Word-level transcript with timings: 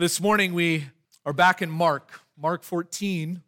This 0.00 0.18
morning 0.18 0.54
we 0.54 0.86
are 1.26 1.34
back 1.34 1.60
in 1.60 1.68
Mark, 1.68 2.22
Mark 2.34 2.62
14, 2.62 3.28
and 3.28 3.42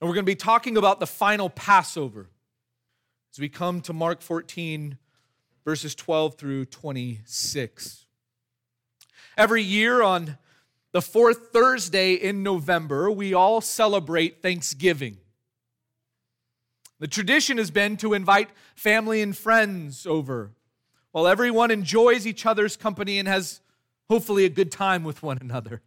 we're 0.00 0.08
going 0.08 0.26
to 0.26 0.32
be 0.32 0.34
talking 0.34 0.76
about 0.76 0.98
the 0.98 1.06
final 1.06 1.48
Passover 1.48 2.30
as 3.32 3.38
we 3.38 3.48
come 3.48 3.80
to 3.82 3.92
Mark 3.92 4.20
14, 4.20 4.98
verses 5.64 5.94
12 5.94 6.34
through 6.34 6.64
26. 6.64 8.06
Every 9.36 9.62
year 9.62 10.02
on 10.02 10.36
the 10.90 11.00
fourth 11.00 11.52
Thursday 11.52 12.14
in 12.14 12.42
November, 12.42 13.08
we 13.08 13.32
all 13.32 13.60
celebrate 13.60 14.42
Thanksgiving. 14.42 15.18
The 16.98 17.06
tradition 17.06 17.56
has 17.56 17.70
been 17.70 17.96
to 17.98 18.14
invite 18.14 18.48
family 18.74 19.22
and 19.22 19.36
friends 19.36 20.06
over 20.06 20.50
while 21.12 21.28
everyone 21.28 21.70
enjoys 21.70 22.26
each 22.26 22.46
other's 22.46 22.76
company 22.76 23.20
and 23.20 23.28
has 23.28 23.60
hopefully 24.08 24.44
a 24.44 24.50
good 24.50 24.72
time 24.72 25.04
with 25.04 25.22
one 25.22 25.38
another. 25.40 25.82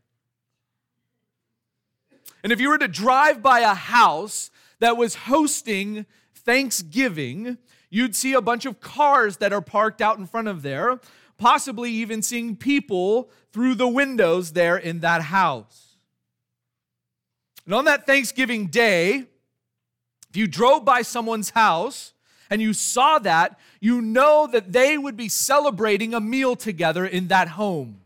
And 2.43 2.51
if 2.51 2.59
you 2.59 2.69
were 2.69 2.77
to 2.77 2.87
drive 2.87 3.41
by 3.41 3.59
a 3.59 3.73
house 3.73 4.49
that 4.79 4.97
was 4.97 5.15
hosting 5.15 6.05
Thanksgiving, 6.33 7.57
you'd 7.89 8.15
see 8.15 8.33
a 8.33 8.41
bunch 8.41 8.65
of 8.65 8.79
cars 8.79 9.37
that 9.37 9.53
are 9.53 9.61
parked 9.61 10.01
out 10.01 10.17
in 10.17 10.25
front 10.25 10.47
of 10.47 10.61
there, 10.61 10.99
possibly 11.37 11.91
even 11.91 12.21
seeing 12.21 12.55
people 12.55 13.29
through 13.51 13.75
the 13.75 13.87
windows 13.87 14.53
there 14.53 14.77
in 14.77 15.01
that 15.01 15.23
house. 15.23 15.97
And 17.65 17.75
on 17.75 17.85
that 17.85 18.05
Thanksgiving 18.07 18.67
day, 18.67 19.25
if 20.29 20.37
you 20.37 20.47
drove 20.47 20.83
by 20.83 21.03
someone's 21.03 21.51
house 21.51 22.13
and 22.49 22.61
you 22.61 22.73
saw 22.73 23.19
that, 23.19 23.59
you 23.79 24.01
know 24.01 24.47
that 24.47 24.71
they 24.71 24.97
would 24.97 25.17
be 25.17 25.29
celebrating 25.29 26.13
a 26.13 26.19
meal 26.19 26.55
together 26.55 27.05
in 27.05 27.27
that 27.27 27.49
home. 27.49 28.00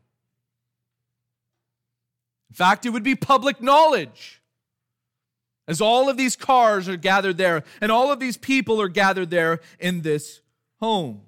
In 2.56 2.58
fact, 2.58 2.86
it 2.86 2.92
would 2.92 3.04
be 3.04 3.16
public 3.16 3.62
knowledge 3.62 4.42
as 5.68 5.82
all 5.82 6.08
of 6.08 6.16
these 6.16 6.38
cars 6.38 6.88
are 6.88 6.96
gathered 6.96 7.36
there 7.36 7.66
and 7.82 7.92
all 7.92 8.14
of 8.14 8.22
these 8.22 8.38
people 8.38 8.80
are 8.82 8.88
gathered 8.88 9.30
there 9.30 9.60
in 9.78 10.04
this 10.04 10.40
home. 10.80 11.24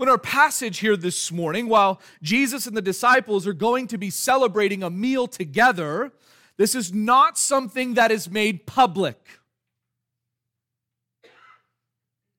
In 0.00 0.08
our 0.08 0.16
passage 0.16 0.78
here 0.78 0.96
this 0.96 1.30
morning, 1.30 1.68
while 1.68 2.00
Jesus 2.22 2.66
and 2.66 2.74
the 2.74 2.80
disciples 2.80 3.46
are 3.46 3.52
going 3.52 3.86
to 3.88 3.98
be 3.98 4.08
celebrating 4.08 4.82
a 4.82 4.88
meal 4.88 5.26
together, 5.26 6.10
this 6.56 6.74
is 6.74 6.94
not 6.94 7.36
something 7.36 7.92
that 7.94 8.10
is 8.10 8.30
made 8.30 8.64
public. 8.64 9.28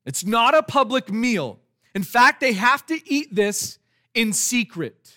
It's 0.07 0.25
not 0.25 0.55
a 0.55 0.63
public 0.63 1.11
meal. 1.11 1.59
In 1.93 2.01
fact, 2.01 2.39
they 2.39 2.53
have 2.53 2.83
to 2.87 2.99
eat 3.07 3.35
this 3.35 3.77
in 4.15 4.33
secret. 4.33 5.16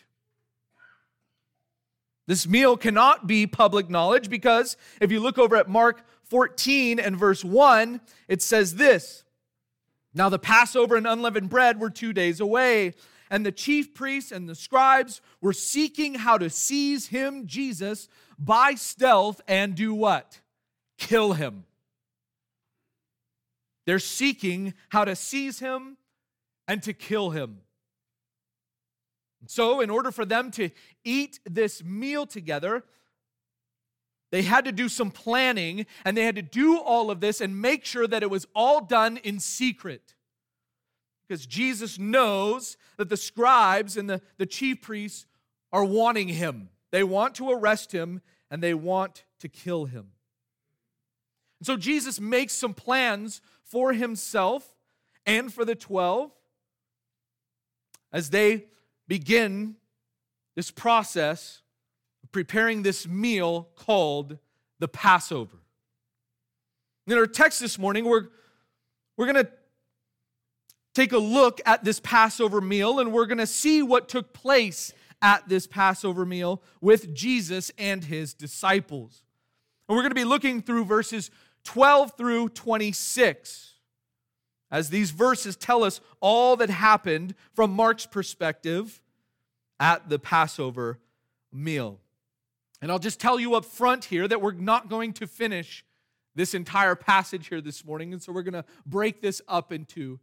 This 2.27 2.47
meal 2.47 2.77
cannot 2.77 3.27
be 3.27 3.47
public 3.47 3.91
knowledge 3.91 4.31
because 4.31 4.77
if 5.01 5.11
you 5.11 5.21
look 5.21 5.39
over 5.39 5.57
at 5.57 5.69
Mark 5.69 6.05
14 6.25 7.01
and 7.01 7.17
verse 7.17 7.45
1, 7.45 8.01
it 8.29 8.41
says 8.41 8.77
this 8.77 9.25
Now 10.15 10.29
the 10.29 10.39
Passover 10.39 10.97
and 10.97 11.07
unleavened 11.07 11.51
bread 11.51 11.81
were 11.81 11.91
two 11.91 12.13
days 12.13 12.41
away, 12.41 12.95
and 13.31 13.45
the 13.45 13.53
chief 13.53 13.95
priests 13.95 14.33
and 14.33 14.49
the 14.49 14.55
scribes 14.55 15.21
were 15.41 15.53
seeking 15.53 16.17
how 16.17 16.39
to 16.39 16.51
seize 16.51 17.09
him, 17.09 17.47
Jesus, 17.47 18.09
by 18.39 18.75
stealth 18.75 19.41
and 19.49 19.75
do 19.75 19.93
what? 19.93 20.41
Kill 20.99 21.33
him. 21.33 21.65
They're 23.87 23.99
seeking 23.99 24.75
how 24.91 25.05
to 25.05 25.17
seize 25.17 25.59
him 25.59 25.97
and 26.69 26.83
to 26.85 26.93
kill 26.93 27.31
him. 27.31 27.63
So, 29.47 29.81
in 29.81 29.91
order 29.91 30.11
for 30.11 30.25
them 30.25 30.51
to 30.53 30.71
eat 31.05 31.41
this 31.45 31.83
meal 31.83 32.27
together, 32.27 32.85
they 34.31 34.43
had 34.43 34.65
to 34.67 34.73
do 34.73 34.89
some 34.89 35.11
planning 35.11 35.87
and 36.05 36.17
they 36.17 36.25
had 36.25 36.37
to 36.37 36.43
do 36.43 36.79
all 36.79 37.11
of 37.11 37.21
this 37.21 37.41
and 37.41 37.61
make 37.61 37.85
sure 37.85 38.07
that 38.07 38.23
it 38.23 38.31
was 38.31 38.47
all 38.55 38.81
done 38.81 39.17
in 39.19 39.41
secret. 39.41 40.15
Because 41.27 41.47
Jesus 41.47 41.99
knows 41.99 42.77
that 42.97 43.09
the 43.09 43.17
scribes 43.17 43.97
and 43.97 44.09
the, 44.09 44.21
the 44.37 44.47
chief 44.47 44.83
priests 44.83 45.27
are 45.73 45.85
wanting 45.85 46.29
him. 46.29 46.69
They 46.91 47.05
want 47.05 47.35
to 47.37 47.51
arrest 47.51 47.93
him 47.93 48.21
and 48.51 48.63
they 48.63 48.75
want 48.75 49.25
to 49.41 49.49
kill 49.49 49.87
him. 49.87 50.09
And 51.61 51.67
so 51.67 51.77
Jesus 51.77 52.21
makes 52.21 52.53
some 52.53 52.75
plans 52.75 53.41
for 53.65 53.93
himself 53.93 54.77
and 55.27 55.53
for 55.53 55.65
the 55.65 55.75
12 55.75 56.31
as 58.13 58.31
they 58.31 58.65
begin 59.11 59.75
this 60.55 60.71
process 60.71 61.63
of 62.23 62.31
preparing 62.31 62.85
this 62.85 63.09
meal 63.09 63.69
called 63.75 64.39
the 64.79 64.87
Passover. 64.87 65.57
In 67.09 67.19
our 67.19 67.27
text 67.27 67.59
this 67.59 67.77
morning, 67.77 68.05
we're, 68.05 68.29
we're 69.17 69.27
going 69.27 69.45
to 69.45 69.51
take 70.95 71.11
a 71.11 71.19
look 71.19 71.61
at 71.67 71.83
this 71.83 71.99
Passover 71.99 72.61
meal 72.61 73.01
and 73.01 73.13
we're 73.13 73.27
going 73.27 73.39
to 73.39 73.49
see 73.49 73.83
what 73.83 74.09
took 74.09 74.33
place 74.33 74.93
at 75.21 75.49
this 75.49 75.67
Passover 75.67 76.25
meal 76.25 76.63
with 76.81 77.13
Jesus 77.13 77.73
and 77.79 78.05
his 78.05 78.33
disciples. 78.33 79.25
And 79.89 79.97
we're 79.97 80.03
going 80.03 80.13
to 80.13 80.15
be 80.15 80.25
looking 80.25 80.63
through 80.63 80.85
verses 80.85 81.33
12 81.65 82.13
through 82.17 82.51
26 82.51 83.70
as 84.71 84.91
these 84.91 85.11
verses 85.11 85.57
tell 85.57 85.83
us 85.83 86.01
all 86.21 86.57
that 86.57 86.71
happened 86.71 87.35
from 87.55 87.73
Mark's 87.73 88.07
perspective 88.07 89.03
at 89.79 90.09
the 90.09 90.19
Passover 90.19 90.99
meal. 91.53 91.99
And 92.83 92.91
I'll 92.91 92.99
just 92.99 93.21
tell 93.21 93.39
you 93.39 93.55
up 93.55 93.65
front 93.65 94.07
here 94.07 94.27
that 94.29 94.41
we're 94.41 94.53
not 94.53 94.89
going 94.89 95.13
to 95.15 95.27
finish 95.27 95.85
this 96.35 96.55
entire 96.55 96.95
passage 96.95 97.49
here 97.49 97.61
this 97.61 97.85
morning. 97.85 98.13
And 98.13 98.23
so 98.23 98.33
we're 98.33 98.43
going 98.43 98.55
to 98.55 98.65
break 98.87 99.21
this 99.21 99.43
up 99.49 99.73
into 99.73 100.21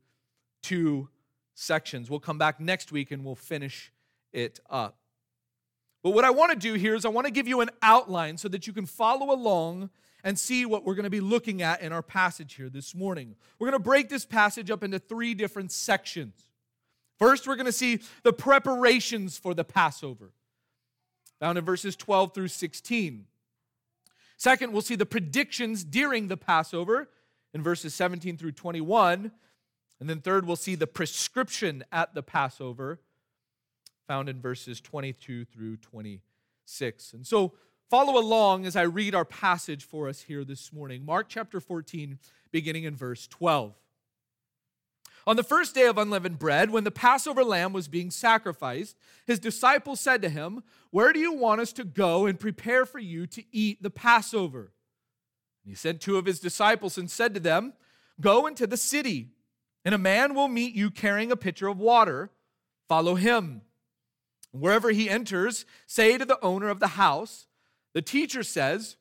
two 0.64 1.10
sections. 1.54 2.10
We'll 2.10 2.20
come 2.20 2.38
back 2.38 2.60
next 2.60 2.92
week 2.92 3.12
and 3.12 3.24
we'll 3.24 3.36
finish 3.36 3.92
it 4.32 4.60
up. 4.70 4.98
But 6.04 6.12
what 6.12 6.24
I 6.24 6.30
want 6.30 6.52
to 6.52 6.58
do 6.58 6.76
here 6.76 6.96
is 6.96 7.06
I 7.06 7.10
want 7.10 7.26
to 7.26 7.32
give 7.32 7.48
you 7.48 7.62
an 7.62 7.70
outline 7.82 8.38
so 8.38 8.48
that 8.50 8.66
you 8.66 8.74
can 8.74 8.86
follow 8.86 9.34
along 9.34 9.90
and 10.24 10.38
see 10.38 10.66
what 10.66 10.84
we're 10.84 10.96
going 10.96 11.04
to 11.04 11.10
be 11.10 11.22
looking 11.22 11.62
at 11.62 11.82
in 11.82 11.92
our 11.92 12.02
passage 12.02 12.56
here 12.56 12.70
this 12.70 12.96
morning. 12.96 13.36
We're 13.60 13.70
going 13.70 13.80
to 13.80 13.84
break 13.84 14.10
this 14.10 14.26
passage 14.26 14.72
up 14.72 14.84
into 14.84 15.00
three 15.00 15.34
different 15.34 15.72
sections. 15.72 16.34
First, 17.20 17.48
we're 17.48 17.56
going 17.56 17.66
to 17.66 17.72
see 17.72 18.00
the 18.24 18.34
preparations 18.34 19.38
for 19.38 19.54
the 19.54 19.64
Passover, 19.64 20.32
found 21.40 21.58
in 21.58 21.66
verses 21.66 21.96
12 21.96 22.34
through 22.34 22.48
16. 22.50 23.26
Second, 24.38 24.72
we'll 24.72 24.82
see 24.82 24.96
the 24.96 25.06
predictions 25.06 25.84
during 25.84 26.28
the 26.28 26.38
Passover 26.38 27.10
in 27.54 27.64
verses 27.64 27.96
17 27.96 28.38
through 28.38 28.52
21. 28.52 29.32
And 30.00 30.10
then 30.10 30.22
third, 30.22 30.46
we'll 30.46 30.56
see 30.56 30.76
the 30.76 30.86
prescription 30.86 31.84
at 31.92 32.14
the 32.14 32.22
Passover, 32.22 33.00
found 34.08 34.30
in 34.30 34.40
verses 34.40 34.80
22 34.80 35.46
through 35.46 35.78
26. 35.78 37.14
And 37.14 37.26
so, 37.26 37.54
Follow 37.90 38.20
along 38.20 38.66
as 38.66 38.76
I 38.76 38.82
read 38.82 39.16
our 39.16 39.24
passage 39.24 39.86
for 39.86 40.10
us 40.10 40.24
here 40.24 40.44
this 40.44 40.74
morning. 40.74 41.06
Mark 41.06 41.28
chapter 41.30 41.62
14, 41.62 42.20
beginning 42.52 42.84
in 42.84 42.98
verse 42.98 43.28
12. 43.28 43.74
On 45.26 45.38
the 45.38 45.44
first 45.44 45.74
day 45.74 45.86
of 45.86 45.98
unleavened 45.98 46.38
bread, 46.38 46.70
when 46.70 46.84
the 46.84 46.92
Passover 46.92 47.46
lamb 47.46 47.72
was 47.72 47.88
being 47.88 48.12
sacrificed, 48.12 48.98
his 49.26 49.40
disciples 49.40 50.02
said 50.02 50.22
to 50.22 50.30
him, 50.30 50.64
Where 50.92 51.14
do 51.14 51.20
you 51.20 51.32
want 51.34 51.62
us 51.62 51.72
to 51.74 51.86
go 51.86 52.26
and 52.26 52.38
prepare 52.38 52.86
for 52.86 53.00
you 53.00 53.26
to 53.28 53.44
eat 53.54 53.82
the 53.82 53.90
Passover? 53.90 54.74
He 55.64 55.74
sent 55.74 56.02
two 56.02 56.18
of 56.18 56.26
his 56.26 56.42
disciples 56.42 56.98
and 56.98 57.10
said 57.10 57.34
to 57.36 57.40
them, 57.40 57.74
Go 58.20 58.48
into 58.48 58.68
the 58.68 58.78
city, 58.78 59.30
and 59.86 59.96
a 59.96 59.98
man 59.98 60.34
will 60.34 60.50
meet 60.50 60.76
you 60.76 60.92
carrying 60.92 61.32
a 61.32 61.38
pitcher 61.38 61.68
of 61.70 61.80
water. 61.80 62.32
Follow 62.90 63.16
him. 63.16 63.62
Wherever 64.52 64.92
he 64.92 65.10
enters, 65.10 65.66
say 65.86 66.18
to 66.18 66.26
the 66.26 66.42
owner 66.42 66.68
of 66.68 66.80
the 66.82 66.88
house, 66.88 67.48
the 67.98 68.02
teacher 68.04 68.44
says, 68.44 68.96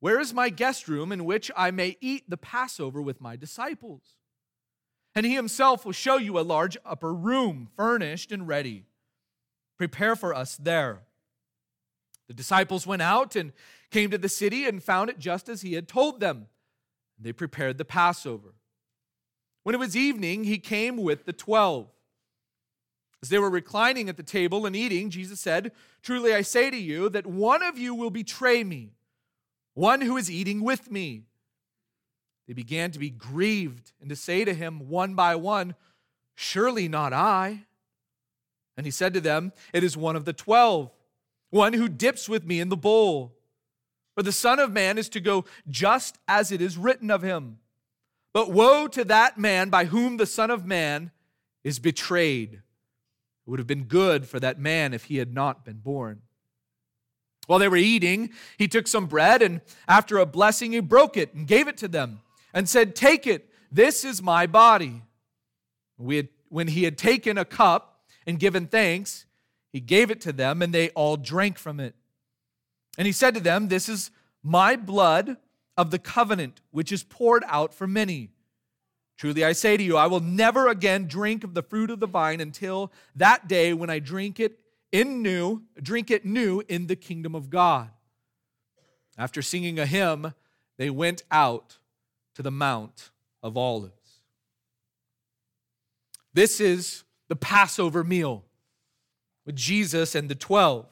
Where 0.00 0.20
is 0.20 0.34
my 0.34 0.50
guest 0.50 0.88
room 0.88 1.10
in 1.10 1.24
which 1.24 1.50
I 1.56 1.70
may 1.70 1.96
eat 2.02 2.28
the 2.28 2.36
Passover 2.36 3.00
with 3.00 3.18
my 3.18 3.34
disciples? 3.34 4.02
And 5.14 5.24
he 5.24 5.34
himself 5.34 5.86
will 5.86 5.92
show 5.92 6.18
you 6.18 6.38
a 6.38 6.40
large 6.40 6.76
upper 6.84 7.14
room, 7.14 7.70
furnished 7.74 8.30
and 8.32 8.46
ready. 8.46 8.84
Prepare 9.78 10.16
for 10.16 10.34
us 10.34 10.54
there. 10.58 11.04
The 12.28 12.34
disciples 12.34 12.86
went 12.86 13.00
out 13.00 13.36
and 13.36 13.54
came 13.90 14.10
to 14.10 14.18
the 14.18 14.28
city 14.28 14.66
and 14.66 14.82
found 14.82 15.08
it 15.08 15.18
just 15.18 15.48
as 15.48 15.62
he 15.62 15.72
had 15.72 15.88
told 15.88 16.20
them. 16.20 16.48
They 17.18 17.32
prepared 17.32 17.78
the 17.78 17.86
Passover. 17.86 18.52
When 19.62 19.74
it 19.74 19.78
was 19.78 19.96
evening, 19.96 20.44
he 20.44 20.58
came 20.58 20.98
with 20.98 21.24
the 21.24 21.32
twelve. 21.32 21.88
As 23.22 23.28
they 23.28 23.38
were 23.38 23.50
reclining 23.50 24.08
at 24.08 24.16
the 24.16 24.22
table 24.22 24.66
and 24.66 24.76
eating, 24.76 25.10
Jesus 25.10 25.40
said, 25.40 25.72
Truly 26.02 26.34
I 26.34 26.42
say 26.42 26.70
to 26.70 26.76
you 26.76 27.08
that 27.08 27.26
one 27.26 27.62
of 27.62 27.78
you 27.78 27.94
will 27.94 28.10
betray 28.10 28.62
me, 28.62 28.92
one 29.74 30.00
who 30.00 30.16
is 30.16 30.30
eating 30.30 30.62
with 30.62 30.90
me. 30.90 31.22
They 32.46 32.52
began 32.52 32.90
to 32.92 32.98
be 32.98 33.10
grieved 33.10 33.92
and 34.00 34.08
to 34.10 34.16
say 34.16 34.44
to 34.44 34.54
him 34.54 34.88
one 34.88 35.14
by 35.14 35.34
one, 35.34 35.74
Surely 36.34 36.86
not 36.86 37.12
I. 37.12 37.64
And 38.76 38.84
he 38.84 38.92
said 38.92 39.14
to 39.14 39.20
them, 39.20 39.52
It 39.72 39.82
is 39.82 39.96
one 39.96 40.16
of 40.16 40.26
the 40.26 40.32
twelve, 40.32 40.90
one 41.50 41.72
who 41.72 41.88
dips 41.88 42.28
with 42.28 42.44
me 42.44 42.60
in 42.60 42.68
the 42.68 42.76
bowl. 42.76 43.34
For 44.14 44.22
the 44.22 44.32
Son 44.32 44.58
of 44.58 44.72
Man 44.72 44.98
is 44.98 45.08
to 45.10 45.20
go 45.20 45.44
just 45.68 46.18
as 46.28 46.52
it 46.52 46.60
is 46.60 46.78
written 46.78 47.10
of 47.10 47.22
him. 47.22 47.58
But 48.32 48.50
woe 48.50 48.86
to 48.88 49.04
that 49.04 49.38
man 49.38 49.70
by 49.70 49.86
whom 49.86 50.18
the 50.18 50.26
Son 50.26 50.50
of 50.50 50.66
Man 50.66 51.10
is 51.64 51.78
betrayed. 51.78 52.62
It 53.46 53.50
would 53.50 53.60
have 53.60 53.66
been 53.66 53.84
good 53.84 54.26
for 54.26 54.40
that 54.40 54.58
man 54.58 54.92
if 54.92 55.04
he 55.04 55.18
had 55.18 55.32
not 55.32 55.64
been 55.64 55.78
born. 55.78 56.22
While 57.46 57.60
they 57.60 57.68
were 57.68 57.76
eating, 57.76 58.30
he 58.58 58.66
took 58.66 58.88
some 58.88 59.06
bread 59.06 59.40
and 59.40 59.60
after 59.86 60.18
a 60.18 60.26
blessing, 60.26 60.72
he 60.72 60.80
broke 60.80 61.16
it 61.16 61.32
and 61.32 61.46
gave 61.46 61.68
it 61.68 61.76
to 61.78 61.88
them 61.88 62.20
and 62.52 62.68
said, 62.68 62.96
Take 62.96 63.26
it, 63.26 63.48
this 63.70 64.04
is 64.04 64.20
my 64.20 64.46
body. 64.46 65.02
Had, 66.04 66.28
when 66.48 66.68
he 66.68 66.82
had 66.82 66.98
taken 66.98 67.38
a 67.38 67.44
cup 67.44 68.00
and 68.26 68.40
given 68.40 68.66
thanks, 68.66 69.26
he 69.72 69.80
gave 69.80 70.10
it 70.10 70.20
to 70.22 70.32
them 70.32 70.60
and 70.60 70.72
they 70.72 70.90
all 70.90 71.16
drank 71.16 71.56
from 71.58 71.78
it. 71.78 71.94
And 72.98 73.06
he 73.06 73.12
said 73.12 73.34
to 73.34 73.40
them, 73.40 73.68
This 73.68 73.88
is 73.88 74.10
my 74.42 74.74
blood 74.74 75.36
of 75.76 75.90
the 75.90 75.98
covenant, 75.98 76.62
which 76.70 76.90
is 76.90 77.04
poured 77.04 77.44
out 77.46 77.74
for 77.74 77.86
many. 77.86 78.30
Truly 79.16 79.44
I 79.44 79.52
say 79.52 79.76
to 79.76 79.82
you, 79.82 79.96
I 79.96 80.06
will 80.06 80.20
never 80.20 80.68
again 80.68 81.06
drink 81.06 81.42
of 81.42 81.54
the 81.54 81.62
fruit 81.62 81.90
of 81.90 82.00
the 82.00 82.06
vine 82.06 82.40
until 82.40 82.92
that 83.14 83.48
day 83.48 83.72
when 83.72 83.88
I 83.88 83.98
drink 83.98 84.38
it 84.38 84.58
in 84.92 85.22
new, 85.22 85.62
drink 85.80 86.10
it 86.10 86.24
new 86.24 86.62
in 86.68 86.86
the 86.86 86.96
kingdom 86.96 87.34
of 87.34 87.48
God. 87.48 87.90
After 89.16 89.40
singing 89.40 89.78
a 89.78 89.86
hymn, 89.86 90.34
they 90.76 90.90
went 90.90 91.22
out 91.30 91.78
to 92.34 92.42
the 92.42 92.50
Mount 92.50 93.10
of 93.42 93.56
Olives. 93.56 93.92
This 96.34 96.60
is 96.60 97.04
the 97.28 97.36
Passover 97.36 98.04
meal 98.04 98.44
with 99.46 99.56
Jesus 99.56 100.14
and 100.14 100.28
the 100.28 100.34
12. 100.34 100.86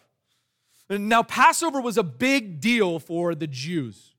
Now, 0.88 1.22
Passover 1.22 1.80
was 1.80 1.98
a 1.98 2.02
big 2.02 2.60
deal 2.60 2.98
for 2.98 3.34
the 3.34 3.46
Jews. 3.46 4.13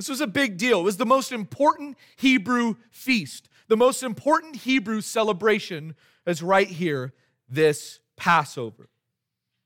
This 0.00 0.08
was 0.08 0.22
a 0.22 0.26
big 0.26 0.56
deal. 0.56 0.80
It 0.80 0.84
was 0.84 0.96
the 0.96 1.04
most 1.04 1.30
important 1.30 1.98
Hebrew 2.16 2.76
feast, 2.90 3.50
the 3.68 3.76
most 3.76 4.02
important 4.02 4.56
Hebrew 4.56 5.02
celebration 5.02 5.94
is 6.26 6.42
right 6.42 6.68
here, 6.68 7.12
this 7.50 8.00
Passover. 8.16 8.88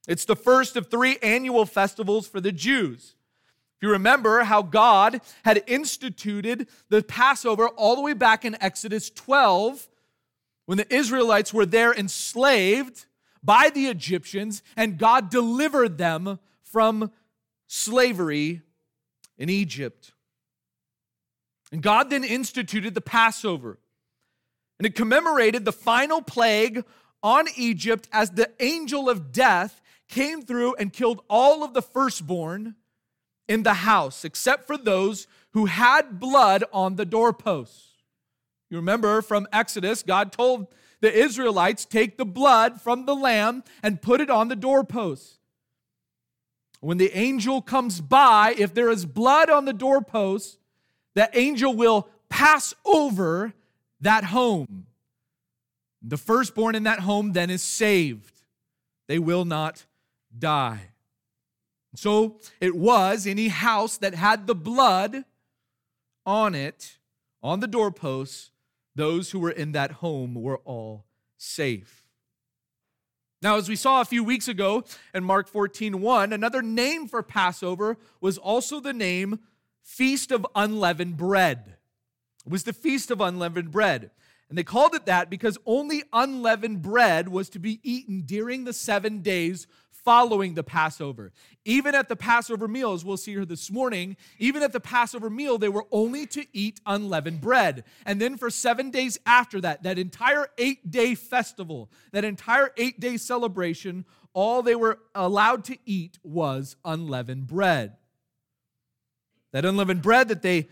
It's 0.08 0.24
the 0.24 0.34
first 0.34 0.74
of 0.74 0.90
three 0.90 1.18
annual 1.22 1.66
festivals 1.66 2.26
for 2.26 2.40
the 2.40 2.50
Jews. 2.50 3.14
If 3.76 3.82
you 3.82 3.90
remember 3.90 4.42
how 4.42 4.62
God 4.62 5.20
had 5.44 5.62
instituted 5.68 6.66
the 6.88 7.04
Passover 7.04 7.68
all 7.68 7.94
the 7.94 8.02
way 8.02 8.12
back 8.12 8.44
in 8.44 8.60
Exodus 8.60 9.10
12, 9.10 9.88
when 10.66 10.78
the 10.78 10.92
Israelites 10.92 11.54
were 11.54 11.64
there 11.64 11.94
enslaved 11.94 13.06
by 13.40 13.70
the 13.72 13.86
Egyptians, 13.86 14.64
and 14.76 14.98
God 14.98 15.30
delivered 15.30 15.96
them 15.96 16.40
from 16.64 17.12
slavery 17.68 18.62
in 19.38 19.48
Egypt. 19.48 20.10
And 21.72 21.82
God 21.82 22.10
then 22.10 22.24
instituted 22.24 22.94
the 22.94 23.00
Passover. 23.00 23.78
And 24.78 24.86
it 24.86 24.94
commemorated 24.94 25.64
the 25.64 25.72
final 25.72 26.22
plague 26.22 26.84
on 27.22 27.46
Egypt 27.56 28.08
as 28.12 28.30
the 28.30 28.50
angel 28.60 29.08
of 29.08 29.32
death 29.32 29.80
came 30.08 30.42
through 30.42 30.74
and 30.74 30.92
killed 30.92 31.22
all 31.28 31.64
of 31.64 31.74
the 31.74 31.82
firstborn 31.82 32.74
in 33.48 33.62
the 33.62 33.74
house, 33.74 34.24
except 34.24 34.66
for 34.66 34.76
those 34.76 35.26
who 35.52 35.66
had 35.66 36.18
blood 36.20 36.64
on 36.72 36.96
the 36.96 37.04
doorposts. 37.04 37.92
You 38.70 38.76
remember 38.78 39.22
from 39.22 39.46
Exodus, 39.52 40.02
God 40.02 40.32
told 40.32 40.66
the 41.00 41.12
Israelites, 41.12 41.84
Take 41.84 42.16
the 42.16 42.24
blood 42.24 42.80
from 42.80 43.06
the 43.06 43.14
lamb 43.14 43.62
and 43.82 44.02
put 44.02 44.20
it 44.20 44.30
on 44.30 44.48
the 44.48 44.56
doorposts. 44.56 45.38
When 46.80 46.98
the 46.98 47.16
angel 47.16 47.62
comes 47.62 48.00
by, 48.00 48.54
if 48.58 48.74
there 48.74 48.90
is 48.90 49.06
blood 49.06 49.48
on 49.48 49.64
the 49.64 49.72
doorpost, 49.72 50.58
that 51.14 51.36
angel 51.36 51.74
will 51.74 52.08
pass 52.28 52.74
over 52.84 53.52
that 54.00 54.24
home. 54.24 54.86
The 56.02 56.16
firstborn 56.16 56.74
in 56.74 56.82
that 56.82 57.00
home 57.00 57.32
then 57.32 57.50
is 57.50 57.62
saved. 57.62 58.42
They 59.08 59.18
will 59.18 59.44
not 59.44 59.86
die. 60.36 60.90
So 61.94 62.40
it 62.60 62.74
was 62.74 63.26
any 63.26 63.48
house 63.48 63.96
that 63.98 64.14
had 64.14 64.46
the 64.46 64.54
blood 64.54 65.24
on 66.26 66.54
it, 66.54 66.98
on 67.42 67.60
the 67.60 67.66
doorposts, 67.66 68.50
those 68.96 69.30
who 69.30 69.38
were 69.38 69.50
in 69.50 69.72
that 69.72 69.92
home 69.92 70.34
were 70.34 70.58
all 70.58 71.04
safe. 71.36 72.08
Now, 73.42 73.56
as 73.56 73.68
we 73.68 73.76
saw 73.76 74.00
a 74.00 74.06
few 74.06 74.24
weeks 74.24 74.48
ago 74.48 74.84
in 75.12 75.22
Mark 75.22 75.48
14 75.48 76.00
1, 76.00 76.32
another 76.32 76.62
name 76.62 77.06
for 77.06 77.22
Passover 77.22 77.98
was 78.20 78.38
also 78.38 78.80
the 78.80 78.94
name 78.94 79.40
Feast 79.84 80.32
of 80.32 80.46
Unleavened 80.56 81.16
Bread. 81.16 81.76
It 82.44 82.50
was 82.50 82.64
the 82.64 82.72
Feast 82.72 83.10
of 83.10 83.20
Unleavened 83.20 83.70
Bread. 83.70 84.10
And 84.48 84.58
they 84.58 84.64
called 84.64 84.94
it 84.94 85.06
that 85.06 85.30
because 85.30 85.58
only 85.66 86.02
unleavened 86.12 86.82
bread 86.82 87.28
was 87.28 87.48
to 87.50 87.58
be 87.58 87.80
eaten 87.82 88.22
during 88.22 88.64
the 88.64 88.72
seven 88.72 89.20
days 89.20 89.66
following 89.90 90.54
the 90.54 90.62
Passover. 90.62 91.32
Even 91.64 91.94
at 91.94 92.08
the 92.08 92.16
Passover 92.16 92.66
meals, 92.66 93.04
we'll 93.04 93.16
see 93.16 93.32
here 93.32 93.44
this 93.44 93.70
morning, 93.70 94.16
even 94.38 94.62
at 94.62 94.72
the 94.72 94.80
Passover 94.80 95.30
meal, 95.30 95.58
they 95.58 95.68
were 95.68 95.86
only 95.90 96.26
to 96.26 96.44
eat 96.52 96.80
unleavened 96.84 97.40
bread. 97.40 97.84
And 98.04 98.20
then 98.20 98.36
for 98.36 98.50
seven 98.50 98.90
days 98.90 99.18
after 99.26 99.60
that, 99.62 99.82
that 99.82 99.98
entire 99.98 100.48
eight 100.58 100.90
day 100.90 101.14
festival, 101.14 101.90
that 102.12 102.24
entire 102.24 102.70
eight 102.76 103.00
day 103.00 103.16
celebration, 103.16 104.04
all 104.34 104.62
they 104.62 104.74
were 104.74 104.98
allowed 105.14 105.64
to 105.64 105.78
eat 105.86 106.18
was 106.22 106.76
unleavened 106.84 107.46
bread. 107.46 107.96
That 109.54 109.64
unleavened 109.64 110.02
bread 110.02 110.26
that 110.28 110.42
they 110.42 110.66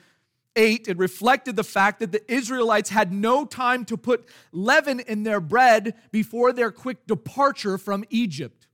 ate, 0.56 0.88
it 0.88 0.98
reflected 0.98 1.54
the 1.54 1.62
fact 1.62 2.00
that 2.00 2.10
the 2.10 2.30
Israelites 2.30 2.90
had 2.90 3.12
no 3.12 3.44
time 3.44 3.84
to 3.84 3.96
put 3.96 4.28
leaven 4.50 4.98
in 4.98 5.22
their 5.22 5.40
bread 5.40 5.94
before 6.10 6.52
their 6.52 6.72
quick 6.72 7.06
departure 7.06 7.78
from 7.78 8.04
Egypt. 8.10 8.66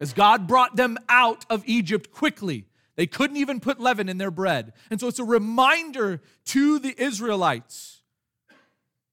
As 0.00 0.12
God 0.12 0.46
brought 0.46 0.76
them 0.76 0.96
out 1.08 1.44
of 1.50 1.64
Egypt 1.66 2.12
quickly, 2.12 2.66
they 2.94 3.08
couldn't 3.08 3.36
even 3.36 3.58
put 3.58 3.80
leaven 3.80 4.08
in 4.08 4.18
their 4.18 4.30
bread. 4.30 4.72
And 4.92 5.00
so 5.00 5.08
it's 5.08 5.18
a 5.18 5.24
reminder 5.24 6.22
to 6.46 6.78
the 6.78 6.94
Israelites 6.96 8.02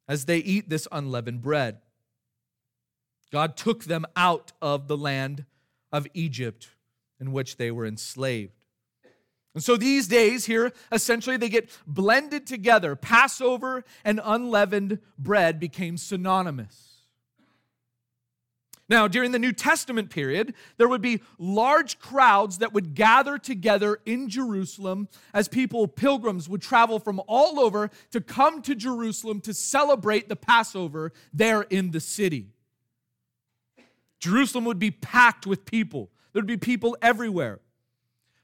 as 0.08 0.26
they 0.26 0.38
eat 0.38 0.70
this 0.70 0.88
unleavened 0.92 1.42
bread. 1.42 1.80
God 3.32 3.58
took 3.58 3.86
them 3.86 4.06
out 4.16 4.52
of 4.62 4.88
the 4.88 4.96
land 4.96 5.46
of 5.92 6.06
Egypt 6.14 6.70
in 7.20 7.32
which 7.32 7.58
they 7.58 7.72
were 7.72 7.88
enslaved. 7.88 8.63
And 9.54 9.64
so 9.64 9.78
these 9.78 10.08
days 10.08 10.46
here, 10.46 10.74
essentially, 10.92 11.38
they 11.38 11.50
get 11.50 11.70
blended 11.86 12.48
together. 12.48 12.96
Passover 12.96 13.84
and 14.04 14.20
unleavened 14.24 15.00
bread 15.18 15.60
became 15.60 15.98
synonymous. 15.98 16.94
Now, 18.90 19.08
during 19.08 19.32
the 19.32 19.40
New 19.40 19.54
Testament 19.54 20.10
period, 20.10 20.54
there 20.78 20.90
would 20.90 21.02
be 21.02 21.22
large 21.38 22.00
crowds 22.00 22.58
that 22.58 22.74
would 22.74 22.96
gather 22.96 23.38
together 23.38 24.00
in 24.06 24.28
Jerusalem 24.28 25.08
as 25.34 25.48
people, 25.48 25.88
pilgrims, 25.88 26.50
would 26.50 26.62
travel 26.62 27.00
from 27.00 27.22
all 27.28 27.60
over 27.60 27.90
to 28.12 28.20
come 28.20 28.62
to 28.64 28.76
Jerusalem 28.76 29.40
to 29.42 29.54
celebrate 29.54 30.28
the 30.28 30.36
Passover 30.36 31.14
there 31.34 31.62
in 31.62 31.92
the 31.92 32.02
city. 32.02 32.50
Jerusalem 34.20 34.66
would 34.66 34.80
be 34.80 34.92
packed 34.92 35.48
with 35.48 35.66
people, 35.66 36.10
there'd 36.34 36.46
be 36.46 36.58
people 36.58 36.98
everywhere. 37.02 37.62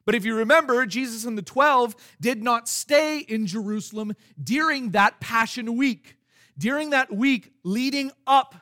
But 0.09 0.15
if 0.15 0.25
you 0.25 0.33
remember, 0.33 0.87
Jesus 0.87 1.23
and 1.23 1.37
the 1.37 1.43
12 1.43 1.95
did 2.19 2.41
not 2.41 2.67
stay 2.67 3.19
in 3.19 3.45
Jerusalem 3.45 4.15
during 4.43 4.89
that 4.89 5.19
Passion 5.19 5.77
Week. 5.77 6.15
During 6.57 6.89
that 6.89 7.15
week 7.15 7.51
leading 7.61 8.11
up 8.25 8.55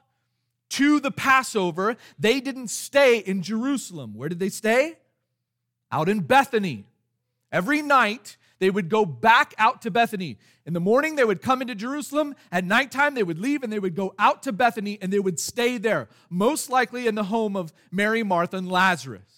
to 0.72 1.00
the 1.00 1.10
Passover, 1.10 1.96
they 2.20 2.42
didn't 2.42 2.68
stay 2.68 3.20
in 3.20 3.44
Jerusalem. 3.44 4.14
Where 4.14 4.28
did 4.28 4.40
they 4.40 4.50
stay? 4.50 4.98
Out 5.90 6.10
in 6.10 6.20
Bethany. 6.20 6.84
Every 7.50 7.82
night, 7.82 8.36
they 8.60 8.70
would 8.70 8.90
go 8.90 9.06
back 9.06 9.54
out 9.58 9.82
to 9.84 9.90
Bethany. 9.90 10.38
In 10.66 10.74
the 10.74 10.82
morning, 10.82 11.16
they 11.16 11.24
would 11.24 11.42
come 11.42 11.62
into 11.62 11.76
Jerusalem. 11.76 12.36
At 12.52 12.66
nighttime, 12.66 13.16
they 13.16 13.24
would 13.24 13.40
leave 13.40 13.64
and 13.64 13.72
they 13.72 13.80
would 13.80 13.96
go 13.96 14.14
out 14.20 14.44
to 14.44 14.52
Bethany 14.52 14.98
and 15.02 15.14
they 15.14 15.20
would 15.20 15.40
stay 15.40 15.78
there, 15.78 16.10
most 16.30 16.70
likely 16.70 17.08
in 17.08 17.16
the 17.16 17.24
home 17.24 17.56
of 17.56 17.72
Mary, 17.90 18.22
Martha, 18.22 18.58
and 18.58 18.70
Lazarus. 18.70 19.37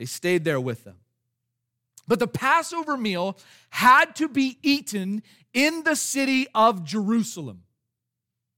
They 0.00 0.06
stayed 0.06 0.44
there 0.44 0.58
with 0.58 0.84
them. 0.84 0.96
But 2.08 2.20
the 2.20 2.26
Passover 2.26 2.96
meal 2.96 3.36
had 3.68 4.16
to 4.16 4.30
be 4.30 4.56
eaten 4.62 5.22
in 5.52 5.82
the 5.82 5.94
city 5.94 6.46
of 6.54 6.84
Jerusalem. 6.84 7.64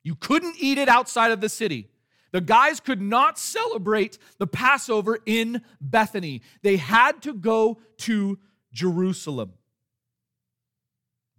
You 0.05 0.15
couldn't 0.15 0.55
eat 0.61 0.79
it 0.79 0.89
outside 0.89 1.33
of 1.33 1.41
the 1.41 1.49
city. 1.49 1.89
The 2.31 2.41
guys 2.41 2.79
could 2.79 3.03
not 3.03 3.41
celebrate 3.41 4.19
the 4.39 4.47
Passover 4.47 5.19
in 5.27 5.63
Bethany. 5.81 6.43
They 6.63 6.77
had 6.77 7.21
to 7.23 7.35
go 7.35 7.81
to 7.99 8.39
Jerusalem. 8.73 9.55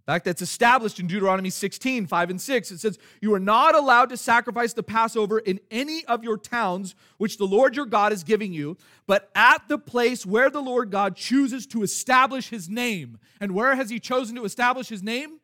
In 0.06 0.12
fact, 0.12 0.26
that's 0.26 0.42
established 0.42 1.00
in 1.00 1.06
Deuteronomy 1.06 1.48
16, 1.48 2.06
5 2.06 2.30
and 2.30 2.38
6. 2.38 2.70
It 2.70 2.78
says, 2.78 2.98
You 3.22 3.32
are 3.32 3.40
not 3.40 3.74
allowed 3.74 4.10
to 4.10 4.18
sacrifice 4.18 4.74
the 4.74 4.82
Passover 4.82 5.38
in 5.38 5.60
any 5.70 6.04
of 6.04 6.22
your 6.22 6.36
towns 6.36 6.94
which 7.16 7.38
the 7.38 7.46
Lord 7.46 7.74
your 7.74 7.86
God 7.86 8.12
is 8.12 8.22
giving 8.22 8.52
you, 8.52 8.76
but 9.06 9.30
at 9.34 9.66
the 9.68 9.78
place 9.78 10.26
where 10.26 10.50
the 10.50 10.60
Lord 10.60 10.90
God 10.90 11.16
chooses 11.16 11.66
to 11.68 11.82
establish 11.82 12.50
his 12.50 12.68
name. 12.68 13.18
And 13.40 13.52
where 13.52 13.76
has 13.76 13.88
he 13.88 13.98
chosen 13.98 14.36
to 14.36 14.44
establish 14.44 14.90
his 14.90 15.02
name? 15.02 15.40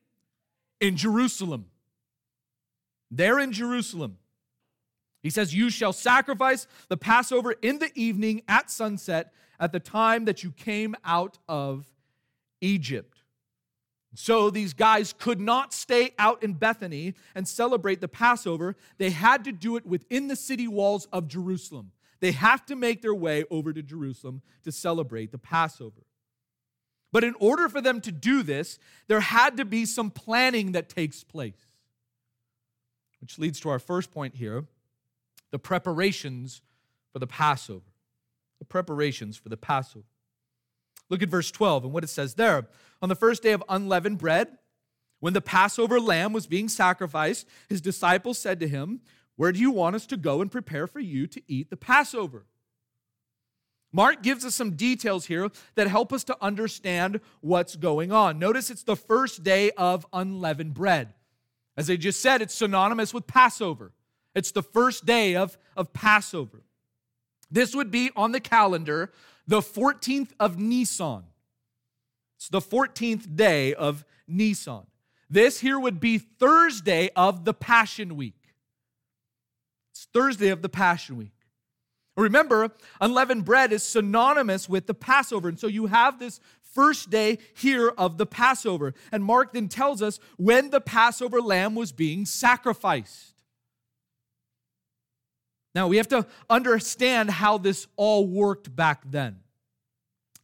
In 0.78 0.94
Jerusalem. 0.94 1.66
There 3.10 3.38
in 3.38 3.52
Jerusalem. 3.52 4.18
He 5.22 5.30
says, 5.30 5.54
You 5.54 5.70
shall 5.70 5.94
sacrifice 5.94 6.66
the 6.88 6.98
Passover 6.98 7.52
in 7.62 7.78
the 7.78 7.90
evening 7.94 8.42
at 8.46 8.70
sunset 8.70 9.32
at 9.58 9.72
the 9.72 9.80
time 9.80 10.26
that 10.26 10.44
you 10.44 10.50
came 10.50 10.94
out 11.02 11.38
of 11.48 11.86
Egypt. 12.60 13.19
So 14.14 14.50
these 14.50 14.74
guys 14.74 15.12
could 15.12 15.40
not 15.40 15.72
stay 15.72 16.14
out 16.18 16.42
in 16.42 16.54
Bethany 16.54 17.14
and 17.34 17.46
celebrate 17.46 18.00
the 18.00 18.08
Passover. 18.08 18.76
They 18.98 19.10
had 19.10 19.44
to 19.44 19.52
do 19.52 19.76
it 19.76 19.86
within 19.86 20.28
the 20.28 20.36
city 20.36 20.66
walls 20.66 21.06
of 21.12 21.28
Jerusalem. 21.28 21.92
They 22.18 22.32
have 22.32 22.66
to 22.66 22.76
make 22.76 23.02
their 23.02 23.14
way 23.14 23.44
over 23.50 23.72
to 23.72 23.82
Jerusalem 23.82 24.42
to 24.64 24.72
celebrate 24.72 25.30
the 25.32 25.38
Passover. 25.38 26.02
But 27.12 27.24
in 27.24 27.34
order 27.40 27.68
for 27.68 27.80
them 27.80 28.00
to 28.02 28.12
do 28.12 28.42
this, 28.42 28.78
there 29.08 29.20
had 29.20 29.56
to 29.56 29.64
be 29.64 29.84
some 29.84 30.10
planning 30.10 30.72
that 30.72 30.88
takes 30.88 31.24
place. 31.24 31.66
Which 33.20 33.38
leads 33.38 33.60
to 33.60 33.68
our 33.68 33.78
first 33.78 34.10
point 34.10 34.36
here 34.36 34.64
the 35.50 35.58
preparations 35.58 36.62
for 37.12 37.18
the 37.18 37.26
Passover. 37.26 37.86
The 38.58 38.64
preparations 38.64 39.36
for 39.36 39.48
the 39.48 39.56
Passover. 39.56 40.04
Look 41.10 41.22
at 41.22 41.28
verse 41.28 41.50
12 41.50 41.84
and 41.84 41.92
what 41.92 42.04
it 42.04 42.08
says 42.08 42.34
there. 42.34 42.66
On 43.02 43.08
the 43.08 43.16
first 43.16 43.42
day 43.42 43.52
of 43.52 43.62
unleavened 43.68 44.18
bread, 44.18 44.56
when 45.18 45.34
the 45.34 45.40
Passover 45.40 46.00
lamb 46.00 46.32
was 46.32 46.46
being 46.46 46.68
sacrificed, 46.68 47.46
his 47.68 47.80
disciples 47.80 48.38
said 48.38 48.60
to 48.60 48.68
him, 48.68 49.00
Where 49.36 49.52
do 49.52 49.60
you 49.60 49.70
want 49.70 49.96
us 49.96 50.06
to 50.06 50.16
go 50.16 50.40
and 50.40 50.50
prepare 50.50 50.86
for 50.86 51.00
you 51.00 51.26
to 51.26 51.42
eat 51.46 51.68
the 51.68 51.76
Passover? 51.76 52.46
Mark 53.92 54.22
gives 54.22 54.44
us 54.44 54.54
some 54.54 54.76
details 54.76 55.26
here 55.26 55.50
that 55.74 55.88
help 55.88 56.12
us 56.12 56.22
to 56.24 56.36
understand 56.40 57.20
what's 57.40 57.74
going 57.74 58.12
on. 58.12 58.38
Notice 58.38 58.70
it's 58.70 58.84
the 58.84 58.96
first 58.96 59.42
day 59.42 59.72
of 59.72 60.06
unleavened 60.12 60.74
bread. 60.74 61.12
As 61.76 61.90
I 61.90 61.96
just 61.96 62.20
said, 62.20 62.40
it's 62.40 62.54
synonymous 62.54 63.12
with 63.12 63.26
Passover. 63.26 63.92
It's 64.34 64.52
the 64.52 64.62
first 64.62 65.06
day 65.06 65.34
of, 65.34 65.58
of 65.76 65.92
Passover. 65.92 66.62
This 67.50 67.74
would 67.74 67.90
be 67.90 68.10
on 68.14 68.30
the 68.30 68.40
calendar 68.40 69.10
the 69.50 69.60
14th 69.60 70.30
of 70.38 70.60
Nisan. 70.60 71.24
It's 72.36 72.48
the 72.48 72.60
14th 72.60 73.34
day 73.34 73.74
of 73.74 74.04
Nisan. 74.28 74.86
This 75.28 75.58
here 75.58 75.78
would 75.78 75.98
be 75.98 76.18
Thursday 76.18 77.10
of 77.16 77.44
the 77.44 77.52
Passion 77.52 78.14
Week. 78.16 78.54
It's 79.90 80.06
Thursday 80.14 80.50
of 80.50 80.62
the 80.62 80.68
Passion 80.68 81.16
Week. 81.16 81.32
Remember, 82.16 82.70
unleavened 83.00 83.44
bread 83.44 83.72
is 83.72 83.82
synonymous 83.82 84.68
with 84.68 84.86
the 84.86 84.94
Passover. 84.94 85.48
And 85.48 85.58
so 85.58 85.66
you 85.66 85.86
have 85.86 86.20
this 86.20 86.38
first 86.62 87.10
day 87.10 87.38
here 87.52 87.88
of 87.98 88.18
the 88.18 88.26
Passover. 88.26 88.94
And 89.10 89.24
Mark 89.24 89.52
then 89.52 89.66
tells 89.66 90.00
us 90.00 90.20
when 90.36 90.70
the 90.70 90.80
Passover 90.80 91.40
lamb 91.40 91.74
was 91.74 91.90
being 91.90 92.24
sacrificed. 92.24 93.29
Now, 95.74 95.86
we 95.86 95.98
have 95.98 96.08
to 96.08 96.26
understand 96.48 97.30
how 97.30 97.58
this 97.58 97.86
all 97.96 98.26
worked 98.26 98.74
back 98.74 99.02
then. 99.06 99.40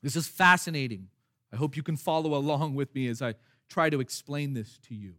This 0.03 0.15
is 0.15 0.29
fascinating. 0.29 1.09
I 1.53 1.57
hope 1.57 1.77
you 1.77 1.83
can 1.83 1.97
follow 1.97 2.35
along 2.35 2.75
with 2.75 2.95
me 2.95 3.09
as 3.09 3.23
I 3.23 3.35
try 3.69 3.91
to 3.91 4.01
explain 4.01 4.55
this 4.55 4.79
to 4.89 4.95
you. 4.95 5.15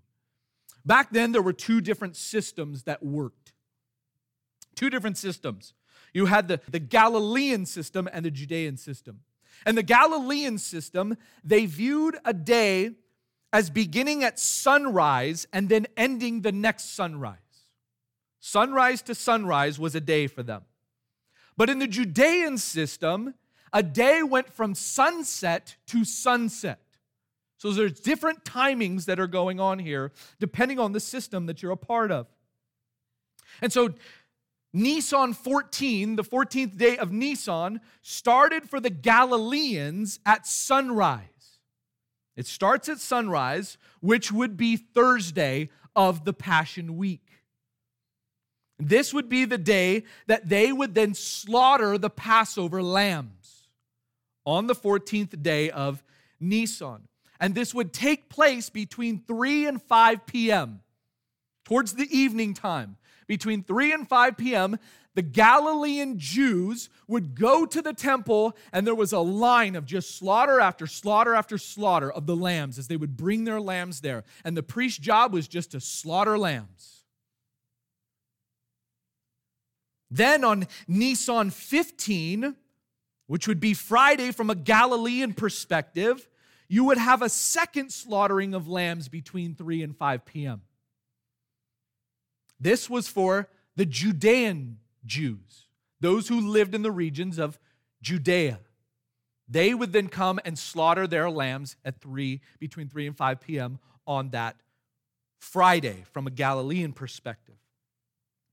Back 0.86 1.10
then, 1.12 1.34
there 1.34 1.42
were 1.42 1.54
two 1.54 1.82
different 1.82 2.16
systems 2.16 2.84
that 2.84 3.04
worked. 3.04 3.52
Two 4.76 4.90
different 4.90 5.18
systems. 5.18 5.74
You 6.14 6.28
had 6.28 6.48
the, 6.48 6.62
the 6.70 6.80
Galilean 6.80 7.66
system 7.66 8.08
and 8.14 8.24
the 8.24 8.32
Judean 8.32 8.78
system. 8.78 9.22
And 9.66 9.78
the 9.78 9.84
Galilean 9.84 10.58
system, 10.58 11.18
they 11.44 11.66
viewed 11.66 12.18
a 12.24 12.34
day 12.34 12.92
as 13.52 13.70
beginning 13.70 14.24
at 14.24 14.40
sunrise 14.40 15.48
and 15.52 15.68
then 15.68 15.88
ending 15.98 16.42
the 16.42 16.52
next 16.52 16.96
sunrise. 16.96 17.40
Sunrise 18.48 19.02
to 19.02 19.14
sunrise 19.14 19.78
was 19.78 19.94
a 19.94 20.00
day 20.00 20.26
for 20.26 20.42
them. 20.42 20.62
But 21.58 21.70
in 21.70 21.80
the 21.80 21.88
Judean 21.88 22.58
system, 22.58 23.34
a 23.74 23.84
day 23.84 24.24
went 24.24 24.50
from 24.54 24.74
sunset 24.74 25.76
to 25.88 26.06
sunset. 26.06 26.80
So 27.58 27.72
there's 27.72 28.00
different 28.00 28.46
timings 28.46 29.04
that 29.04 29.20
are 29.20 29.28
going 29.28 29.60
on 29.60 29.80
here 29.80 30.14
depending 30.40 30.80
on 30.80 30.94
the 30.94 31.02
system 31.02 31.48
that 31.48 31.62
you're 31.62 31.74
a 31.74 31.76
part 31.78 32.10
of. 32.10 32.26
And 33.62 33.74
so 33.74 33.94
Nisan 34.72 35.34
14, 35.34 36.16
the 36.16 36.24
14th 36.24 36.78
day 36.78 36.98
of 36.98 37.12
Nisan, 37.12 37.82
started 38.02 38.70
for 38.70 38.80
the 38.80 38.90
Galileans 38.90 40.22
at 40.26 40.48
sunrise. 40.48 41.60
It 42.38 42.48
starts 42.48 42.88
at 42.88 43.00
sunrise, 43.00 43.78
which 44.00 44.32
would 44.32 44.56
be 44.56 44.78
Thursday 44.78 45.70
of 45.98 46.24
the 46.24 46.32
Passion 46.32 46.96
Week. 46.96 47.27
This 48.80 49.14
would 49.14 49.28
be 49.28 49.46
the 49.46 49.58
day 49.58 50.04
that 50.28 50.50
they 50.50 50.72
would 50.72 50.94
then 50.94 51.14
slaughter 51.14 51.98
the 51.98 52.10
Passover 52.10 52.84
lambs 52.84 53.68
on 54.46 54.68
the 54.68 54.76
14th 54.76 55.42
day 55.42 55.70
of 55.70 56.04
Nisan. 56.40 57.08
And 57.40 57.54
this 57.54 57.74
would 57.74 57.94
take 57.94 58.30
place 58.30 58.70
between 58.70 59.24
3 59.28 59.68
and 59.68 59.82
5 59.82 60.26
p.m., 60.26 60.82
towards 61.66 61.94
the 61.94 62.08
evening 62.18 62.54
time. 62.54 62.98
Between 63.28 63.62
3 63.62 63.94
and 63.94 64.08
5 64.08 64.38
p.m., 64.38 64.80
the 65.16 65.22
Galilean 65.22 66.18
Jews 66.18 66.90
would 67.08 67.36
go 67.36 67.66
to 67.66 67.82
the 67.82 67.92
temple, 67.92 68.56
and 68.72 68.88
there 68.88 68.96
was 68.96 69.12
a 69.12 69.20
line 69.20 69.76
of 69.76 69.86
just 69.86 70.16
slaughter 70.18 70.60
after 70.60 70.88
slaughter 70.88 71.34
after 71.34 71.58
slaughter 71.58 72.12
of 72.12 72.26
the 72.26 72.36
lambs 72.36 72.78
as 72.78 72.88
they 72.88 72.96
would 72.96 73.18
bring 73.18 73.44
their 73.44 73.60
lambs 73.60 74.02
there. 74.02 74.24
And 74.46 74.56
the 74.56 74.64
priest's 74.64 75.00
job 75.00 75.34
was 75.34 75.48
just 75.48 75.72
to 75.72 75.82
slaughter 75.82 76.38
lambs. 76.38 76.97
Then 80.10 80.44
on 80.44 80.68
Nisan 80.88 81.50
15, 81.50 82.56
which 83.28 83.48
would 83.48 83.60
be 83.60 83.74
Friday 83.74 84.32
from 84.32 84.50
a 84.50 84.56
Galilean 84.56 85.34
perspective, 85.34 86.28
you 86.70 86.86
would 86.86 86.98
have 86.98 87.22
a 87.22 87.30
second 87.30 87.92
slaughtering 87.92 88.54
of 88.54 88.68
lambs 88.68 89.08
between 89.08 89.56
3 89.56 89.84
and 89.84 89.96
5 89.96 90.26
p.m. 90.26 90.62
This 92.60 92.90
was 92.90 93.08
for 93.08 93.50
the 93.76 93.86
Judean 93.86 94.80
Jews, 95.06 95.68
those 96.00 96.28
who 96.28 96.42
lived 96.42 96.74
in 96.74 96.82
the 96.82 96.92
regions 96.92 97.38
of 97.38 97.60
Judea. 98.02 98.60
They 99.48 99.74
would 99.74 99.94
then 99.94 100.10
come 100.10 100.40
and 100.44 100.60
slaughter 100.60 101.08
their 101.08 101.30
lambs 101.30 101.78
at 101.86 102.02
3 102.02 102.42
between 102.60 102.90
3 102.90 103.08
and 103.08 103.18
5 103.18 103.40
p.m. 103.40 103.80
on 104.06 104.30
that 104.32 104.58
Friday 105.40 106.04
from 106.12 106.28
a 106.28 106.32
Galilean 106.32 106.92
perspective. 106.92 107.56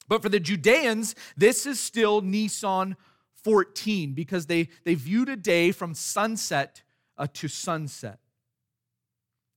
But 0.08 0.22
for 0.22 0.28
the 0.28 0.40
Judeans, 0.40 1.14
this 1.36 1.66
is 1.66 1.80
still 1.80 2.20
Nisan 2.20 2.96
14 3.42 4.12
because 4.12 4.46
they, 4.46 4.68
they 4.84 4.94
viewed 4.94 5.28
a 5.28 5.36
day 5.36 5.72
from 5.72 5.94
sunset 5.94 6.82
uh, 7.16 7.26
to 7.34 7.48
sunset. 7.48 8.18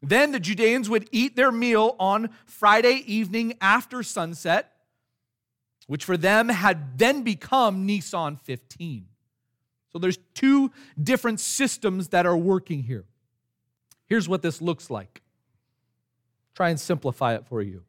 Then 0.01 0.31
the 0.31 0.39
Judeans 0.39 0.89
would 0.89 1.09
eat 1.11 1.35
their 1.35 1.51
meal 1.51 1.95
on 1.99 2.29
Friday 2.45 3.03
evening 3.05 3.55
after 3.59 4.03
sunset, 4.03 4.73
which 5.87 6.05
for 6.05 6.17
them 6.17 6.49
had 6.49 6.97
then 6.99 7.23
become 7.23 7.85
Nisan 7.85 8.35
15. 8.35 9.07
So 9.91 9.99
there's 9.99 10.19
two 10.35 10.71
different 11.01 11.39
systems 11.39 12.09
that 12.09 12.25
are 12.25 12.37
working 12.37 12.83
here. 12.83 13.05
Here's 14.05 14.29
what 14.29 14.41
this 14.41 14.61
looks 14.61 14.89
like. 14.89 15.21
Try 16.53 16.69
and 16.69 16.79
simplify 16.79 17.35
it 17.35 17.45
for 17.47 17.61
you. 17.61 17.83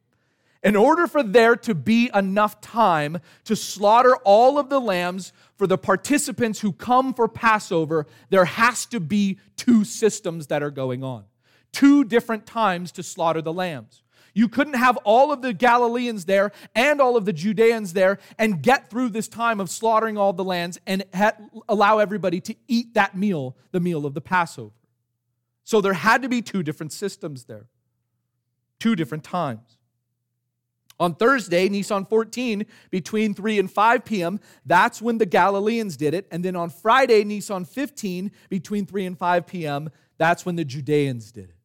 In 0.61 0.75
order 0.75 1.07
for 1.07 1.23
there 1.23 1.55
to 1.55 1.73
be 1.73 2.09
enough 2.13 2.59
time 2.59 3.19
to 3.45 3.55
slaughter 3.55 4.15
all 4.17 4.59
of 4.59 4.69
the 4.69 4.81
lambs 4.81 5.31
for 5.57 5.67
the 5.67 5.77
participants 5.77 6.59
who 6.59 6.73
come 6.73 7.13
for 7.13 7.29
Passover, 7.29 8.05
there 8.29 8.45
has 8.45 8.85
to 8.87 8.99
be 8.99 9.39
two 9.55 9.85
systems 9.85 10.47
that 10.47 10.61
are 10.61 10.71
going 10.71 11.03
on. 11.03 11.23
Two 11.71 12.03
different 12.03 12.45
times 12.45 12.91
to 12.93 13.03
slaughter 13.03 13.41
the 13.41 13.53
lambs. 13.53 14.03
You 14.33 14.47
couldn't 14.47 14.75
have 14.75 14.97
all 14.97 15.31
of 15.31 15.41
the 15.41 15.53
Galileans 15.53 16.25
there 16.25 16.51
and 16.75 17.01
all 17.01 17.15
of 17.15 17.25
the 17.25 17.33
Judeans 17.33 17.93
there 17.93 18.19
and 18.37 18.61
get 18.61 18.89
through 18.89 19.09
this 19.09 19.27
time 19.27 19.59
of 19.59 19.69
slaughtering 19.69 20.17
all 20.17 20.33
the 20.33 20.43
lambs 20.43 20.77
and 20.85 21.03
allow 21.67 21.99
everybody 21.99 22.41
to 22.41 22.55
eat 22.67 22.93
that 22.93 23.17
meal, 23.17 23.55
the 23.71 23.79
meal 23.79 24.05
of 24.05 24.13
the 24.13 24.21
Passover. 24.21 24.73
So 25.63 25.81
there 25.81 25.93
had 25.93 26.21
to 26.21 26.29
be 26.29 26.41
two 26.41 26.63
different 26.63 26.91
systems 26.91 27.45
there, 27.45 27.67
two 28.79 28.95
different 28.95 29.23
times. 29.23 29.78
On 30.99 31.15
Thursday, 31.15 31.69
Nisan 31.69 32.05
14, 32.05 32.65
between 32.91 33.33
3 33.33 33.59
and 33.59 33.71
5 33.71 34.03
p.m., 34.03 34.39
that's 34.65 35.01
when 35.01 35.17
the 35.17 35.25
Galileans 35.25 35.95
did 35.95 36.13
it. 36.13 36.27
And 36.29 36.43
then 36.43 36.57
on 36.57 36.69
Friday, 36.69 37.23
Nisan 37.23 37.63
15, 37.63 38.31
between 38.49 38.85
3 38.85 39.05
and 39.05 39.17
5 39.17 39.47
p.m., 39.47 39.89
that's 40.17 40.45
when 40.45 40.57
the 40.57 40.65
Judeans 40.65 41.31
did 41.31 41.45
it. 41.45 41.55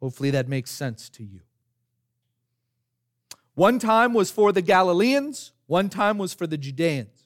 Hopefully 0.00 0.30
that 0.30 0.48
makes 0.48 0.72
sense 0.72 1.08
to 1.10 1.22
you. 1.22 1.40
One 3.54 3.78
time 3.78 4.14
was 4.14 4.32
for 4.32 4.50
the 4.50 4.62
Galileans, 4.62 5.52
one 5.66 5.88
time 5.88 6.18
was 6.18 6.34
for 6.34 6.46
the 6.48 6.58
Judeans. 6.58 7.22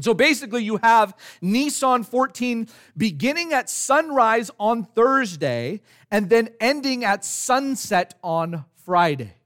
So 0.00 0.12
basically, 0.12 0.62
you 0.62 0.78
have 0.82 1.16
Nisan 1.40 2.04
14 2.04 2.68
beginning 2.98 3.54
at 3.54 3.70
sunrise 3.70 4.50
on 4.60 4.84
Thursday 4.84 5.80
and 6.10 6.28
then 6.28 6.50
ending 6.60 7.02
at 7.02 7.24
sunset 7.24 8.14
on 8.22 8.66
Friday. 8.84 9.36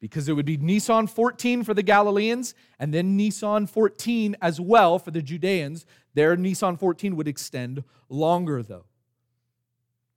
Because 0.00 0.28
it 0.28 0.32
would 0.32 0.46
be 0.46 0.56
Nisan 0.56 1.06
14 1.06 1.62
for 1.62 1.74
the 1.74 1.82
Galileans 1.82 2.54
and 2.78 2.92
then 2.92 3.16
Nisan 3.16 3.66
14 3.66 4.34
as 4.40 4.58
well 4.58 4.98
for 4.98 5.10
the 5.10 5.20
Judeans. 5.20 5.84
Their 6.14 6.36
Nisan 6.36 6.78
14 6.78 7.16
would 7.16 7.28
extend 7.28 7.84
longer, 8.08 8.62
though. 8.62 8.86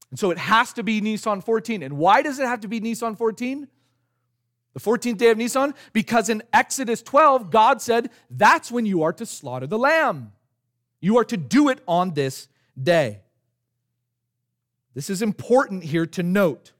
And 0.10 0.20
so 0.20 0.32
it 0.32 0.38
has 0.38 0.74
to 0.74 0.84
be 0.84 1.02
Nisan 1.02 1.42
14. 1.42 1.84
And 1.84 1.98
why 1.98 2.22
does 2.22 2.40
it 2.40 2.46
have 2.46 2.62
to 2.62 2.68
be 2.68 2.80
Nisan 2.80 3.16
14? 3.16 3.68
The 4.74 4.80
14th 4.80 5.18
day 5.18 5.32
of 5.32 5.38
Nisan? 5.38 5.74
Because 5.92 6.30
in 6.30 6.44
Exodus 6.54 7.02
12, 7.02 7.50
God 7.50 7.82
said, 7.82 8.10
that's 8.30 8.72
when 8.72 8.86
you 8.86 9.04
are 9.04 9.14
to 9.14 9.26
slaughter 9.26 9.68
the 9.68 9.78
lamb. 9.78 10.32
You 11.02 11.18
are 11.18 11.26
to 11.26 11.36
do 11.36 11.70
it 11.70 11.80
on 11.88 12.14
this 12.14 12.48
day. 12.82 13.20
This 14.94 15.10
is 15.10 15.22
important 15.22 15.84
here 15.84 16.06
to 16.06 16.24
note. 16.24 16.72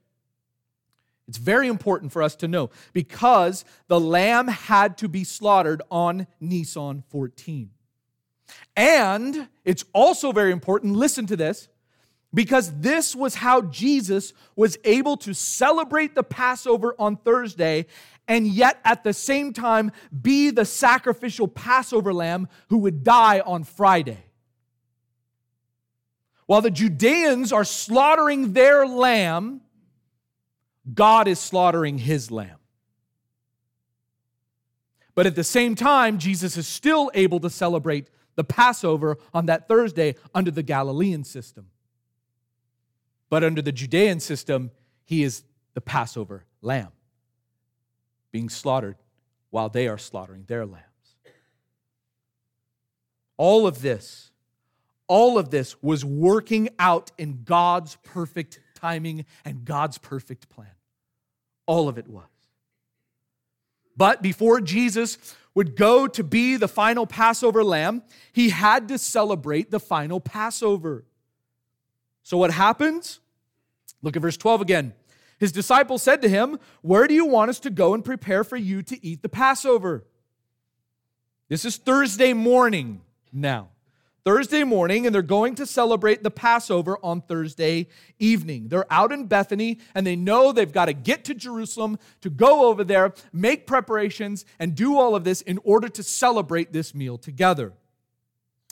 It's 1.28 1.38
very 1.38 1.68
important 1.68 2.12
for 2.12 2.22
us 2.22 2.36
to 2.38 2.48
know 2.48 2.70
because 2.92 3.64
the 3.88 4.00
lamb 4.00 4.48
had 4.48 4.98
to 5.00 5.08
be 5.08 5.24
slaughtered 5.24 5.82
on 5.90 6.28
Nisan 6.40 7.04
14. 7.10 7.70
And 8.76 9.48
it's 9.64 9.86
also 9.94 10.32
very 10.32 10.52
important, 10.52 10.96
listen 10.96 11.26
to 11.28 11.36
this, 11.36 11.70
because 12.34 12.80
this 12.80 13.16
was 13.16 13.36
how 13.36 13.62
Jesus 13.62 14.34
was 14.56 14.78
able 14.84 15.18
to 15.18 15.34
celebrate 15.34 16.16
the 16.16 16.24
Passover 16.24 16.96
on 16.98 17.16
Thursday 17.16 17.86
and 18.28 18.48
yet 18.48 18.80
at 18.84 19.04
the 19.04 19.14
same 19.14 19.54
time 19.54 19.92
be 20.22 20.50
the 20.50 20.66
sacrificial 20.66 21.48
Passover 21.48 22.14
lamb 22.14 22.48
who 22.70 22.80
would 22.80 23.04
die 23.04 23.42
on 23.42 23.64
Friday. 23.64 24.24
While 26.46 26.62
the 26.62 26.72
Judeans 26.72 27.52
are 27.54 27.64
slaughtering 27.64 28.54
their 28.54 28.86
lamb, 28.86 29.62
God 30.92 31.28
is 31.28 31.40
slaughtering 31.40 31.98
his 31.98 32.32
lamb. 32.32 32.58
But 35.16 35.28
at 35.28 35.36
the 35.36 35.44
same 35.44 35.76
time, 35.76 36.18
Jesus 36.18 36.58
is 36.58 36.68
still 36.68 37.12
able 37.14 37.40
to 37.42 37.50
celebrate 37.50 38.10
the 38.36 38.44
Passover 38.44 39.18
on 39.34 39.46
that 39.46 39.68
Thursday 39.68 40.16
under 40.34 40.52
the 40.52 40.64
Galilean 40.64 41.24
system. 41.24 41.68
But 43.30 43.44
under 43.44 43.62
the 43.62 43.72
Judean 43.72 44.20
system, 44.20 44.72
he 45.06 45.24
is 45.24 45.44
the 45.74 45.82
Passover 45.82 46.46
lamb 46.62 46.92
being 48.32 48.50
slaughtered 48.50 48.98
while 49.52 49.70
they 49.70 49.88
are 49.88 49.98
slaughtering 49.98 50.46
their 50.48 50.66
lambs. 50.66 50.84
All 53.38 53.68
of 53.68 53.82
this, 53.82 54.32
all 55.08 55.38
of 55.38 55.52
this 55.52 55.82
was 55.82 56.04
working 56.04 56.70
out 56.80 57.12
in 57.18 57.44
God's 57.44 57.98
perfect 58.04 58.60
timing 58.84 59.26
and 59.46 59.64
God's 59.64 59.98
perfect 59.98 60.50
plan. 60.50 60.76
All 61.66 61.88
of 61.88 61.98
it 61.98 62.08
was. 62.08 62.26
But 63.96 64.22
before 64.22 64.60
Jesus 64.60 65.36
would 65.56 65.76
go 65.76 66.08
to 66.08 66.24
be 66.24 66.58
the 66.58 66.68
final 66.68 67.06
Passover 67.08 67.64
lamb, 67.64 68.04
he 68.34 68.50
had 68.50 68.90
to 68.90 68.98
celebrate 68.98 69.72
the 69.72 69.80
final 69.80 70.20
Passover. 70.20 71.06
So 72.24 72.38
what 72.38 72.52
happens? 72.52 73.20
Look 74.02 74.16
at 74.18 74.22
verse 74.22 74.36
12 74.36 74.62
again. 74.62 74.94
His 75.40 75.52
disciples 75.52 76.02
said 76.02 76.22
to 76.22 76.30
him, 76.30 76.60
Where 76.82 77.08
do 77.08 77.14
you 77.14 77.26
want 77.26 77.50
us 77.50 77.60
to 77.62 77.70
go 77.70 77.94
and 77.94 78.04
prepare 78.04 78.44
for 78.44 78.58
you 78.58 78.82
to 78.84 79.06
eat 79.06 79.22
the 79.22 79.30
Passover? 79.30 80.06
This 81.48 81.64
is 81.64 81.78
Thursday 81.78 82.34
morning 82.34 83.02
now. 83.32 83.70
Thursday 84.26 84.64
morning, 84.64 85.06
and 85.06 85.14
they're 85.14 85.22
going 85.22 85.56
to 85.56 85.66
celebrate 85.66 86.24
the 86.24 86.32
Passover 86.32 86.98
on 87.04 87.22
Thursday 87.22 87.88
evening. 88.20 88.70
They're 88.70 88.92
out 88.92 89.12
in 89.12 89.26
Bethany, 89.26 89.80
and 89.94 90.08
they 90.08 90.16
know 90.16 90.52
they've 90.52 90.72
got 90.72 90.86
to 90.86 90.94
get 90.94 91.26
to 91.26 91.34
Jerusalem 91.34 92.00
to 92.22 92.30
go 92.30 92.68
over 92.68 92.86
there, 92.86 93.14
make 93.34 93.68
preparations, 93.68 94.46
and 94.60 94.76
do 94.76 94.98
all 94.98 95.16
of 95.16 95.26
this 95.26 95.42
in 95.42 95.60
order 95.64 95.90
to 95.90 96.04
celebrate 96.04 96.72
this 96.72 96.96
meal 96.96 97.18
together. 97.18 97.74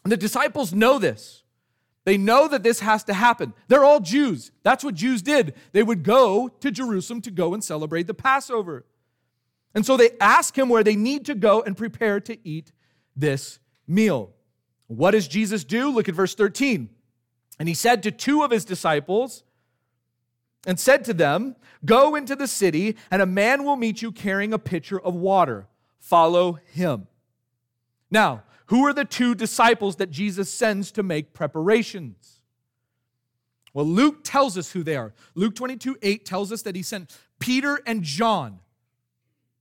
And 0.03 0.11
the 0.11 0.17
disciples 0.17 0.73
know 0.73 0.97
this. 0.99 1.43
They 2.05 2.17
know 2.17 2.47
that 2.47 2.63
this 2.63 2.79
has 2.79 3.03
to 3.03 3.13
happen. 3.13 3.53
They're 3.67 3.85
all 3.85 3.99
Jews. 3.99 4.51
That's 4.63 4.83
what 4.83 4.95
Jews 4.95 5.21
did. 5.21 5.53
They 5.73 5.83
would 5.83 6.03
go 6.03 6.47
to 6.47 6.71
Jerusalem 6.71 7.21
to 7.21 7.31
go 7.31 7.53
and 7.53 7.63
celebrate 7.63 8.07
the 8.07 8.13
Passover. 8.13 8.85
And 9.75 9.85
so 9.85 9.97
they 9.97 10.11
ask 10.19 10.57
him 10.57 10.69
where 10.69 10.83
they 10.83 10.95
need 10.95 11.25
to 11.25 11.35
go 11.35 11.61
and 11.61 11.77
prepare 11.77 12.19
to 12.21 12.37
eat 12.47 12.71
this 13.15 13.59
meal. 13.87 14.33
What 14.91 15.11
does 15.11 15.29
Jesus 15.29 15.63
do? 15.63 15.89
Look 15.89 16.09
at 16.09 16.15
verse 16.15 16.35
13. 16.35 16.89
And 17.57 17.69
he 17.69 17.73
said 17.73 18.03
to 18.03 18.11
two 18.11 18.43
of 18.43 18.51
his 18.51 18.65
disciples, 18.65 19.43
and 20.67 20.77
said 20.77 21.05
to 21.05 21.13
them, 21.13 21.55
Go 21.85 22.13
into 22.13 22.35
the 22.35 22.45
city, 22.45 22.97
and 23.09 23.21
a 23.21 23.25
man 23.25 23.63
will 23.63 23.77
meet 23.77 24.01
you 24.01 24.11
carrying 24.11 24.51
a 24.51 24.59
pitcher 24.59 24.99
of 24.99 25.15
water. 25.15 25.67
Follow 25.97 26.59
him. 26.73 27.07
Now, 28.11 28.43
who 28.65 28.85
are 28.85 28.91
the 28.91 29.05
two 29.05 29.33
disciples 29.33 29.95
that 29.95 30.11
Jesus 30.11 30.51
sends 30.51 30.91
to 30.91 31.03
make 31.03 31.33
preparations? 31.33 32.41
Well, 33.73 33.85
Luke 33.85 34.25
tells 34.25 34.57
us 34.57 34.73
who 34.73 34.83
they 34.83 34.97
are. 34.97 35.13
Luke 35.35 35.55
22 35.55 35.99
8 36.01 36.25
tells 36.25 36.51
us 36.51 36.63
that 36.63 36.75
he 36.75 36.83
sent 36.83 37.17
Peter 37.39 37.81
and 37.87 38.03
John, 38.03 38.59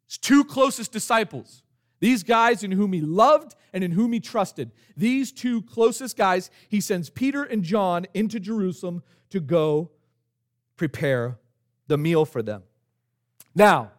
his 0.08 0.18
two 0.18 0.42
closest 0.42 0.90
disciples. 0.90 1.62
These 2.00 2.22
guys 2.22 2.64
in 2.64 2.72
whom 2.72 2.92
he 2.92 3.00
loved 3.00 3.54
and 3.72 3.84
in 3.84 3.92
whom 3.92 4.12
he 4.12 4.20
trusted. 4.20 4.72
These 4.96 5.32
two 5.32 5.62
closest 5.62 6.16
guys, 6.16 6.50
he 6.68 6.80
sends 6.80 7.10
Peter 7.10 7.44
and 7.44 7.62
John 7.62 8.06
into 8.14 8.40
Jerusalem 8.40 9.02
to 9.28 9.38
go 9.38 9.90
prepare 10.76 11.38
the 11.86 11.98
meal 11.98 12.24
for 12.24 12.42
them. 12.42 12.62
Now, 13.54 13.92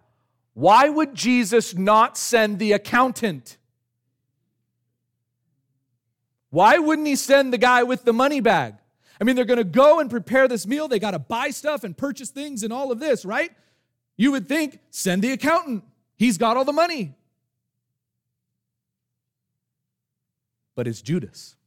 why 0.54 0.90
would 0.90 1.14
Jesus 1.14 1.76
not 1.76 2.18
send 2.18 2.60
the 2.60 2.72
accountant? 2.72 3.58
Why 6.50 6.80
wouldn't 6.80 7.08
he 7.08 7.16
send 7.16 7.54
the 7.54 7.58
guy 7.58 7.84
with 7.84 8.04
the 8.04 8.14
money 8.14 8.42
bag? 8.42 8.76
I 9.20 9.24
mean, 9.24 9.36
they're 9.36 9.46
going 9.46 9.58
to 9.58 9.64
go 9.64 10.00
and 10.00 10.10
prepare 10.10 10.48
this 10.48 10.66
meal. 10.66 10.88
They 10.88 11.00
got 11.00 11.12
to 11.12 11.20
buy 11.20 11.52
stuff 11.52 11.84
and 11.84 11.96
purchase 11.96 12.32
things 12.32 12.64
and 12.64 12.74
all 12.74 12.92
of 12.92 13.00
this, 13.00 13.24
right? 13.24 13.52
You 14.18 14.32
would 14.32 14.48
think, 14.48 14.80
send 14.90 15.22
the 15.22 15.32
accountant. 15.32 15.84
He's 16.18 16.40
got 16.40 16.58
all 16.58 16.66
the 16.66 16.74
money. 16.74 17.16
But 20.82 20.88
it's 20.88 21.04
Judas. 21.04 21.58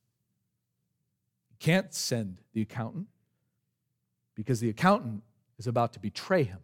Can't 1.61 1.95
send 1.95 2.39
the 2.53 2.63
accountant 2.63 3.07
because 4.35 4.59
the 4.59 4.69
accountant 4.69 5.23
is 5.57 5.69
about 5.69 5.93
to 5.93 6.01
betray 6.01 6.43
him. 6.43 6.59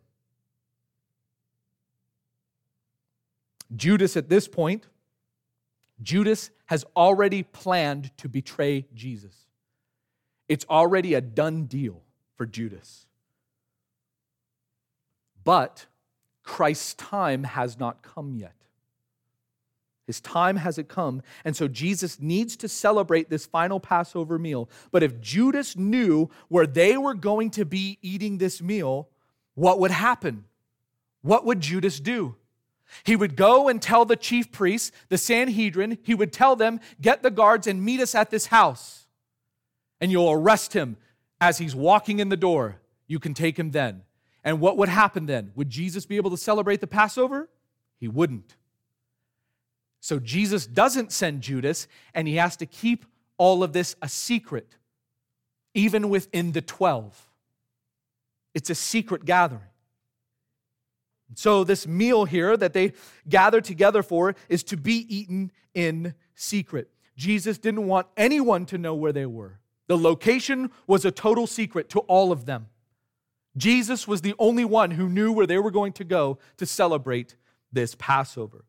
Judas, 3.76 4.16
at 4.16 4.28
this 4.28 4.48
point, 4.48 4.88
Judas 6.02 6.50
has 6.66 6.84
already 6.96 7.44
planned 7.44 8.10
to 8.16 8.28
betray 8.28 8.84
Jesus. 8.94 9.46
It's 10.48 10.66
already 10.68 11.14
a 11.14 11.20
done 11.20 11.66
deal 11.66 12.02
for 12.34 12.46
Judas. 12.46 13.06
But 15.44 15.86
Christ's 16.42 16.94
time 16.94 17.44
has 17.44 17.78
not 17.78 18.02
come 18.02 18.34
yet. 18.34 18.59
His 20.10 20.20
time 20.20 20.56
hasn't 20.56 20.88
come. 20.88 21.22
And 21.44 21.54
so 21.54 21.68
Jesus 21.68 22.18
needs 22.18 22.56
to 22.56 22.68
celebrate 22.68 23.30
this 23.30 23.46
final 23.46 23.78
Passover 23.78 24.40
meal. 24.40 24.68
But 24.90 25.04
if 25.04 25.20
Judas 25.20 25.76
knew 25.76 26.28
where 26.48 26.66
they 26.66 26.96
were 26.96 27.14
going 27.14 27.50
to 27.50 27.64
be 27.64 27.96
eating 28.02 28.38
this 28.38 28.60
meal, 28.60 29.08
what 29.54 29.78
would 29.78 29.92
happen? 29.92 30.46
What 31.22 31.46
would 31.46 31.60
Judas 31.60 32.00
do? 32.00 32.34
He 33.04 33.14
would 33.14 33.36
go 33.36 33.68
and 33.68 33.80
tell 33.80 34.04
the 34.04 34.16
chief 34.16 34.50
priests, 34.50 34.90
the 35.10 35.16
Sanhedrin, 35.16 35.98
he 36.02 36.16
would 36.16 36.32
tell 36.32 36.56
them, 36.56 36.80
Get 37.00 37.22
the 37.22 37.30
guards 37.30 37.68
and 37.68 37.80
meet 37.80 38.00
us 38.00 38.16
at 38.16 38.30
this 38.30 38.46
house. 38.46 39.06
And 40.00 40.10
you'll 40.10 40.32
arrest 40.32 40.72
him 40.72 40.96
as 41.40 41.58
he's 41.58 41.76
walking 41.76 42.18
in 42.18 42.30
the 42.30 42.36
door. 42.36 42.80
You 43.06 43.20
can 43.20 43.32
take 43.32 43.56
him 43.56 43.70
then. 43.70 44.02
And 44.42 44.58
what 44.58 44.76
would 44.76 44.88
happen 44.88 45.26
then? 45.26 45.52
Would 45.54 45.70
Jesus 45.70 46.04
be 46.04 46.16
able 46.16 46.30
to 46.30 46.36
celebrate 46.36 46.80
the 46.80 46.88
Passover? 46.88 47.48
He 48.00 48.08
wouldn't. 48.08 48.56
So 50.00 50.18
Jesus 50.18 50.66
doesn't 50.66 51.12
send 51.12 51.42
Judas, 51.42 51.86
and 52.14 52.26
he 52.26 52.36
has 52.36 52.56
to 52.56 52.66
keep 52.66 53.04
all 53.36 53.62
of 53.62 53.72
this 53.72 53.96
a 54.02 54.08
secret, 54.08 54.76
even 55.74 56.08
within 56.08 56.52
the 56.52 56.62
12. 56.62 57.28
It's 58.54 58.70
a 58.70 58.74
secret 58.74 59.24
gathering. 59.24 59.62
So, 61.36 61.62
this 61.62 61.86
meal 61.86 62.24
here 62.24 62.56
that 62.56 62.72
they 62.72 62.92
gather 63.28 63.60
together 63.60 64.02
for 64.02 64.34
is 64.48 64.64
to 64.64 64.76
be 64.76 65.06
eaten 65.08 65.52
in 65.74 66.14
secret. 66.34 66.90
Jesus 67.16 67.56
didn't 67.58 67.86
want 67.86 68.08
anyone 68.16 68.66
to 68.66 68.78
know 68.78 68.94
where 68.94 69.12
they 69.12 69.26
were. 69.26 69.60
The 69.86 69.96
location 69.96 70.70
was 70.86 71.04
a 71.04 71.10
total 71.10 71.46
secret 71.46 71.88
to 71.90 72.00
all 72.00 72.32
of 72.32 72.46
them. 72.46 72.66
Jesus 73.56 74.08
was 74.08 74.22
the 74.22 74.34
only 74.38 74.64
one 74.64 74.92
who 74.92 75.08
knew 75.08 75.32
where 75.32 75.46
they 75.46 75.58
were 75.58 75.70
going 75.70 75.92
to 75.94 76.04
go 76.04 76.38
to 76.56 76.66
celebrate 76.66 77.36
this 77.72 77.94
Passover. 77.96 78.64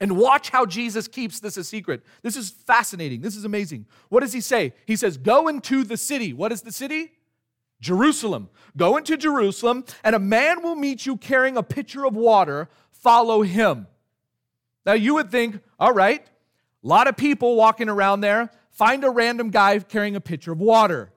And 0.00 0.16
watch 0.16 0.50
how 0.50 0.64
Jesus 0.64 1.08
keeps 1.08 1.40
this 1.40 1.56
a 1.56 1.64
secret. 1.64 2.02
This 2.22 2.36
is 2.36 2.50
fascinating. 2.50 3.20
This 3.20 3.34
is 3.34 3.44
amazing. 3.44 3.86
What 4.08 4.20
does 4.20 4.32
he 4.32 4.40
say? 4.40 4.74
He 4.86 4.96
says, 4.96 5.16
Go 5.16 5.48
into 5.48 5.82
the 5.84 5.96
city. 5.96 6.32
What 6.32 6.52
is 6.52 6.62
the 6.62 6.72
city? 6.72 7.12
Jerusalem. 7.80 8.48
Go 8.76 8.96
into 8.96 9.16
Jerusalem, 9.16 9.84
and 10.04 10.14
a 10.14 10.18
man 10.18 10.62
will 10.62 10.74
meet 10.74 11.06
you 11.06 11.16
carrying 11.16 11.56
a 11.56 11.62
pitcher 11.62 12.06
of 12.06 12.14
water. 12.14 12.68
Follow 12.90 13.42
him. 13.42 13.86
Now, 14.84 14.94
you 14.94 15.14
would 15.14 15.30
think, 15.30 15.60
all 15.78 15.92
right, 15.92 16.24
a 16.82 16.86
lot 16.86 17.08
of 17.08 17.16
people 17.16 17.56
walking 17.56 17.88
around 17.88 18.20
there. 18.20 18.50
Find 18.70 19.04
a 19.04 19.10
random 19.10 19.50
guy 19.50 19.78
carrying 19.80 20.16
a 20.16 20.20
pitcher 20.20 20.52
of 20.52 20.60
water. 20.60 21.12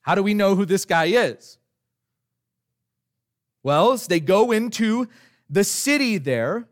How 0.00 0.14
do 0.14 0.22
we 0.22 0.34
know 0.34 0.54
who 0.54 0.64
this 0.64 0.84
guy 0.84 1.06
is? 1.06 1.58
Well, 3.62 3.92
as 3.92 4.06
they 4.06 4.20
go 4.20 4.50
into 4.50 5.08
the 5.48 5.64
city 5.64 6.18
there, 6.18 6.68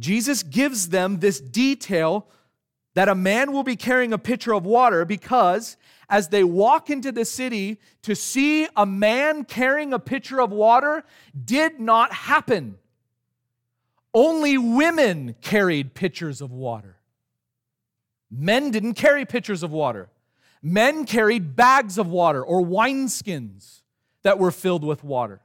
Jesus 0.00 0.42
gives 0.42 0.88
them 0.88 1.20
this 1.20 1.40
detail 1.40 2.26
that 2.94 3.08
a 3.08 3.14
man 3.14 3.52
will 3.52 3.62
be 3.62 3.76
carrying 3.76 4.12
a 4.12 4.18
pitcher 4.18 4.52
of 4.52 4.64
water 4.64 5.04
because 5.04 5.76
as 6.08 6.28
they 6.28 6.42
walk 6.42 6.90
into 6.90 7.12
the 7.12 7.24
city 7.24 7.78
to 8.02 8.16
see 8.16 8.66
a 8.76 8.84
man 8.84 9.44
carrying 9.44 9.92
a 9.92 9.98
pitcher 9.98 10.40
of 10.40 10.50
water 10.50 11.04
did 11.44 11.78
not 11.78 12.12
happen. 12.12 12.78
Only 14.12 14.58
women 14.58 15.36
carried 15.40 15.94
pitchers 15.94 16.40
of 16.40 16.50
water. 16.50 16.96
Men 18.30 18.72
didn't 18.72 18.94
carry 18.94 19.24
pitchers 19.24 19.62
of 19.62 19.70
water. 19.70 20.08
Men 20.62 21.04
carried 21.04 21.54
bags 21.54 21.96
of 21.96 22.08
water 22.08 22.42
or 22.42 22.60
wineskins 22.60 23.82
that 24.22 24.38
were 24.38 24.50
filled 24.50 24.82
with 24.82 25.04
water. 25.04 25.40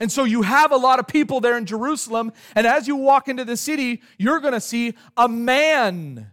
And 0.00 0.12
so 0.12 0.24
you 0.24 0.42
have 0.42 0.72
a 0.72 0.76
lot 0.76 0.98
of 0.98 1.06
people 1.06 1.40
there 1.40 1.56
in 1.56 1.66
Jerusalem, 1.66 2.32
and 2.54 2.66
as 2.66 2.86
you 2.86 2.96
walk 2.96 3.28
into 3.28 3.44
the 3.44 3.56
city, 3.56 4.02
you're 4.18 4.40
going 4.40 4.52
to 4.52 4.60
see 4.60 4.94
a 5.16 5.28
man 5.28 6.30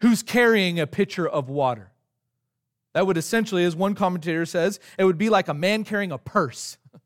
who's 0.00 0.22
carrying 0.22 0.80
a 0.80 0.86
pitcher 0.86 1.28
of 1.28 1.48
water. 1.48 1.90
That 2.92 3.06
would 3.06 3.16
essentially, 3.16 3.64
as 3.64 3.76
one 3.76 3.94
commentator 3.94 4.44
says, 4.46 4.80
it 4.98 5.04
would 5.04 5.18
be 5.18 5.30
like 5.30 5.48
a 5.48 5.54
man 5.54 5.84
carrying 5.84 6.12
a 6.12 6.18
purse. 6.18 6.76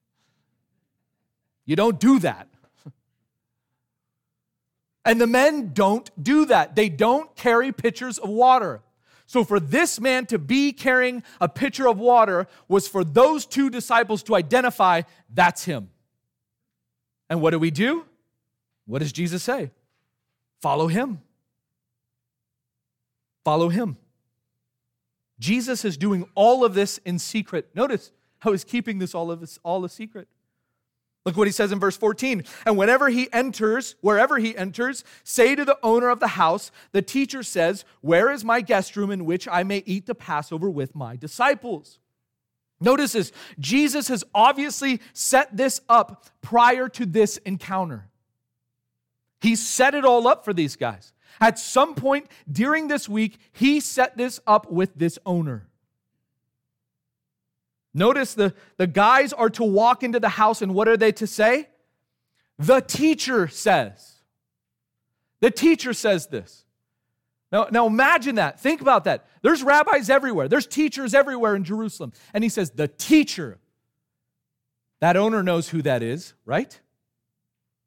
You 1.66 1.76
don't 1.76 1.98
do 1.98 2.18
that. 2.18 2.48
And 5.06 5.18
the 5.18 5.26
men 5.26 5.72
don't 5.72 6.10
do 6.22 6.44
that. 6.44 6.76
They 6.76 6.90
don't 6.90 7.34
carry 7.36 7.72
pitchers 7.72 8.18
of 8.18 8.28
water. 8.28 8.82
So, 9.26 9.42
for 9.42 9.58
this 9.58 10.00
man 10.00 10.26
to 10.26 10.38
be 10.38 10.72
carrying 10.72 11.22
a 11.40 11.48
pitcher 11.48 11.88
of 11.88 11.98
water 11.98 12.46
was 12.68 12.86
for 12.86 13.04
those 13.04 13.46
two 13.46 13.70
disciples 13.70 14.22
to 14.24 14.34
identify 14.34 15.02
that's 15.32 15.64
him. 15.64 15.90
And 17.30 17.40
what 17.40 17.50
do 17.50 17.58
we 17.58 17.70
do? 17.70 18.04
What 18.86 18.98
does 18.98 19.12
Jesus 19.12 19.42
say? 19.42 19.70
Follow 20.60 20.88
him. 20.88 21.20
Follow 23.44 23.68
him. 23.68 23.96
Jesus 25.38 25.84
is 25.84 25.96
doing 25.96 26.26
all 26.34 26.64
of 26.64 26.74
this 26.74 26.98
in 26.98 27.18
secret. 27.18 27.68
Notice 27.74 28.12
how 28.38 28.52
he's 28.52 28.64
keeping 28.64 28.98
this 28.98 29.14
all 29.14 29.30
of 29.30 29.40
this 29.40 29.58
all 29.62 29.84
a 29.84 29.88
secret. 29.88 30.28
Look 31.24 31.36
what 31.38 31.48
he 31.48 31.52
says 31.52 31.72
in 31.72 31.80
verse 31.80 31.96
14. 31.96 32.44
And 32.66 32.76
whenever 32.76 33.08
he 33.08 33.32
enters, 33.32 33.94
wherever 34.02 34.38
he 34.38 34.56
enters, 34.56 35.04
say 35.22 35.54
to 35.54 35.64
the 35.64 35.78
owner 35.82 36.10
of 36.10 36.20
the 36.20 36.28
house, 36.28 36.70
the 36.92 37.00
teacher 37.00 37.42
says, 37.42 37.84
Where 38.02 38.30
is 38.30 38.44
my 38.44 38.60
guest 38.60 38.94
room 38.96 39.10
in 39.10 39.24
which 39.24 39.48
I 39.48 39.62
may 39.62 39.82
eat 39.86 40.06
the 40.06 40.14
Passover 40.14 40.68
with 40.68 40.94
my 40.94 41.16
disciples? 41.16 41.98
Notice 42.80 43.12
this 43.12 43.32
Jesus 43.58 44.08
has 44.08 44.24
obviously 44.34 45.00
set 45.14 45.56
this 45.56 45.80
up 45.88 46.26
prior 46.42 46.88
to 46.90 47.06
this 47.06 47.38
encounter. 47.38 48.10
He 49.40 49.56
set 49.56 49.94
it 49.94 50.04
all 50.04 50.28
up 50.28 50.44
for 50.44 50.52
these 50.52 50.76
guys. 50.76 51.12
At 51.40 51.58
some 51.58 51.94
point 51.94 52.28
during 52.50 52.88
this 52.88 53.08
week, 53.08 53.38
he 53.52 53.80
set 53.80 54.16
this 54.16 54.40
up 54.46 54.70
with 54.70 54.94
this 54.94 55.18
owner. 55.24 55.68
Notice 57.94 58.34
the, 58.34 58.52
the 58.76 58.88
guys 58.88 59.32
are 59.32 59.50
to 59.50 59.62
walk 59.62 60.02
into 60.02 60.18
the 60.18 60.28
house, 60.28 60.60
and 60.60 60.74
what 60.74 60.88
are 60.88 60.96
they 60.96 61.12
to 61.12 61.26
say? 61.26 61.68
The 62.58 62.80
teacher 62.80 63.46
says. 63.46 64.14
The 65.40 65.50
teacher 65.50 65.92
says 65.92 66.26
this. 66.26 66.64
Now, 67.52 67.68
now 67.70 67.86
imagine 67.86 68.34
that. 68.34 68.58
Think 68.58 68.80
about 68.80 69.04
that. 69.04 69.26
There's 69.42 69.62
rabbis 69.62 70.10
everywhere, 70.10 70.48
there's 70.48 70.66
teachers 70.66 71.14
everywhere 71.14 71.54
in 71.54 71.62
Jerusalem. 71.62 72.12
And 72.32 72.42
he 72.42 72.50
says, 72.50 72.70
The 72.70 72.88
teacher. 72.88 73.58
That 75.00 75.16
owner 75.16 75.42
knows 75.42 75.68
who 75.68 75.82
that 75.82 76.02
is, 76.02 76.34
right? 76.46 76.80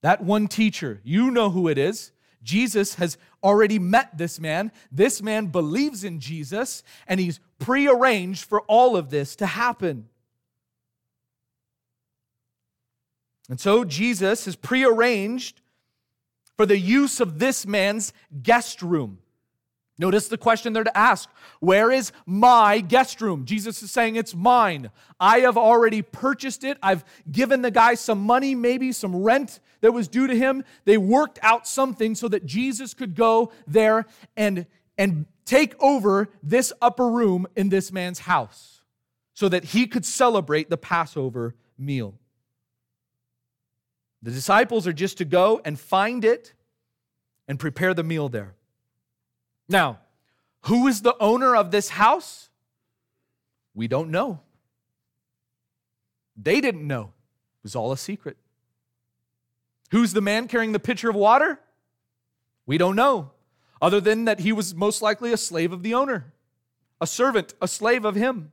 That 0.03 0.23
one 0.23 0.47
teacher, 0.47 1.01
you 1.03 1.31
know 1.31 1.49
who 1.49 1.67
it 1.67 1.77
is. 1.77 2.11
Jesus 2.47 2.95
has 2.95 3.17
already 3.43 3.77
met 3.77 4.17
this 4.17 4.39
man. 4.39 4.71
This 4.89 5.21
man 5.21 5.47
believes 5.47 6.05
in 6.05 6.21
Jesus, 6.21 6.81
and 7.05 7.19
he's 7.19 7.41
prearranged 7.59 8.45
for 8.45 8.61
all 8.61 8.95
of 8.95 9.09
this 9.09 9.35
to 9.35 9.45
happen. 9.45 10.07
And 13.49 13.59
so 13.59 13.83
Jesus 13.83 14.45
has 14.45 14.55
prearranged 14.55 15.61
for 16.55 16.65
the 16.65 16.79
use 16.79 17.19
of 17.19 17.39
this 17.39 17.67
man's 17.67 18.13
guest 18.41 18.81
room. 18.81 19.19
Notice 19.99 20.27
the 20.27 20.37
question 20.37 20.73
there 20.73 20.83
to 20.83 20.97
ask 20.97 21.29
Where 21.59 21.91
is 21.91 22.11
my 22.25 22.79
guest 22.79 23.19
room? 23.21 23.45
Jesus 23.45 23.81
is 23.81 23.91
saying, 23.91 24.15
It's 24.15 24.35
mine. 24.35 24.91
I 25.19 25.39
have 25.39 25.57
already 25.57 26.01
purchased 26.01 26.63
it. 26.63 26.77
I've 26.83 27.03
given 27.31 27.61
the 27.61 27.71
guy 27.71 27.95
some 27.95 28.21
money, 28.21 28.53
maybe 28.53 28.91
some 28.91 29.15
rent 29.15 29.59
that 29.81 29.91
was 29.91 30.07
due 30.07 30.27
to 30.27 30.35
him. 30.35 30.63
They 30.85 30.97
worked 30.97 31.39
out 31.41 31.67
something 31.67 32.15
so 32.15 32.27
that 32.27 32.45
Jesus 32.45 32.93
could 32.93 33.15
go 33.15 33.51
there 33.65 34.05
and, 34.35 34.67
and 34.97 35.25
take 35.45 35.75
over 35.81 36.29
this 36.43 36.73
upper 36.81 37.09
room 37.09 37.47
in 37.55 37.69
this 37.69 37.91
man's 37.91 38.19
house 38.19 38.81
so 39.33 39.49
that 39.49 39.63
he 39.65 39.87
could 39.87 40.05
celebrate 40.05 40.69
the 40.69 40.77
Passover 40.77 41.55
meal. 41.77 42.15
The 44.21 44.31
disciples 44.31 44.87
are 44.87 44.93
just 44.93 45.19
to 45.19 45.25
go 45.25 45.61
and 45.63 45.79
find 45.79 46.25
it 46.25 46.53
and 47.47 47.59
prepare 47.59 47.93
the 47.93 48.03
meal 48.03 48.29
there. 48.29 48.56
Now, 49.69 49.99
who 50.61 50.87
is 50.87 51.01
the 51.01 51.15
owner 51.19 51.55
of 51.55 51.71
this 51.71 51.89
house? 51.89 52.49
We 53.73 53.87
don't 53.87 54.09
know. 54.09 54.39
They 56.35 56.61
didn't 56.61 56.85
know. 56.85 57.03
It 57.03 57.63
was 57.63 57.75
all 57.75 57.91
a 57.91 57.97
secret. 57.97 58.37
Who's 59.91 60.13
the 60.13 60.21
man 60.21 60.47
carrying 60.47 60.71
the 60.71 60.79
pitcher 60.79 61.09
of 61.09 61.15
water? 61.15 61.59
We 62.65 62.77
don't 62.77 62.95
know, 62.95 63.31
other 63.81 64.01
than 64.01 64.25
that 64.25 64.41
he 64.41 64.51
was 64.51 64.75
most 64.75 65.01
likely 65.01 65.31
a 65.31 65.37
slave 65.37 65.71
of 65.71 65.83
the 65.83 65.93
owner, 65.93 66.33
a 66.99 67.07
servant, 67.07 67.53
a 67.61 67.67
slave 67.67 68.03
of 68.03 68.15
him. 68.15 68.51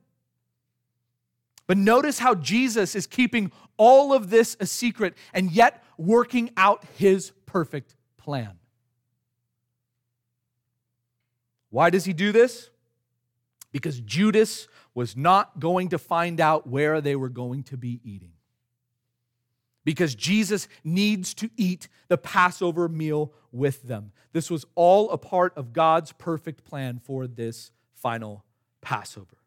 But 1.67 1.79
notice 1.79 2.19
how 2.19 2.35
Jesus 2.35 2.95
is 2.95 3.07
keeping 3.07 3.51
all 3.77 4.13
of 4.13 4.31
this 4.31 4.57
a 4.61 4.67
secret 4.67 5.15
and 5.33 5.51
yet 5.51 5.83
working 5.97 6.51
out 6.57 6.85
his 6.97 7.33
perfect 7.47 7.97
plan. 8.17 8.59
Why 11.75 11.91
does 11.91 12.05
he 12.05 12.13
do 12.13 12.31
this? 12.31 12.71
Because 13.73 13.99
Judas 13.99 14.69
was 14.95 15.17
not 15.17 15.59
going 15.59 15.89
to 15.89 15.99
find 15.99 16.41
out 16.41 16.69
where 16.69 17.01
they 17.01 17.17
were 17.17 17.29
going 17.29 17.65
to 17.65 17.77
be 17.77 18.01
eating. 18.05 18.31
Because 19.85 20.15
Jesus 20.15 20.69
needs 20.85 21.35
to 21.35 21.51
eat 21.57 21.89
the 22.07 22.17
Passover 22.17 22.89
meal 22.89 23.33
with 23.51 23.83
them. 23.83 24.13
This 24.33 24.53
was 24.53 24.65
all 24.77 25.11
a 25.11 25.19
part 25.19 25.53
of 25.57 25.73
God's 25.73 26.13
perfect 26.13 26.65
plan 26.65 27.01
for 27.03 27.27
this 27.27 27.73
final 27.97 28.45
Passover. 28.81 29.39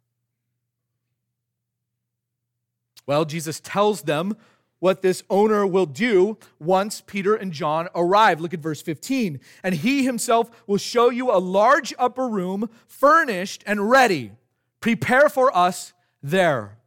Well, 3.06 3.24
Jesus 3.24 3.62
tells 3.62 4.02
them 4.02 4.36
what 4.80 5.02
this 5.02 5.24
owner 5.30 5.66
will 5.66 5.86
do 5.86 6.38
once 6.60 7.02
Peter 7.02 7.36
and 7.36 7.52
John 7.52 7.88
arrive. 7.96 8.40
Look 8.40 8.54
at 8.54 8.60
verse 8.60 8.82
15. 8.82 9.40
And 9.64 9.76
he 9.76 10.04
himself 10.04 10.52
will 10.68 10.78
show 10.78 11.10
you 11.10 11.32
a 11.32 11.40
large 11.40 11.94
upper 11.98 12.28
room, 12.28 12.70
furnished 12.86 13.64
and 13.66 13.90
ready. 13.90 14.32
Prepare 14.80 15.30
for 15.30 15.56
us 15.56 15.94
there. 16.22 16.78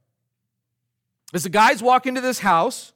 As 1.32 1.42
the 1.44 1.48
guys 1.48 1.82
walk 1.82 2.06
into 2.06 2.20
this 2.20 2.40
house, 2.40 2.92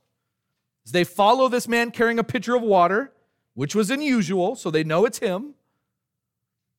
as 0.85 0.93
they 0.93 1.05
follow 1.05 1.49
this 1.49 1.67
man 1.69 1.91
carrying 1.91 2.19
a 2.19 2.25
pitcher 2.25 2.55
of 2.55 2.63
water, 2.63 3.13
which 3.55 3.75
was 3.75 3.91
unusual, 3.91 4.57
so 4.57 4.71
they 4.71 4.85
know 4.85 5.05
it's 5.05 5.19
him, 5.19 5.55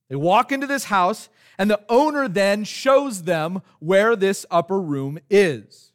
they 0.10 0.16
walk 0.16 0.52
into 0.52 0.68
this 0.68 0.86
house, 0.86 1.30
and 1.58 1.70
the 1.70 1.82
owner 1.90 2.28
then 2.28 2.64
shows 2.64 3.24
them 3.24 3.62
where 3.80 4.16
this 4.16 4.46
upper 4.52 4.80
room 4.80 5.18
is. 5.30 5.92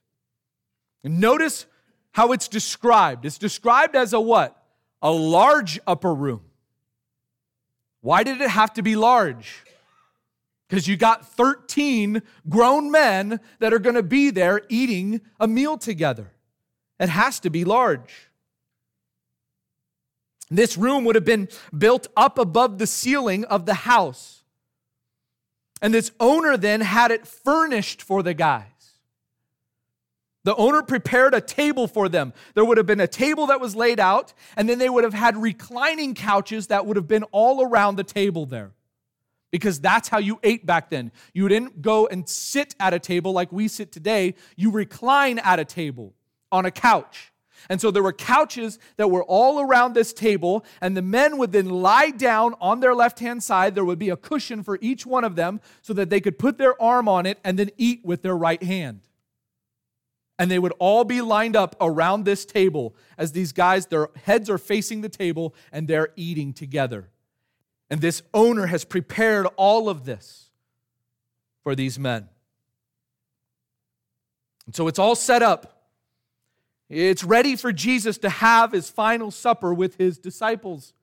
And 1.05 1.21
notice 1.21 1.67
how 2.13 2.33
it's 2.33 2.49
described. 2.49 3.25
It's 3.25 3.39
described 3.39 3.97
as 3.97 4.13
a 4.13 4.21
what? 4.21 4.57
A 5.03 5.11
large 5.11 5.81
upper 5.87 6.15
room. 6.15 6.43
Why 8.01 8.23
did 8.23 8.41
it 8.41 8.51
have 8.51 8.73
to 8.75 8.83
be 8.83 8.97
large? 8.97 9.65
Because 10.69 10.87
you 10.87 10.97
got 10.97 11.27
13 11.27 12.23
grown 12.49 12.91
men 12.91 13.41
that 13.59 13.73
are 13.73 13.79
going 13.79 13.97
to 13.97 14.03
be 14.03 14.31
there 14.31 14.63
eating 14.69 15.21
a 15.39 15.47
meal 15.47 15.77
together. 15.77 16.33
It 16.99 17.09
has 17.09 17.41
to 17.41 17.51
be 17.51 17.65
large. 17.65 18.31
This 20.51 20.77
room 20.77 21.05
would 21.05 21.15
have 21.15 21.25
been 21.25 21.49
built 21.77 22.09
up 22.17 22.39
above 22.39 22.79
the 22.79 22.87
ceiling 22.87 23.45
of 23.45 23.67
the 23.67 23.75
house. 23.75 24.43
And 25.81 25.95
this 25.95 26.11
owner 26.21 26.57
then 26.57 26.81
had 26.81 27.11
it 27.11 27.27
furnished 27.27 28.03
for 28.03 28.23
the 28.23 28.35
guys. 28.35 28.65
The 30.45 30.57
owner 30.57 30.83
prepared 30.83 31.35
a 31.35 31.41
table 31.41 31.87
for 31.87 32.09
them. 32.09 32.33
There 32.55 32.65
would 32.65 32.79
have 32.79 32.87
been 32.87 33.01
a 33.01 33.07
table 33.07 33.49
that 33.49 33.61
was 33.61 33.77
laid 33.77 34.01
out, 34.01 34.33
and 34.57 34.69
then 34.69 34.79
they 34.79 34.89
would 34.89 35.05
have 35.05 35.15
had 35.15 35.37
reclining 35.37 36.15
couches 36.15 36.69
that 36.69 36.87
would 36.87 36.97
have 36.97 37.09
been 37.09 37.25
all 37.25 37.63
around 37.63 37.97
the 37.97 38.05
table 38.05 38.47
there. 38.47 38.73
Because 39.51 39.81
that's 39.81 40.09
how 40.09 40.19
you 40.19 40.39
ate 40.43 40.65
back 40.65 40.91
then. 40.91 41.13
You 41.35 41.49
didn't 41.49 41.83
go 41.83 42.07
and 42.07 42.27
sit 42.29 42.75
at 42.81 42.95
a 42.95 42.99
table 42.99 43.33
like 43.33 43.53
we 43.53 43.69
sit 43.69 43.93
today, 43.93 44.35
you 44.57 44.71
recline 44.71 45.39
at 45.41 45.59
a 45.59 45.65
table 45.65 46.15
on 46.51 46.65
a 46.65 46.71
couch. 46.71 47.33
And 47.69 47.79
so 47.79 47.91
there 47.91 48.03
were 48.03 48.13
couches 48.13 48.79
that 48.97 49.11
were 49.11 49.25
all 49.25 49.61
around 49.61 49.93
this 49.93 50.15
table, 50.15 50.65
and 50.81 50.97
the 50.97 51.03
men 51.03 51.37
would 51.37 51.53
then 51.53 51.69
lie 51.69 52.11
down 52.11 52.55
on 52.61 52.81
their 52.81 52.95
left 52.95 53.19
hand 53.19 53.43
side. 53.43 53.75
There 53.75 53.85
would 53.85 53.99
be 53.99 54.09
a 54.09 54.17
cushion 54.17 54.63
for 54.63 54.79
each 54.81 55.05
one 55.05 55.25
of 55.25 55.37
them 55.37 55.61
so 55.83 55.93
that 55.93 56.09
they 56.09 56.21
could 56.21 56.39
put 56.39 56.57
their 56.57 56.81
arm 56.81 57.09
on 57.09 57.27
it 57.27 57.39
and 57.45 57.59
then 57.59 57.71
eat 57.77 58.03
with 58.05 58.23
their 58.23 58.37
right 58.37 58.63
hand. 58.63 59.03
And 60.41 60.51
they 60.51 60.59
would 60.59 60.73
all 60.79 61.05
be 61.05 61.21
lined 61.21 61.55
up 61.55 61.77
around 61.83 62.25
this 62.25 62.47
table 62.47 62.97
as 63.19 63.33
these 63.33 63.53
guys, 63.53 63.89
their 63.89 64.09
heads 64.25 64.49
are 64.49 64.57
facing 64.57 65.03
the 65.03 65.11
table 65.11 65.55
and 65.71 65.87
they're 65.87 66.09
eating 66.17 66.55
together. 66.55 67.11
And 67.91 68.01
this 68.01 68.23
owner 68.33 68.65
has 68.65 68.87
prepared 68.87 69.47
all 69.57 69.91
of 69.91 70.07
this 70.07 70.49
for 71.63 71.75
these 71.75 71.99
men. 71.99 72.31
And 74.65 74.75
so 74.75 74.89
it's 74.89 74.99
all 74.99 75.15
set 75.15 75.43
up. 75.43 75.91
It's 76.89 77.23
ready 77.23 77.55
for 77.55 77.71
Jesus 77.71 78.17
to 78.19 78.31
have 78.31 78.73
his 78.73 78.89
final 78.89 79.31
supper 79.31 79.75
with 79.75 79.97
his 79.97 80.17
disciples. 80.19 80.95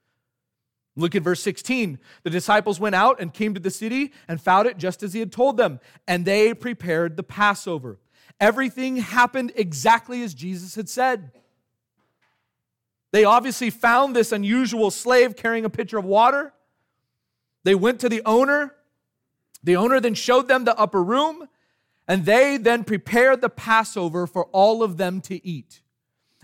Look 0.96 1.14
at 1.14 1.22
verse 1.22 1.44
16. 1.44 2.00
The 2.24 2.32
disciples 2.32 2.80
went 2.80 2.96
out 2.96 3.22
and 3.22 3.32
came 3.32 3.54
to 3.54 3.60
the 3.60 3.70
city 3.70 4.14
and 4.28 4.42
found 4.42 4.68
it 4.68 4.80
just 4.80 5.04
as 5.04 5.14
he 5.14 5.20
had 5.20 5.32
told 5.32 5.58
them, 5.58 5.80
and 6.08 6.26
they 6.26 6.56
prepared 6.56 7.18
the 7.18 7.24
Passover. 7.24 8.00
Everything 8.40 8.98
happened 8.98 9.52
exactly 9.56 10.22
as 10.22 10.34
Jesus 10.34 10.76
had 10.76 10.90
said. 10.90 11.32
They 13.12 13.24
obviously 13.24 13.70
found 13.70 14.16
this 14.16 14.32
unusual 14.32 14.92
slave 14.92 15.36
carrying 15.36 15.66
a 15.66 15.70
pitcher 15.70 15.98
of 15.98 16.06
water. 16.06 16.54
They 17.64 17.76
went 17.76 18.00
to 18.02 18.10
the 18.10 18.22
owner. 18.26 18.76
The 19.64 19.76
owner 19.76 20.00
then 20.00 20.14
showed 20.14 20.48
them 20.48 20.66
the 20.66 20.78
upper 20.78 21.04
room. 21.04 21.48
And 22.08 22.26
they 22.26 22.58
then 22.58 22.84
prepared 22.84 23.42
the 23.42 23.50
Passover 23.50 24.28
for 24.28 24.46
all 24.48 24.84
of 24.84 24.98
them 24.98 25.20
to 25.22 25.46
eat. 25.46 25.82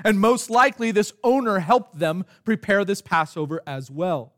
And 0.03 0.19
most 0.19 0.49
likely, 0.49 0.91
this 0.91 1.13
owner 1.23 1.59
helped 1.59 1.99
them 1.99 2.25
prepare 2.43 2.83
this 2.83 3.01
Passover 3.01 3.61
as 3.67 3.91
well. 3.91 4.33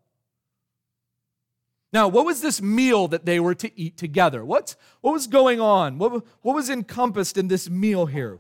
Now, 1.95 2.09
what 2.09 2.25
was 2.25 2.41
this 2.41 2.61
meal 2.61 3.07
that 3.07 3.25
they 3.25 3.39
were 3.39 3.55
to 3.55 3.71
eat 3.79 3.95
together? 3.95 4.43
What's, 4.43 4.75
what 4.99 5.13
was 5.13 5.27
going 5.27 5.61
on? 5.61 5.97
What, 5.97 6.25
what 6.41 6.53
was 6.53 6.69
encompassed 6.69 7.37
in 7.37 7.47
this 7.47 7.69
meal 7.69 8.05
here? 8.05 8.39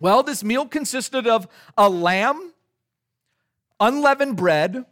Well, 0.00 0.22
this 0.22 0.42
meal 0.42 0.66
consisted 0.66 1.26
of 1.26 1.46
a 1.76 1.90
lamb, 1.90 2.54
unleavened 3.80 4.38
bread, 4.38 4.86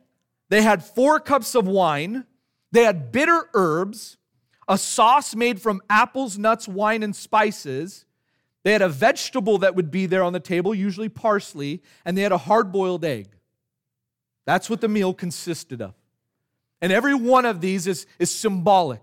they 0.51 0.61
had 0.61 0.85
four 0.85 1.19
cups 1.19 1.55
of 1.55 1.67
wine, 1.67 2.27
they 2.73 2.85
had 2.85 3.11
bitter 3.11 3.49
herbs, 3.55 4.19
a 4.69 4.77
sauce 4.77 5.35
made 5.35 5.59
from 5.59 5.81
apples, 5.89 6.37
nuts, 6.37 6.69
wine, 6.69 7.03
and 7.03 7.17
spices. 7.17 8.05
They 8.65 8.73
had 8.73 8.83
a 8.83 8.91
vegetable 8.91 9.57
that 9.57 9.75
would 9.77 9.91
be 9.91 10.05
there 10.05 10.23
on 10.23 10.35
the 10.35 10.41
table, 10.41 10.75
usually 10.75 11.09
parsley, 11.09 11.83
and 12.05 12.19
they 12.19 12.23
had 12.23 12.33
a 12.33 12.37
hard 12.37 12.71
boiled 12.71 13.07
egg. 13.07 13.29
That's 14.45 14.69
what 14.69 14.83
the 14.83 14.89
meal 14.89 15.15
consisted 15.15 15.81
of. 15.81 15.95
And 16.81 16.93
every 16.93 17.15
one 17.15 17.45
of 17.45 17.61
these 17.61 17.87
is, 17.87 18.07
is 18.19 18.31
symbolic. 18.31 19.03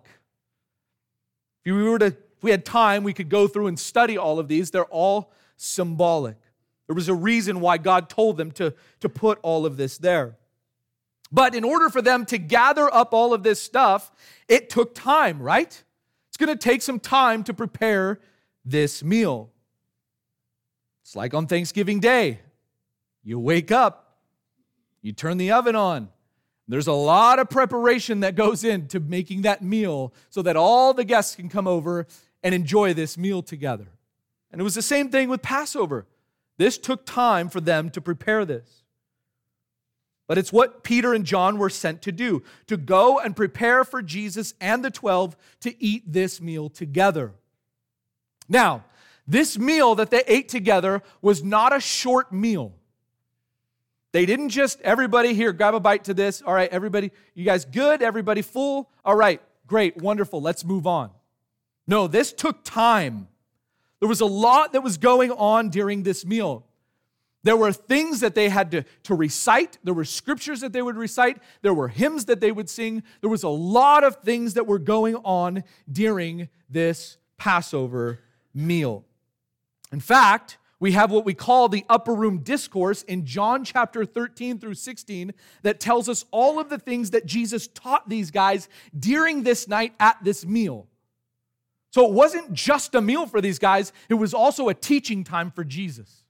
If 1.66 1.74
we 1.74 1.84
were 1.84 2.00
to, 2.00 2.08
if 2.08 2.44
we 2.44 2.52
had 2.52 2.64
time, 2.64 3.04
we 3.04 3.14
could 3.14 3.30
go 3.30 3.48
through 3.48 3.68
and 3.68 3.80
study 3.80 4.18
all 4.18 4.40
of 4.40 4.48
these. 4.48 4.72
They're 4.72 4.86
all 4.86 5.32
symbolic. 5.58 6.38
There 6.88 6.96
was 6.96 7.10
a 7.10 7.16
reason 7.16 7.60
why 7.60 7.78
God 7.78 8.10
told 8.10 8.38
them 8.38 8.52
to, 8.52 8.74
to 9.00 9.10
put 9.10 9.40
all 9.42 9.66
of 9.66 9.78
this 9.78 9.98
there. 9.98 10.38
But 11.32 11.56
in 11.56 11.64
order 11.64 11.90
for 11.90 12.02
them 12.02 12.26
to 12.28 12.38
gather 12.38 12.94
up 12.94 13.14
all 13.14 13.34
of 13.34 13.44
this 13.44 13.62
stuff, 13.62 14.12
it 14.48 14.70
took 14.70 14.94
time, 14.94 15.42
right? 15.42 15.84
It's 16.30 16.38
going 16.38 16.56
to 16.56 16.56
take 16.56 16.82
some 16.82 17.00
time 17.00 17.44
to 17.46 17.54
prepare 17.54 18.20
this 18.64 19.04
meal. 19.04 19.50
It's 21.02 21.16
like 21.16 21.34
on 21.34 21.48
Thanksgiving 21.48 22.00
Day. 22.00 22.40
You 23.24 23.40
wake 23.40 23.72
up, 23.72 24.20
you 25.02 25.12
turn 25.12 25.38
the 25.38 25.52
oven 25.52 25.76
on. 25.76 26.10
There's 26.68 26.88
a 26.88 26.94
lot 26.94 27.40
of 27.40 27.50
preparation 27.50 28.22
that 28.22 28.36
goes 28.36 28.64
into 28.64 29.00
making 29.00 29.44
that 29.44 29.62
meal 29.62 30.14
so 30.30 30.42
that 30.42 30.56
all 30.56 30.94
the 30.94 31.04
guests 31.04 31.36
can 31.36 31.48
come 31.48 31.68
over 31.68 32.08
and 32.42 32.56
enjoy 32.56 32.94
this 32.94 33.18
meal 33.18 33.44
together. 33.44 33.88
And 34.52 34.60
it 34.60 34.64
was 34.64 34.76
the 34.76 34.82
same 34.82 35.10
thing 35.10 35.30
with 35.30 35.42
Passover. 35.42 36.08
This 36.58 36.78
took 36.78 37.06
time 37.06 37.50
for 37.50 37.62
them 37.62 37.90
to 37.92 38.02
prepare 38.02 38.46
this. 38.46 38.84
But 40.28 40.40
it's 40.40 40.52
what 40.52 40.84
Peter 40.84 41.14
and 41.14 41.24
John 41.24 41.60
were 41.60 41.70
sent 41.70 42.02
to 42.04 42.12
do 42.12 42.42
to 42.66 42.78
go 42.78 43.20
and 43.20 43.36
prepare 43.36 43.84
for 43.84 44.02
Jesus 44.02 44.56
and 44.60 44.84
the 44.84 44.90
12 44.90 45.36
to 45.62 45.84
eat 45.84 46.12
this 46.12 46.42
meal 46.42 46.70
together. 46.70 47.34
Now, 48.50 48.86
this 49.28 49.58
meal 49.58 49.96
that 49.96 50.10
they 50.10 50.24
ate 50.28 50.50
together 50.50 51.04
was 51.22 51.44
not 51.44 51.76
a 51.76 51.80
short 51.80 52.32
meal. 52.32 52.74
They 54.16 54.26
didn't 54.26 54.48
just, 54.48 54.80
everybody 54.80 55.34
here, 55.34 55.52
grab 55.52 55.74
a 55.74 55.80
bite 55.82 56.06
to 56.06 56.14
this. 56.14 56.42
All 56.42 56.54
right, 56.54 56.70
everybody, 56.72 57.12
you 57.34 57.44
guys 57.44 57.66
good? 57.66 58.02
Everybody 58.02 58.42
full? 58.42 58.90
All 59.04 59.14
right, 59.14 59.42
great, 59.68 59.98
wonderful, 59.98 60.42
let's 60.42 60.64
move 60.64 60.88
on. 60.88 61.10
No, 61.86 62.08
this 62.08 62.32
took 62.32 62.64
time. 62.64 63.28
There 64.00 64.08
was 64.08 64.22
a 64.22 64.26
lot 64.26 64.72
that 64.72 64.80
was 64.80 64.98
going 64.98 65.32
on 65.32 65.68
during 65.68 66.04
this 66.04 66.26
meal. 66.26 66.66
There 67.44 67.58
were 67.58 67.74
things 67.74 68.22
that 68.22 68.36
they 68.36 68.48
had 68.48 68.72
to, 68.72 68.86
to 69.04 69.16
recite. 69.16 69.80
There 69.84 69.94
were 69.94 70.06
scriptures 70.06 70.62
that 70.62 70.72
they 70.72 70.82
would 70.82 70.96
recite. 70.96 71.40
There 71.62 71.74
were 71.74 71.90
hymns 71.90 72.24
that 72.24 72.40
they 72.40 72.54
would 72.54 72.70
sing. 72.70 73.04
There 73.20 73.30
was 73.30 73.44
a 73.44 73.50
lot 73.50 74.06
of 74.06 74.22
things 74.24 74.54
that 74.54 74.66
were 74.66 74.80
going 74.80 75.18
on 75.26 75.66
during 75.92 76.48
this 76.70 77.18
Passover 77.38 78.22
meal. 78.54 79.04
In 79.92 80.00
fact, 80.00 80.58
we 80.86 80.92
have 80.92 81.10
what 81.10 81.26
we 81.26 81.34
call 81.34 81.68
the 81.68 81.84
upper 81.90 82.14
room 82.14 82.44
discourse 82.44 83.02
in 83.02 83.26
John 83.26 83.66
chapter 83.66 84.06
13 84.06 84.60
through 84.60 84.76
16 84.76 85.34
that 85.64 85.80
tells 85.80 86.08
us 86.08 86.26
all 86.30 86.60
of 86.60 86.70
the 86.70 86.78
things 86.78 87.10
that 87.10 87.26
Jesus 87.26 87.68
taught 87.70 88.08
these 88.08 88.30
guys 88.30 88.70
during 88.96 89.42
this 89.42 89.68
night 89.68 89.96
at 90.00 90.24
this 90.24 90.46
meal. 90.46 90.86
So 91.90 92.06
it 92.06 92.12
wasn't 92.12 92.54
just 92.54 92.94
a 92.94 93.02
meal 93.02 93.26
for 93.26 93.42
these 93.42 93.58
guys, 93.58 93.94
it 94.10 94.14
was 94.14 94.36
also 94.36 94.70
a 94.70 94.76
teaching 94.76 95.24
time 95.24 95.50
for 95.50 95.64
Jesus. 95.64 96.24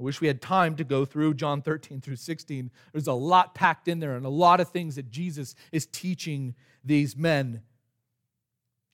I 0.00 0.02
wish 0.02 0.20
we 0.20 0.26
had 0.26 0.42
time 0.42 0.74
to 0.74 0.82
go 0.82 1.04
through 1.04 1.34
John 1.34 1.62
13 1.62 2.00
through 2.00 2.16
16. 2.16 2.68
There's 2.90 3.06
a 3.06 3.12
lot 3.12 3.54
packed 3.54 3.86
in 3.86 4.00
there 4.00 4.16
and 4.16 4.26
a 4.26 4.28
lot 4.28 4.58
of 4.58 4.70
things 4.70 4.96
that 4.96 5.08
Jesus 5.08 5.54
is 5.70 5.86
teaching 5.86 6.56
these 6.84 7.16
men 7.16 7.62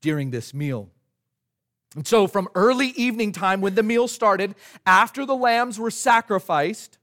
during 0.03 0.31
this 0.31 0.53
meal. 0.53 0.91
And 1.95 2.07
so, 2.07 2.27
from 2.27 2.49
early 2.55 2.89
evening 2.89 3.33
time, 3.33 3.61
when 3.61 3.75
the 3.75 3.83
meal 3.83 4.09
started, 4.09 4.55
after 4.85 5.25
the 5.25 5.37
lambs 5.37 5.79
were 5.79 5.91
sacrificed, 5.91 6.99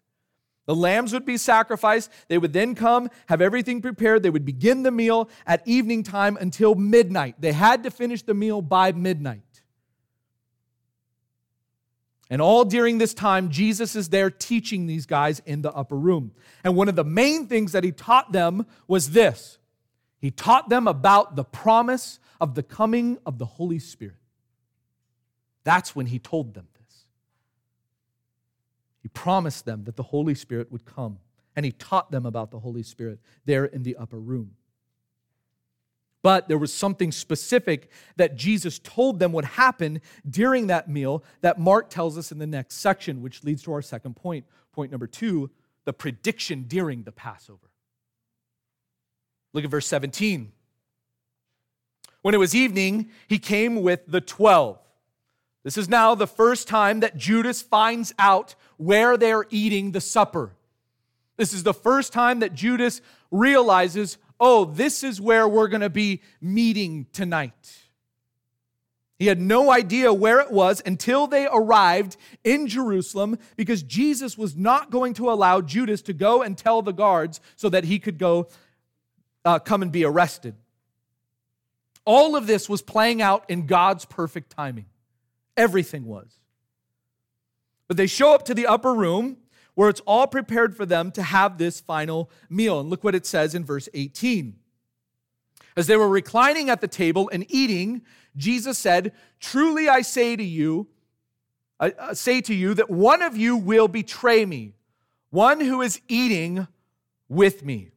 the 0.65 0.75
lambs 0.75 1.13
would 1.13 1.25
be 1.25 1.37
sacrificed. 1.37 2.11
They 2.27 2.37
would 2.37 2.53
then 2.53 2.75
come, 2.75 3.09
have 3.27 3.41
everything 3.41 3.81
prepared. 3.81 4.23
They 4.23 4.29
would 4.29 4.45
begin 4.45 4.83
the 4.83 4.91
meal 4.91 5.29
at 5.45 5.67
evening 5.67 6.03
time 6.03 6.37
until 6.39 6.75
midnight. 6.75 7.35
They 7.39 7.51
had 7.53 7.83
to 7.83 7.91
finish 7.91 8.21
the 8.21 8.33
meal 8.33 8.61
by 8.61 8.91
midnight. 8.91 9.43
And 12.29 12.41
all 12.41 12.63
during 12.63 12.97
this 12.97 13.13
time, 13.13 13.49
Jesus 13.49 13.95
is 13.95 14.07
there 14.07 14.29
teaching 14.31 14.87
these 14.87 15.05
guys 15.05 15.41
in 15.45 15.61
the 15.61 15.73
upper 15.73 15.97
room. 15.97 16.31
And 16.63 16.77
one 16.77 16.87
of 16.87 16.95
the 16.95 17.03
main 17.03 17.47
things 17.47 17.73
that 17.73 17.83
he 17.83 17.91
taught 17.91 18.31
them 18.31 18.65
was 18.87 19.11
this 19.11 19.57
he 20.21 20.31
taught 20.31 20.69
them 20.69 20.87
about 20.87 21.35
the 21.35 21.43
promise 21.43 22.19
of 22.39 22.55
the 22.55 22.63
coming 22.63 23.17
of 23.25 23.39
the 23.39 23.45
Holy 23.45 23.79
Spirit. 23.79 24.20
That's 25.63 25.95
when 25.95 26.07
he 26.07 26.19
told 26.19 26.53
them 26.53 26.67
this. 26.73 27.05
He 29.01 29.07
promised 29.07 29.65
them 29.65 29.83
that 29.85 29.95
the 29.95 30.03
Holy 30.03 30.35
Spirit 30.35 30.71
would 30.71 30.85
come, 30.85 31.19
and 31.55 31.65
he 31.65 31.71
taught 31.71 32.11
them 32.11 32.25
about 32.25 32.51
the 32.51 32.59
Holy 32.59 32.83
Spirit 32.83 33.19
there 33.45 33.65
in 33.65 33.83
the 33.83 33.95
upper 33.95 34.19
room. 34.19 34.51
But 36.23 36.47
there 36.47 36.57
was 36.57 36.71
something 36.71 37.11
specific 37.11 37.89
that 38.17 38.35
Jesus 38.35 38.77
told 38.79 39.19
them 39.19 39.33
would 39.33 39.45
happen 39.45 40.01
during 40.29 40.67
that 40.67 40.87
meal 40.87 41.23
that 41.41 41.59
Mark 41.59 41.89
tells 41.89 42.17
us 42.17 42.31
in 42.31 42.37
the 42.37 42.45
next 42.45 42.75
section, 42.75 43.21
which 43.21 43.43
leads 43.43 43.63
to 43.63 43.73
our 43.73 43.81
second 43.81 44.15
point. 44.15 44.45
Point 44.71 44.91
number 44.91 45.07
two 45.07 45.49
the 45.83 45.93
prediction 45.93 46.65
during 46.67 47.03
the 47.03 47.11
Passover. 47.11 47.71
Look 49.51 49.63
at 49.63 49.71
verse 49.71 49.87
17. 49.87 50.51
When 52.21 52.35
it 52.35 52.37
was 52.37 52.53
evening, 52.53 53.09
he 53.27 53.39
came 53.39 53.81
with 53.81 54.01
the 54.07 54.21
twelve. 54.21 54.77
This 55.63 55.77
is 55.77 55.87
now 55.87 56.15
the 56.15 56.27
first 56.27 56.67
time 56.67 57.01
that 57.01 57.17
Judas 57.17 57.61
finds 57.61 58.13
out 58.17 58.55
where 58.77 59.15
they're 59.17 59.45
eating 59.49 59.91
the 59.91 60.01
supper. 60.01 60.53
This 61.37 61.53
is 61.53 61.63
the 61.63 61.73
first 61.73 62.13
time 62.13 62.39
that 62.39 62.53
Judas 62.53 63.01
realizes, 63.29 64.17
oh, 64.39 64.65
this 64.65 65.03
is 65.03 65.21
where 65.21 65.47
we're 65.47 65.67
going 65.67 65.81
to 65.81 65.89
be 65.89 66.21
meeting 66.39 67.05
tonight. 67.13 67.77
He 69.19 69.27
had 69.27 69.39
no 69.39 69.71
idea 69.71 70.11
where 70.11 70.39
it 70.39 70.49
was 70.49 70.81
until 70.83 71.27
they 71.27 71.47
arrived 71.47 72.17
in 72.43 72.67
Jerusalem 72.67 73.37
because 73.55 73.83
Jesus 73.83 74.35
was 74.35 74.55
not 74.55 74.89
going 74.89 75.13
to 75.13 75.29
allow 75.29 75.61
Judas 75.61 76.01
to 76.03 76.13
go 76.13 76.41
and 76.41 76.57
tell 76.57 76.81
the 76.81 76.91
guards 76.91 77.39
so 77.55 77.69
that 77.69 77.83
he 77.83 77.99
could 77.99 78.17
go 78.17 78.47
uh, 79.45 79.59
come 79.59 79.83
and 79.83 79.91
be 79.91 80.05
arrested. 80.05 80.55
All 82.03 82.35
of 82.35 82.47
this 82.47 82.67
was 82.67 82.81
playing 82.81 83.21
out 83.21 83.45
in 83.47 83.67
God's 83.67 84.05
perfect 84.05 84.49
timing. 84.49 84.85
Everything 85.57 86.05
was. 86.05 86.39
But 87.87 87.97
they 87.97 88.07
show 88.07 88.33
up 88.33 88.45
to 88.45 88.53
the 88.53 88.67
upper 88.67 88.93
room 88.93 89.37
where 89.75 89.89
it's 89.89 90.01
all 90.01 90.27
prepared 90.27 90.75
for 90.75 90.85
them 90.85 91.11
to 91.11 91.23
have 91.23 91.57
this 91.57 91.79
final 91.79 92.29
meal. 92.49 92.79
And 92.79 92.89
look 92.89 93.03
what 93.03 93.15
it 93.15 93.25
says 93.25 93.55
in 93.55 93.65
verse 93.65 93.89
18. 93.93 94.55
As 95.75 95.87
they 95.87 95.97
were 95.97 96.09
reclining 96.09 96.69
at 96.69 96.81
the 96.81 96.87
table 96.87 97.29
and 97.31 97.45
eating, 97.49 98.01
Jesus 98.35 98.77
said, 98.77 99.13
Truly 99.39 99.87
I 99.87 100.01
say 100.01 100.35
to 100.35 100.43
you, 100.43 100.87
I 101.79 102.13
say 102.13 102.41
to 102.41 102.53
you 102.53 102.75
that 102.75 102.91
one 102.91 103.23
of 103.23 103.35
you 103.35 103.57
will 103.57 103.87
betray 103.87 104.45
me, 104.45 104.75
one 105.31 105.59
who 105.59 105.81
is 105.81 105.99
eating 106.07 106.67
with 107.27 107.65
me. 107.65 107.89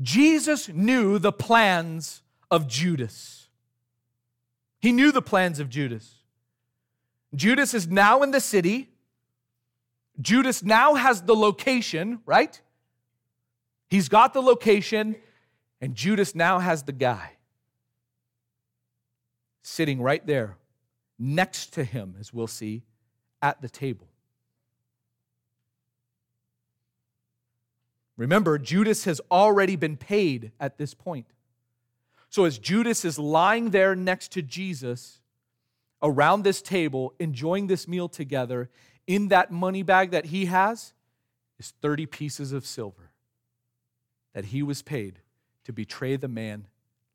Jesus 0.00 0.68
knew 0.68 1.18
the 1.18 1.32
plans 1.32 2.22
of 2.50 2.66
Judas. 2.66 3.39
He 4.80 4.92
knew 4.92 5.12
the 5.12 5.22
plans 5.22 5.60
of 5.60 5.68
Judas. 5.68 6.16
Judas 7.34 7.74
is 7.74 7.86
now 7.86 8.22
in 8.22 8.30
the 8.30 8.40
city. 8.40 8.88
Judas 10.20 10.62
now 10.62 10.94
has 10.94 11.22
the 11.22 11.36
location, 11.36 12.20
right? 12.26 12.60
He's 13.88 14.08
got 14.08 14.32
the 14.32 14.42
location, 14.42 15.16
and 15.80 15.94
Judas 15.94 16.34
now 16.34 16.58
has 16.58 16.82
the 16.82 16.92
guy 16.92 17.32
sitting 19.62 20.00
right 20.00 20.26
there 20.26 20.56
next 21.18 21.74
to 21.74 21.84
him, 21.84 22.16
as 22.18 22.32
we'll 22.32 22.46
see, 22.46 22.82
at 23.42 23.60
the 23.60 23.68
table. 23.68 24.08
Remember, 28.16 28.58
Judas 28.58 29.04
has 29.04 29.20
already 29.30 29.76
been 29.76 29.96
paid 29.96 30.52
at 30.60 30.76
this 30.76 30.94
point. 30.94 31.26
So, 32.30 32.44
as 32.44 32.58
Judas 32.58 33.04
is 33.04 33.18
lying 33.18 33.70
there 33.70 33.96
next 33.96 34.32
to 34.32 34.42
Jesus 34.42 35.20
around 36.00 36.42
this 36.42 36.62
table, 36.62 37.12
enjoying 37.18 37.66
this 37.66 37.88
meal 37.88 38.08
together, 38.08 38.70
in 39.06 39.28
that 39.28 39.50
money 39.50 39.82
bag 39.82 40.12
that 40.12 40.26
he 40.26 40.46
has 40.46 40.94
is 41.58 41.74
30 41.82 42.06
pieces 42.06 42.52
of 42.52 42.64
silver 42.64 43.10
that 44.32 44.46
he 44.46 44.62
was 44.62 44.80
paid 44.80 45.18
to 45.64 45.72
betray 45.72 46.14
the 46.14 46.28
man 46.28 46.68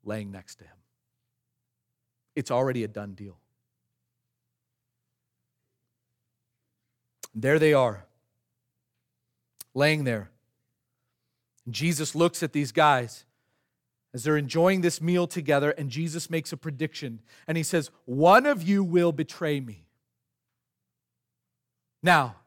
laying 0.03 0.31
next 0.31 0.55
to 0.55 0.65
him. 0.65 0.75
It's 2.35 2.51
already 2.51 2.83
a 2.83 2.87
done 2.89 3.13
deal. 3.13 3.37
There 7.33 7.57
they 7.57 7.73
are, 7.73 8.05
laying 9.73 10.03
there. 10.03 10.29
Jesus 11.69 12.15
looks 12.15 12.43
at 12.43 12.51
these 12.51 12.73
guys 12.73 13.25
as 14.15 14.23
they're 14.23 14.37
enjoying 14.37 14.79
this 14.79 15.01
meal 15.01 15.27
together, 15.27 15.71
and 15.71 15.89
Jesus 15.89 16.29
makes 16.29 16.53
a 16.53 16.57
prediction. 16.57 17.19
And 17.49 17.57
he 17.57 17.63
says, 17.63 17.91
One 18.05 18.45
of 18.45 18.63
you 18.63 18.81
will 18.81 19.11
betray 19.11 19.59
me. 19.59 19.87
Now, 22.01 22.37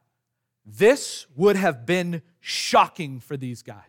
this 0.65 1.27
would 1.37 1.57
have 1.57 1.85
been 1.85 2.23
shocking 2.41 3.21
for 3.21 3.37
these 3.37 3.63
guys. 3.63 3.83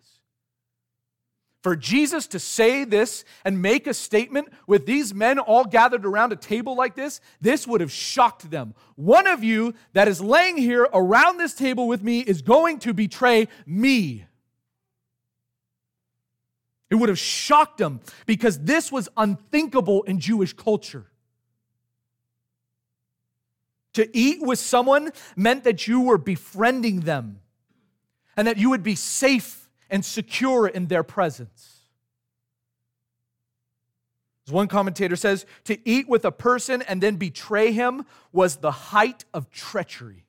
For 1.63 1.77
Jesus 1.77 2.27
to 2.27 2.39
say 2.39 2.83
this 2.83 3.23
and 3.45 3.61
make 3.61 3.87
a 3.87 3.93
statement 3.93 4.49
with 4.67 4.85
these 4.85 5.13
men 5.13 5.39
all 5.39 5.63
gathered 5.63 6.05
around 6.05 6.33
a 6.33 6.37
table 6.37 6.75
like 6.75 6.95
this, 6.95 7.21
this 7.39 7.65
would 7.65 7.79
have 7.79 7.91
shocked 7.93 8.51
them. 8.51 8.73
One 8.95 9.25
of 9.25 9.41
you 9.41 9.73
that 9.93 10.09
is 10.09 10.19
laying 10.19 10.57
here 10.57 10.89
around 10.93 11.37
this 11.37 11.53
table 11.53 11.87
with 11.87 12.03
me 12.03 12.19
is 12.19 12.41
going 12.41 12.79
to 12.79 12.93
betray 12.93 13.47
me. 13.65 14.25
It 16.89 16.95
would 16.95 17.09
have 17.09 17.19
shocked 17.19 17.77
them 17.77 17.99
because 18.25 18.59
this 18.59 18.91
was 18.91 19.09
unthinkable 19.15 20.03
in 20.03 20.19
Jewish 20.19 20.53
culture. 20.53 21.05
To 23.93 24.17
eat 24.17 24.41
with 24.41 24.59
someone 24.59 25.11
meant 25.35 25.63
that 25.65 25.87
you 25.87 26.01
were 26.01 26.17
befriending 26.17 27.01
them 27.01 27.41
and 28.37 28.47
that 28.47 28.57
you 28.57 28.69
would 28.69 28.83
be 28.83 28.95
safe 28.95 29.69
and 29.89 30.03
secure 30.05 30.67
in 30.67 30.87
their 30.87 31.03
presence. 31.03 31.79
As 34.47 34.53
one 34.53 34.67
commentator 34.67 35.15
says, 35.15 35.45
to 35.65 35.77
eat 35.87 36.09
with 36.09 36.25
a 36.25 36.31
person 36.31 36.81
and 36.83 37.01
then 37.01 37.17
betray 37.17 37.71
him 37.71 38.05
was 38.31 38.57
the 38.57 38.71
height 38.71 39.25
of 39.31 39.51
treachery. 39.51 40.25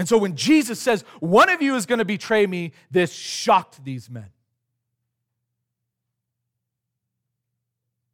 And 0.00 0.08
so 0.08 0.16
when 0.16 0.34
Jesus 0.34 0.80
says, 0.80 1.04
One 1.18 1.50
of 1.50 1.60
you 1.60 1.76
is 1.76 1.84
going 1.84 1.98
to 1.98 2.06
betray 2.06 2.46
me, 2.46 2.72
this 2.90 3.12
shocked 3.12 3.84
these 3.84 4.08
men. 4.08 4.30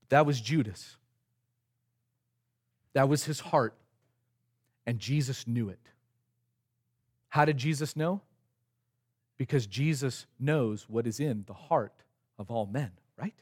That 0.09 0.27
was 0.27 0.41
Judas. 0.41 0.97
That 2.95 3.09
was 3.09 3.23
his 3.23 3.39
heart. 3.39 3.73
And 4.85 4.99
Jesus 4.99 5.47
knew 5.47 5.69
it. 5.69 5.79
How 7.29 7.45
did 7.45 7.57
Jesus 7.57 7.95
know? 7.95 8.21
Because 9.39 9.69
Jesus 9.69 10.27
knows 10.41 10.89
what 10.89 11.07
is 11.07 11.21
in 11.21 11.45
the 11.47 11.55
heart 11.55 12.03
of 12.37 12.51
all 12.51 12.67
men, 12.67 12.91
right? 13.17 13.35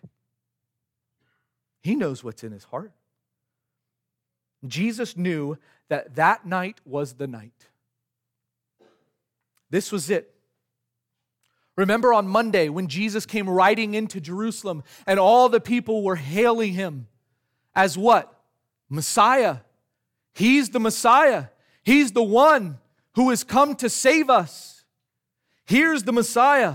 He 1.80 1.94
knows 1.94 2.22
what's 2.22 2.44
in 2.44 2.52
his 2.52 2.64
heart. 2.64 2.92
Jesus 4.66 5.16
knew 5.16 5.56
that 5.88 6.16
that 6.16 6.44
night 6.44 6.82
was 6.84 7.14
the 7.14 7.26
night 7.26 7.68
this 9.74 9.90
was 9.90 10.08
it. 10.08 10.32
Remember 11.74 12.14
on 12.14 12.28
Monday 12.28 12.68
when 12.68 12.86
Jesus 12.86 13.26
came 13.26 13.50
riding 13.50 13.94
into 13.94 14.20
Jerusalem 14.20 14.84
and 15.04 15.18
all 15.18 15.48
the 15.48 15.58
people 15.58 16.04
were 16.04 16.14
hailing 16.14 16.74
him 16.74 17.08
as 17.74 17.98
what? 17.98 18.32
Messiah. 18.88 19.56
He's 20.32 20.70
the 20.70 20.78
Messiah. 20.78 21.46
He's 21.82 22.12
the 22.12 22.22
one 22.22 22.78
who 23.16 23.30
has 23.30 23.42
come 23.42 23.74
to 23.76 23.90
save 23.90 24.30
us. 24.30 24.84
Here's 25.64 26.04
the 26.04 26.12
Messiah. 26.12 26.74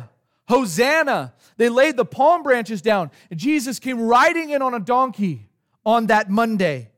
Hosanna. 0.50 1.34
They 1.56 1.70
laid 1.70 1.96
the 1.96 2.04
palm 2.04 2.44
branches 2.44 2.82
down, 2.82 3.12
Jesus 3.34 3.80
came 3.80 4.02
riding 4.02 4.50
in 4.50 4.62
on 4.62 4.74
a 4.74 4.80
donkey 4.80 5.48
on 5.86 6.08
that 6.08 6.30
Monday. 6.30 6.92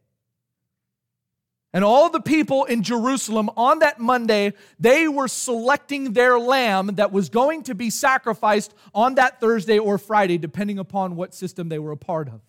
And 1.73 1.85
all 1.85 2.09
the 2.09 2.19
people 2.19 2.65
in 2.65 2.83
Jerusalem 2.83 3.49
on 3.55 3.79
that 3.79 3.97
Monday, 3.97 4.53
they 4.77 5.07
were 5.07 5.29
selecting 5.29 6.11
their 6.13 6.37
lamb 6.37 6.87
that 6.95 7.13
was 7.13 7.29
going 7.29 7.63
to 7.63 7.75
be 7.75 7.89
sacrificed 7.89 8.73
on 8.93 9.15
that 9.15 9.39
Thursday 9.39 9.79
or 9.79 9.97
Friday, 9.97 10.37
depending 10.37 10.79
upon 10.79 11.15
what 11.15 11.33
system 11.33 11.69
they 11.69 11.79
were 11.79 11.93
a 11.93 11.97
part 11.97 12.27
of. 12.27 12.41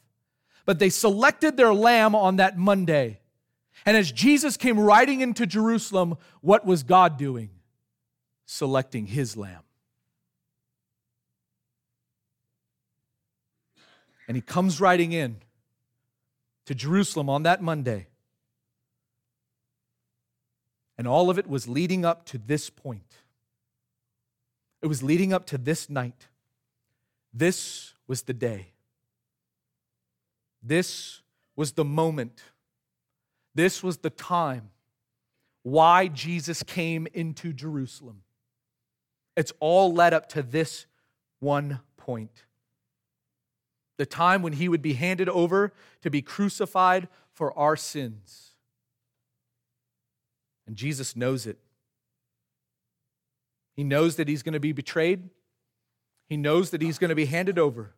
But 0.64 0.80
they 0.80 0.90
selected 0.90 1.56
their 1.56 1.72
lamb 1.72 2.16
on 2.16 2.36
that 2.36 2.58
Monday. 2.58 3.20
And 3.86 3.96
as 3.96 4.10
Jesus 4.10 4.56
came 4.56 4.78
riding 4.78 5.20
into 5.20 5.46
Jerusalem, 5.46 6.16
what 6.40 6.66
was 6.66 6.82
God 6.82 7.16
doing? 7.16 7.50
Selecting 8.44 9.06
his 9.06 9.36
lamb. 9.36 9.62
And 14.26 14.36
he 14.36 14.40
comes 14.40 14.80
riding 14.80 15.12
in 15.12 15.36
to 16.66 16.74
Jerusalem 16.74 17.28
on 17.28 17.44
that 17.44 17.62
Monday. 17.62 18.06
And 20.98 21.06
all 21.08 21.30
of 21.30 21.38
it 21.38 21.48
was 21.48 21.68
leading 21.68 22.04
up 22.04 22.24
to 22.26 22.38
this 22.38 22.70
point. 22.70 23.18
It 24.82 24.86
was 24.86 25.02
leading 25.02 25.32
up 25.32 25.46
to 25.46 25.58
this 25.58 25.88
night. 25.88 26.28
This 27.32 27.94
was 28.06 28.22
the 28.22 28.34
day. 28.34 28.68
This 30.62 31.22
was 31.56 31.72
the 31.72 31.84
moment. 31.84 32.42
This 33.54 33.82
was 33.82 33.98
the 33.98 34.10
time 34.10 34.70
why 35.62 36.08
Jesus 36.08 36.62
came 36.62 37.06
into 37.14 37.52
Jerusalem. 37.52 38.22
It's 39.36 39.52
all 39.60 39.92
led 39.92 40.12
up 40.12 40.28
to 40.30 40.42
this 40.42 40.86
one 41.40 41.80
point 41.96 42.44
the 44.02 44.06
time 44.06 44.42
when 44.42 44.54
he 44.54 44.68
would 44.68 44.82
be 44.82 44.94
handed 44.94 45.28
over 45.28 45.72
to 46.00 46.10
be 46.10 46.22
crucified 46.22 47.06
for 47.30 47.56
our 47.56 47.76
sins. 47.76 48.51
And 50.66 50.76
Jesus 50.76 51.16
knows 51.16 51.46
it. 51.46 51.58
He 53.74 53.84
knows 53.84 54.16
that 54.16 54.28
he's 54.28 54.42
going 54.42 54.52
to 54.52 54.60
be 54.60 54.72
betrayed. 54.72 55.30
He 56.28 56.36
knows 56.36 56.70
that 56.70 56.82
he's 56.82 56.98
going 56.98 57.10
to 57.10 57.14
be 57.14 57.24
handed 57.24 57.58
over. 57.58 57.94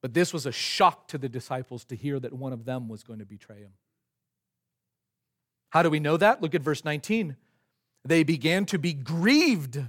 But 0.00 0.14
this 0.14 0.32
was 0.32 0.46
a 0.46 0.52
shock 0.52 1.08
to 1.08 1.18
the 1.18 1.28
disciples 1.28 1.84
to 1.86 1.96
hear 1.96 2.20
that 2.20 2.32
one 2.32 2.52
of 2.52 2.64
them 2.64 2.88
was 2.88 3.02
going 3.02 3.18
to 3.18 3.24
betray 3.24 3.58
him. 3.58 3.72
How 5.70 5.82
do 5.82 5.90
we 5.90 6.00
know 6.00 6.16
that? 6.16 6.40
Look 6.40 6.54
at 6.54 6.62
verse 6.62 6.84
19. 6.84 7.36
They 8.04 8.22
began 8.22 8.64
to 8.66 8.78
be 8.78 8.94
grieved. 8.94 9.82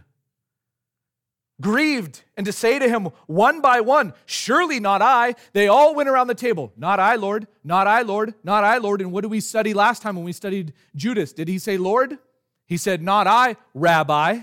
Grieved, 1.62 2.24
and 2.38 2.46
to 2.46 2.54
say 2.54 2.80
to 2.80 2.88
him 2.88 3.10
one 3.28 3.60
by 3.60 3.82
one, 3.82 4.14
Surely 4.26 4.80
not 4.80 5.02
I. 5.02 5.36
They 5.52 5.68
all 5.68 5.94
went 5.94 6.08
around 6.08 6.28
the 6.28 6.36
table, 6.36 6.72
Not 6.78 7.00
I, 7.00 7.16
Lord, 7.16 7.48
not 7.64 7.86
I, 7.86 8.02
Lord, 8.02 8.34
not 8.44 8.64
I, 8.64 8.78
Lord. 8.78 9.02
And 9.02 9.12
what 9.12 9.22
did 9.22 9.32
we 9.32 9.42
study 9.42 9.74
last 9.74 10.02
time 10.02 10.16
when 10.16 10.24
we 10.24 10.32
studied 10.32 10.74
Judas? 10.96 11.34
Did 11.34 11.48
he 11.48 11.60
say, 11.60 11.78
Lord? 11.78 12.18
He 12.66 12.78
said, 12.78 13.02
Not 13.02 13.28
I, 13.28 13.58
Rabbi. 13.74 14.40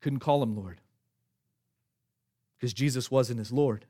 Couldn't 0.00 0.20
call 0.20 0.42
him 0.42 0.56
Lord 0.56 0.80
because 2.56 2.72
Jesus 2.72 3.10
wasn't 3.10 3.38
his 3.38 3.52
Lord. 3.52 3.86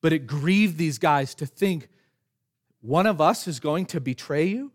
But 0.00 0.12
it 0.12 0.26
grieved 0.26 0.78
these 0.78 0.98
guys 0.98 1.34
to 1.36 1.46
think 1.46 1.88
one 2.82 3.06
of 3.06 3.20
us 3.20 3.48
is 3.48 3.58
going 3.58 3.86
to 3.86 4.00
betray 4.00 4.44
you. 4.44 4.72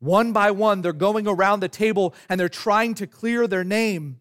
One 0.00 0.32
by 0.32 0.50
one, 0.50 0.82
they're 0.82 0.92
going 0.92 1.26
around 1.26 1.60
the 1.60 1.68
table 1.68 2.14
and 2.28 2.38
they're 2.38 2.48
trying 2.48 2.94
to 2.94 3.06
clear 3.06 3.46
their 3.46 3.64
name. 3.64 4.20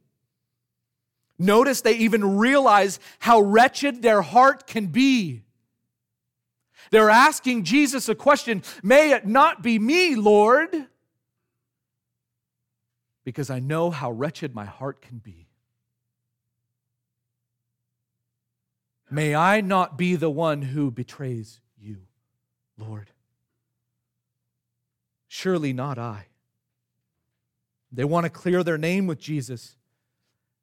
Notice 1.39 1.81
they 1.81 1.95
even 1.97 2.37
realize 2.37 2.99
how 3.19 3.39
wretched 3.41 4.01
their 4.01 4.21
heart 4.23 4.65
can 4.65 4.87
be. 4.87 5.43
They're 6.89 7.09
asking 7.09 7.63
Jesus 7.63 8.09
a 8.09 8.15
question 8.15 8.63
May 8.81 9.11
it 9.11 9.27
not 9.27 9.61
be 9.61 9.77
me, 9.77 10.15
Lord, 10.15 10.87
because 13.23 13.49
I 13.49 13.59
know 13.59 13.91
how 13.91 14.09
wretched 14.09 14.55
my 14.55 14.65
heart 14.65 15.01
can 15.01 15.19
be. 15.19 15.47
May 19.09 19.35
I 19.35 19.61
not 19.61 19.97
be 19.97 20.15
the 20.15 20.29
one 20.29 20.61
who 20.61 20.91
betrays 20.91 21.61
you, 21.79 22.07
Lord. 22.77 23.11
Surely 25.27 25.73
not 25.73 25.97
I. 25.97 26.27
They 27.91 28.03
want 28.03 28.25
to 28.25 28.29
clear 28.29 28.63
their 28.63 28.77
name 28.77 29.07
with 29.07 29.19
Jesus. 29.19 29.75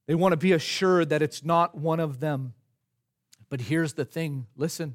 They 0.07 0.15
want 0.15 0.33
to 0.33 0.37
be 0.37 0.53
assured 0.53 1.09
that 1.11 1.23
it's 1.23 1.45
not 1.45 1.77
one 1.77 2.01
of 2.01 2.21
them. 2.21 2.55
But 3.49 3.61
here's 3.63 3.95
the 3.95 4.05
thing 4.05 4.47
listen, 4.57 4.95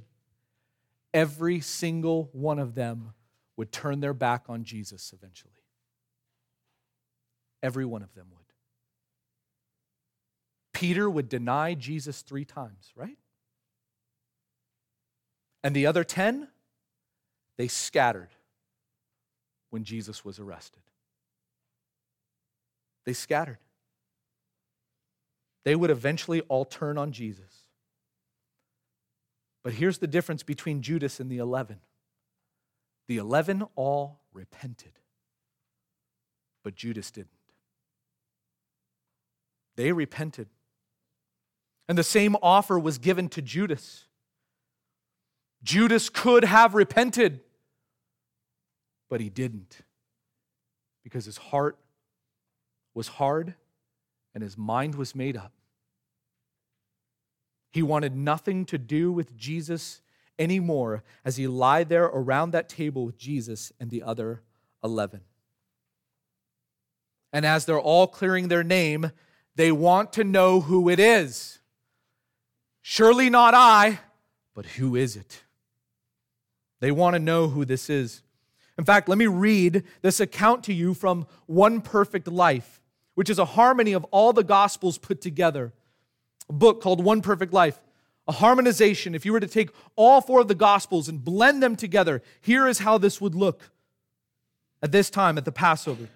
every 1.13 1.59
single 1.59 2.30
one 2.34 2.59
of 2.59 2.76
them 2.76 3.13
would 3.57 3.72
turn 3.72 3.99
their 3.99 4.13
back 4.13 4.45
on 4.47 4.63
Jesus 4.63 5.13
eventually. 5.13 5.53
Every 7.61 7.86
one 7.86 8.01
of 8.01 8.13
them 8.13 8.28
would. 8.32 8.39
Peter 10.74 11.09
would 11.09 11.28
deny 11.28 11.74
Jesus 11.74 12.22
three 12.22 12.45
times, 12.45 12.93
right? 12.95 13.17
And 15.61 15.76
the 15.76 15.88
other 15.88 16.05
10, 16.05 16.47
they 17.57 17.67
scattered 17.67 18.30
when 19.70 19.84
Jesus 19.84 20.26
was 20.26 20.39
arrested. 20.39 20.82
They 23.05 23.13
scattered. 23.13 23.57
They 25.65 25.76
would 25.76 25.89
eventually 25.89 26.41
all 26.41 26.65
turn 26.65 26.97
on 26.97 27.11
Jesus. 27.11 27.65
But 29.63 29.74
here's 29.74 29.97
the 29.97 30.07
difference 30.07 30.43
between 30.43 30.82
Judas 30.82 31.20
and 31.20 31.30
the 31.30 31.38
11 31.38 31.80
the 33.07 33.17
11 33.17 33.63
all 33.76 34.22
repented, 34.34 34.91
but 36.63 36.76
Judas 36.76 37.09
didn't. 37.09 37.30
They 39.76 39.91
repented. 39.91 40.47
And 41.88 41.97
the 41.97 42.03
same 42.03 42.36
offer 42.43 42.78
was 42.78 42.99
given 42.99 43.28
to 43.30 43.41
Judas. 43.41 44.05
Judas 45.63 46.09
could 46.09 46.43
have 46.43 46.76
repented, 46.76 47.41
but 49.10 49.20
he 49.22 49.30
didn't 49.30 49.80
because 51.03 51.26
his 51.26 51.38
heart 51.38 51.78
was 52.93 53.07
hard 53.07 53.55
and 54.34 54.43
his 54.43 54.57
mind 54.57 54.95
was 54.95 55.16
made 55.16 55.36
up. 55.36 55.51
He 57.72 57.84
wanted 57.84 58.16
nothing 58.16 58.66
to 58.66 58.78
do 58.78 59.12
with 59.12 59.36
Jesus 59.36 60.01
anymore 60.38 61.03
as 61.26 61.38
he 61.38 61.47
lied 61.47 61.89
there 61.89 62.05
around 62.05 62.51
that 62.51 62.70
table 62.70 63.05
with 63.05 63.18
Jesus 63.18 63.72
and 63.80 63.89
the 63.89 64.01
other 64.01 64.41
11. 64.84 65.22
And 67.32 67.45
as 67.45 67.66
they're 67.66 67.80
all 67.80 68.07
clearing 68.07 68.47
their 68.47 68.64
name, 68.64 69.12
they 69.55 69.72
want 69.72 70.14
to 70.14 70.24
know 70.24 70.62
who 70.62 70.89
it 70.89 70.99
is. 70.99 71.60
Surely 72.82 73.30
not 73.30 73.53
I, 73.53 73.99
but 74.55 74.66
who 74.66 74.95
is 74.95 75.16
it? 75.16 75.43
They 76.80 76.91
want 76.91 77.16
to 77.16 77.20
know 77.20 77.49
who 77.49 77.66
this 77.66 77.89
is. 77.89 78.24
In 78.80 78.86
fact, 78.86 79.09
let 79.09 79.17
me 79.17 79.27
read 79.27 79.84
this 80.01 80.21
account 80.21 80.63
to 80.63 80.73
you 80.73 80.93
from 80.93 81.27
One 81.47 81.82
Perfect 81.82 82.30
Life, 82.30 82.82
which 83.13 83.30
is 83.30 83.38
a 83.38 83.43
harmony 83.43 83.91
of 83.91 84.05
all 84.05 84.32
the 84.32 84.41
Gospels 84.41 84.97
put 84.97 85.19
together. 85.19 85.73
A 86.47 86.53
book 86.53 86.82
called 86.82 87.03
One 87.03 87.21
Perfect 87.21 87.51
Life, 87.51 87.77
a 88.25 88.32
harmonization. 88.32 89.15
If 89.15 89.25
you 89.25 89.34
were 89.34 89.41
to 89.41 89.47
take 89.47 89.71
all 89.97 90.21
four 90.21 90.39
of 90.39 90.47
the 90.47 90.55
Gospels 90.55 91.09
and 91.09 91.21
blend 91.21 91.61
them 91.61 91.75
together, 91.75 92.23
here 92.39 92.69
is 92.69 92.80
how 92.80 92.97
this 92.97 93.19
would 93.19 93.36
look 93.36 93.69
at 94.82 94.93
this 94.93 95.09
time 95.09 95.38
at 95.38 95.43
the 95.43 95.51
Passover. 95.51 96.07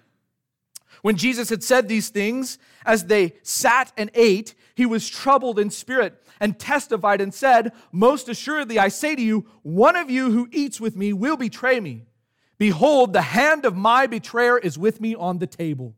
When 1.02 1.16
Jesus 1.16 1.50
had 1.50 1.62
said 1.62 1.86
these 1.86 2.08
things, 2.08 2.56
as 2.86 3.04
they 3.04 3.34
sat 3.42 3.92
and 3.94 4.10
ate, 4.14 4.54
he 4.74 4.86
was 4.86 5.06
troubled 5.06 5.58
in 5.58 5.68
spirit 5.68 6.14
and 6.40 6.58
testified 6.58 7.20
and 7.20 7.34
said, 7.34 7.72
Most 7.92 8.26
assuredly, 8.30 8.78
I 8.78 8.88
say 8.88 9.14
to 9.14 9.22
you, 9.22 9.44
one 9.62 9.96
of 9.96 10.08
you 10.08 10.30
who 10.30 10.48
eats 10.50 10.80
with 10.80 10.96
me 10.96 11.12
will 11.12 11.36
betray 11.36 11.78
me. 11.78 12.04
Behold, 12.64 13.12
the 13.12 13.20
hand 13.20 13.66
of 13.66 13.76
my 13.76 14.06
betrayer 14.06 14.56
is 14.56 14.78
with 14.78 14.98
me 14.98 15.14
on 15.14 15.36
the 15.36 15.46
table. 15.46 15.94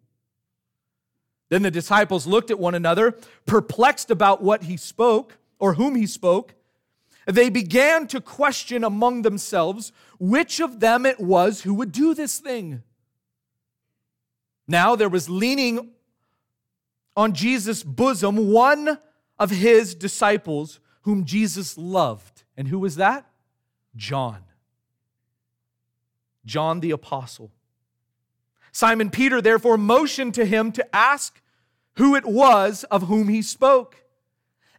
Then 1.48 1.62
the 1.62 1.70
disciples 1.70 2.26
looked 2.26 2.50
at 2.50 2.58
one 2.58 2.74
another, 2.74 3.16
perplexed 3.46 4.10
about 4.10 4.42
what 4.42 4.64
he 4.64 4.76
spoke 4.76 5.38
or 5.60 5.74
whom 5.74 5.94
he 5.94 6.08
spoke. 6.08 6.56
They 7.24 7.50
began 7.50 8.08
to 8.08 8.20
question 8.20 8.82
among 8.82 9.22
themselves 9.22 9.92
which 10.18 10.58
of 10.58 10.80
them 10.80 11.06
it 11.06 11.20
was 11.20 11.60
who 11.60 11.72
would 11.74 11.92
do 11.92 12.14
this 12.14 12.40
thing. 12.40 12.82
Now 14.66 14.96
there 14.96 15.08
was 15.08 15.30
leaning 15.30 15.90
on 17.16 17.32
Jesus' 17.32 17.84
bosom 17.84 18.50
one 18.50 18.98
of 19.38 19.50
his 19.50 19.94
disciples 19.94 20.80
whom 21.02 21.26
Jesus 21.26 21.78
loved. 21.78 22.42
And 22.56 22.66
who 22.66 22.80
was 22.80 22.96
that? 22.96 23.24
John. 23.94 24.45
John 26.46 26.80
the 26.80 26.92
Apostle. 26.92 27.50
Simon 28.72 29.10
Peter 29.10 29.42
therefore 29.42 29.76
motioned 29.76 30.34
to 30.34 30.46
him 30.46 30.72
to 30.72 30.96
ask 30.96 31.42
who 31.96 32.14
it 32.14 32.24
was 32.24 32.84
of 32.84 33.04
whom 33.04 33.28
he 33.28 33.42
spoke. 33.42 34.04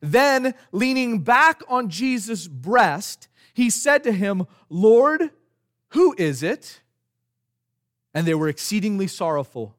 Then, 0.01 0.53
leaning 0.71 1.19
back 1.19 1.61
on 1.67 1.89
Jesus' 1.89 2.47
breast, 2.47 3.27
he 3.53 3.69
said 3.69 4.03
to 4.03 4.11
him, 4.11 4.45
Lord, 4.69 5.31
who 5.89 6.15
is 6.17 6.43
it? 6.43 6.81
And 8.13 8.27
they 8.27 8.35
were 8.35 8.49
exceedingly 8.49 9.07
sorrowful. 9.07 9.75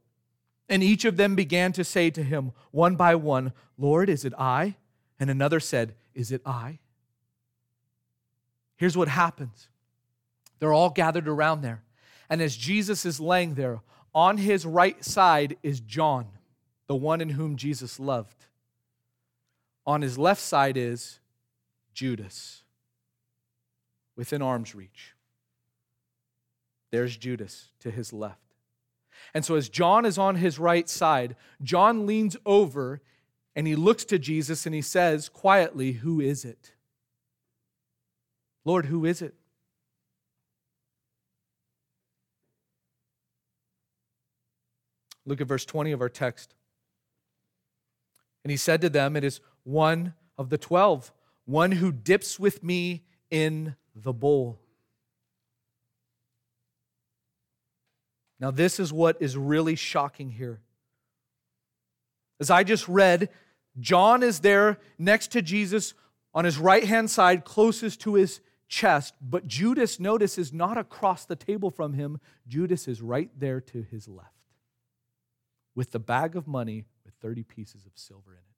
And 0.68 0.82
each 0.82 1.05
of 1.05 1.16
them 1.16 1.34
began 1.34 1.72
to 1.72 1.84
say 1.84 2.11
to 2.11 2.22
him, 2.22 2.53
one 2.72 2.97
by 2.97 3.14
one, 3.14 3.53
Lord, 3.78 4.09
is 4.09 4.24
it 4.24 4.34
I? 4.36 4.76
And 5.20 5.30
another 5.30 5.61
said, 5.61 5.95
Is 6.14 6.30
it 6.30 6.43
I? 6.45 6.78
Here's 8.76 8.97
what 8.97 9.09
happens 9.09 9.68
they're 10.59 10.72
all 10.72 10.90
gathered 10.90 11.28
around 11.28 11.62
there. 11.62 11.82
And 12.30 12.42
as 12.42 12.56
Jesus 12.56 13.06
is 13.06 13.20
laying 13.20 13.54
there, 13.54 13.80
on 14.14 14.38
his 14.38 14.66
right 14.66 15.02
side 15.04 15.56
is 15.62 15.80
John, 15.80 16.26
the 16.86 16.96
one 16.96 17.20
in 17.20 17.30
whom 17.30 17.56
Jesus 17.56 18.00
loved. 18.00 18.46
On 19.86 20.02
his 20.02 20.18
left 20.18 20.40
side 20.40 20.76
is 20.76 21.20
Judas, 21.94 22.62
within 24.16 24.42
arm's 24.42 24.74
reach. 24.74 25.14
There's 26.90 27.16
Judas 27.16 27.68
to 27.80 27.90
his 27.90 28.12
left. 28.12 28.54
And 29.34 29.44
so, 29.44 29.56
as 29.56 29.68
John 29.68 30.04
is 30.04 30.18
on 30.18 30.36
his 30.36 30.59
right 30.59 30.88
side, 30.88 31.36
John 31.62 32.06
leans 32.06 32.36
over 32.46 33.00
and 33.54 33.66
he 33.66 33.76
looks 33.76 34.04
to 34.06 34.18
Jesus 34.18 34.66
and 34.66 34.74
he 34.74 34.82
says 34.82 35.28
quietly, 35.28 35.92
Who 35.92 36.20
is 36.20 36.44
it? 36.44 36.72
Lord, 38.64 38.86
who 38.86 39.04
is 39.04 39.22
it? 39.22 39.34
Look 45.29 45.43
at 45.43 45.47
verse 45.47 45.66
20 45.66 45.93
of 45.93 46.01
our 46.01 46.09
text. 46.09 46.55
And 48.43 48.51
he 48.51 48.57
said 48.57 48.81
to 48.81 48.89
them, 48.89 49.14
It 49.14 49.24
is 49.24 49.41
one 49.62 50.14
of 50.39 50.49
the 50.49 50.57
twelve, 50.57 51.12
one 51.45 51.72
who 51.72 51.93
dips 51.93 52.41
with 52.41 52.64
me 52.64 53.05
in 53.31 53.76
the 53.95 54.14
bowl. 54.14 54.59
Now, 58.41 58.51
this 58.51 58.81
is 58.81 58.91
what 58.91 59.20
is 59.20 59.37
really 59.37 59.74
shocking 59.74 60.31
here. 60.31 60.61
As 62.41 62.51
I 62.51 62.62
just 62.62 62.89
read, 62.89 63.29
John 63.81 64.22
is 64.22 64.41
there 64.41 64.79
next 64.97 65.33
to 65.33 65.43
Jesus 65.43 65.93
on 66.33 66.47
his 66.47 66.57
right 66.57 66.85
hand 66.85 67.11
side, 67.11 67.45
closest 67.45 68.01
to 68.03 68.14
his 68.14 68.41
chest. 68.68 69.14
But 69.20 69.47
Judas, 69.47 70.01
notice, 70.01 70.39
is 70.39 70.55
not 70.55 70.79
across 70.79 71.26
the 71.26 71.37
table 71.37 71.70
from 71.70 71.93
him. 71.93 72.18
Judas 72.47 72.89
is 72.89 73.03
right 73.03 73.31
there 73.39 73.61
to 73.61 73.83
his 73.83 74.09
left 74.09 74.38
with 75.79 75.93
the 75.93 76.01
bag 76.01 76.35
of 76.35 76.49
money 76.49 76.85
with 77.05 77.14
30 77.22 77.45
pieces 77.45 77.87
of 77.87 77.93
silver 77.95 78.33
in 78.33 78.39
it, 78.39 78.57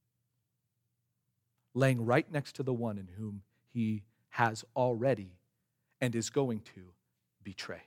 laying 1.74 2.06
right 2.06 2.32
next 2.32 2.56
to 2.56 2.62
the 2.62 2.72
one 2.72 2.96
in 2.96 3.08
whom 3.18 3.42
he 3.74 4.02
has 4.30 4.64
already 4.74 5.36
and 6.00 6.16
is 6.16 6.30
going 6.30 6.60
to 6.60 6.80
betray. 7.44 7.82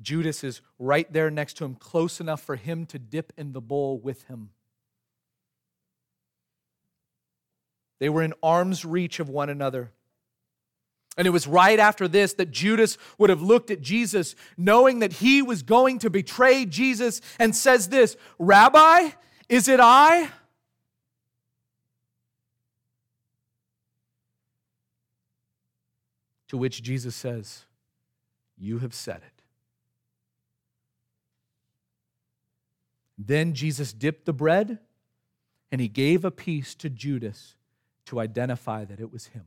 Judas 0.00 0.42
is 0.42 0.62
right 0.78 1.12
there 1.12 1.30
next 1.30 1.58
to 1.58 1.66
him, 1.66 1.74
close 1.74 2.18
enough 2.18 2.40
for 2.40 2.56
him 2.56 2.86
to 2.86 2.98
dip 2.98 3.34
in 3.36 3.52
the 3.52 3.60
bowl 3.60 3.98
with 3.98 4.22
him. 4.22 4.48
They 7.98 8.08
were 8.08 8.22
in 8.22 8.32
arm's 8.42 8.86
reach 8.86 9.20
of 9.20 9.28
one 9.28 9.50
another. 9.50 9.92
And 11.16 11.26
it 11.26 11.30
was 11.30 11.46
right 11.46 11.78
after 11.78 12.06
this 12.06 12.34
that 12.34 12.50
Judas 12.50 12.96
would 13.18 13.30
have 13.30 13.42
looked 13.42 13.70
at 13.70 13.80
Jesus, 13.80 14.34
knowing 14.56 15.00
that 15.00 15.14
he 15.14 15.42
was 15.42 15.62
going 15.62 15.98
to 15.98 16.10
betray 16.10 16.64
Jesus, 16.64 17.20
and 17.38 17.54
says, 17.54 17.88
This, 17.88 18.16
Rabbi, 18.38 19.10
is 19.48 19.68
it 19.68 19.80
I? 19.80 20.30
To 26.48 26.56
which 26.56 26.82
Jesus 26.82 27.14
says, 27.14 27.64
You 28.56 28.78
have 28.78 28.94
said 28.94 29.18
it. 29.18 29.42
Then 33.18 33.52
Jesus 33.52 33.92
dipped 33.92 34.24
the 34.24 34.32
bread 34.32 34.78
and 35.70 35.80
he 35.80 35.88
gave 35.88 36.24
a 36.24 36.30
piece 36.30 36.74
to 36.76 36.88
Judas 36.88 37.54
to 38.06 38.18
identify 38.18 38.84
that 38.84 38.98
it 38.98 39.12
was 39.12 39.26
him. 39.26 39.44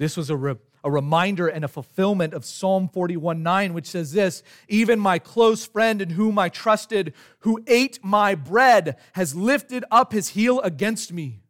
This 0.00 0.16
was 0.16 0.30
a, 0.30 0.36
re- 0.36 0.56
a 0.82 0.90
reminder 0.90 1.46
and 1.46 1.62
a 1.62 1.68
fulfillment 1.68 2.32
of 2.32 2.46
Psalm 2.46 2.88
41 2.88 3.42
9, 3.42 3.74
which 3.74 3.86
says 3.86 4.12
this 4.12 4.42
Even 4.66 4.98
my 4.98 5.18
close 5.18 5.66
friend 5.66 6.00
in 6.00 6.08
whom 6.08 6.38
I 6.38 6.48
trusted, 6.48 7.12
who 7.40 7.62
ate 7.66 8.02
my 8.02 8.34
bread, 8.34 8.96
has 9.12 9.34
lifted 9.34 9.84
up 9.90 10.14
his 10.14 10.30
heel 10.30 10.58
against 10.62 11.12
me. 11.12 11.42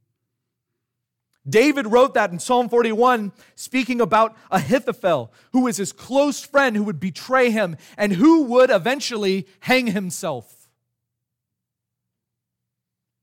David 1.48 1.86
wrote 1.86 2.14
that 2.14 2.32
in 2.32 2.40
Psalm 2.40 2.68
41, 2.68 3.30
speaking 3.54 4.00
about 4.00 4.36
Ahithophel, 4.50 5.32
who 5.52 5.60
was 5.60 5.76
his 5.76 5.92
close 5.92 6.40
friend 6.44 6.74
who 6.74 6.82
would 6.82 6.98
betray 6.98 7.52
him 7.52 7.76
and 7.96 8.14
who 8.14 8.42
would 8.42 8.70
eventually 8.70 9.46
hang 9.60 9.86
himself. 9.86 10.68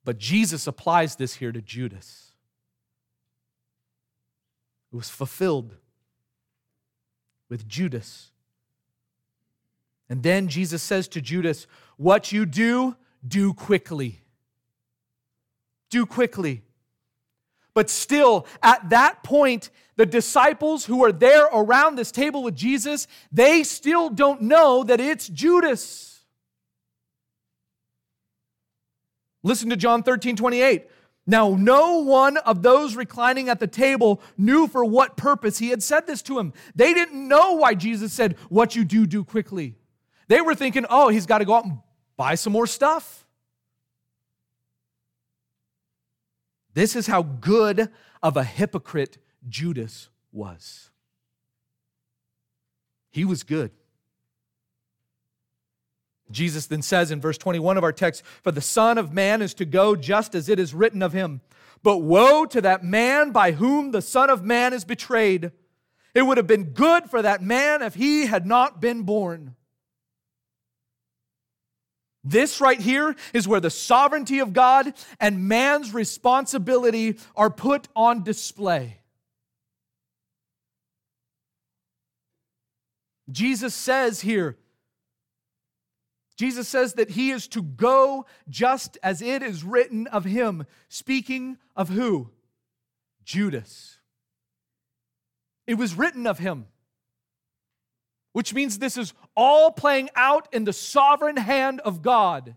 But 0.06 0.20
Jesus 0.20 0.68
applies 0.68 1.18
this 1.18 1.34
here 1.36 1.52
to 1.52 1.62
Judas. 1.62 2.27
It 4.92 4.96
was 4.96 5.10
fulfilled 5.10 5.76
with 7.50 7.68
Judas. 7.68 8.32
And 10.10 10.24
then 10.24 10.48
Jesus 10.48 10.82
says 10.82 11.08
to 11.10 11.22
Judas, 11.22 11.68
What 11.98 12.32
you 12.32 12.46
do, 12.46 12.96
do 13.28 13.54
quickly. 13.54 14.22
Do 15.90 16.06
quickly. 16.06 16.64
But 17.74 17.90
still, 17.90 18.48
at 18.64 18.90
that 18.90 19.24
point, 19.24 19.70
the 19.98 20.06
disciples 20.06 20.86
who 20.86 21.04
are 21.04 21.12
there 21.12 21.46
around 21.46 21.96
this 21.96 22.12
table 22.12 22.44
with 22.44 22.56
Jesus, 22.56 23.08
they 23.32 23.64
still 23.64 24.10
don't 24.10 24.42
know 24.44 24.84
that 24.84 25.00
it's 25.00 25.28
Judas. 25.28 26.22
Listen 29.44 29.70
to 29.70 29.76
John 29.76 30.04
13, 30.04 30.36
28. 30.36 30.88
Now, 31.30 31.56
no 31.60 32.00
one 32.00 32.38
of 32.38 32.64
those 32.64 32.96
reclining 32.96 33.50
at 33.50 33.60
the 33.60 33.68
table 33.68 34.22
knew 34.38 34.66
for 34.66 34.86
what 34.86 35.18
purpose 35.18 35.60
he 35.60 35.70
had 35.70 35.84
said 35.84 36.08
this 36.08 36.22
to 36.24 36.40
him. 36.40 36.54
They 36.74 36.94
didn't 36.94 37.28
know 37.28 37.54
why 37.54 37.76
Jesus 37.76 38.14
said, 38.14 38.38
What 38.48 38.78
you 38.78 38.86
do, 38.86 39.06
do 39.06 39.26
quickly. 39.26 39.76
They 40.30 40.40
were 40.40 40.56
thinking, 40.56 40.86
Oh, 40.90 41.10
he's 41.10 41.26
got 41.26 41.40
to 41.40 41.46
go 41.46 41.56
out 41.56 41.66
and 41.66 41.80
buy 42.16 42.36
some 42.36 42.54
more 42.54 42.66
stuff. 42.66 43.26
This 46.74 46.96
is 46.96 47.08
how 47.08 47.24
good 47.24 47.90
of 48.24 48.38
a 48.38 48.44
hypocrite 48.46 49.18
Judas 49.50 50.10
was. 50.32 50.92
He 53.10 53.26
was 53.26 53.44
good. 53.44 53.72
Jesus 56.32 56.66
then 56.66 56.82
says 56.82 57.12
in 57.12 57.22
verse 57.22 57.38
21 57.38 57.78
of 57.78 57.84
our 57.84 57.94
text, 57.94 58.24
For 58.44 58.52
the 58.52 58.62
Son 58.62 58.98
of 58.98 59.14
Man 59.14 59.42
is 59.42 59.54
to 59.56 59.66
go 59.66 59.96
just 59.96 60.36
as 60.36 60.50
it 60.50 60.60
is 60.60 60.74
written 60.74 61.02
of 61.02 61.14
him. 61.14 61.42
But 61.84 62.00
woe 62.00 62.46
to 62.46 62.62
that 62.62 62.84
man 62.84 63.32
by 63.32 63.52
whom 63.54 63.92
the 63.92 64.02
Son 64.02 64.30
of 64.30 64.44
Man 64.44 64.74
is 64.74 64.84
betrayed. 64.84 65.52
It 66.14 66.24
would 66.24 66.38
have 66.38 66.48
been 66.48 66.72
good 66.72 67.10
for 67.10 67.22
that 67.22 67.42
man 67.42 67.82
if 67.82 67.94
he 67.94 68.26
had 68.26 68.46
not 68.46 68.82
been 68.82 69.04
born. 69.04 69.56
This 72.24 72.60
right 72.60 72.80
here 72.80 73.16
is 73.34 73.48
where 73.48 73.62
the 73.62 73.70
sovereignty 73.70 74.40
of 74.40 74.52
God 74.52 74.94
and 75.20 75.48
man's 75.48 75.94
responsibility 75.94 77.20
are 77.36 77.50
put 77.50 77.88
on 77.96 78.24
display. 78.24 78.98
Jesus 83.30 83.74
says 83.74 84.22
here, 84.22 84.58
Jesus 86.38 86.68
says 86.68 86.94
that 86.94 87.12
he 87.12 87.32
is 87.32 87.48
to 87.50 87.62
go 87.62 88.26
just 88.50 88.98
as 89.04 89.22
it 89.22 89.44
is 89.44 89.64
written 89.64 90.08
of 90.08 90.24
him. 90.24 90.66
Speaking 90.88 91.58
of 91.76 91.90
who? 91.90 92.30
Judas. 93.26 93.98
It 95.66 95.76
was 95.76 95.96
written 95.96 96.26
of 96.26 96.40
him 96.40 96.68
which 98.38 98.54
means 98.54 98.78
this 98.78 98.98
is 98.98 99.16
all 99.36 99.72
playing 99.72 100.12
out 100.16 100.48
in 100.54 100.64
the 100.64 100.72
sovereign 100.72 101.38
hand 101.38 101.80
of 101.80 102.04
God. 102.04 102.56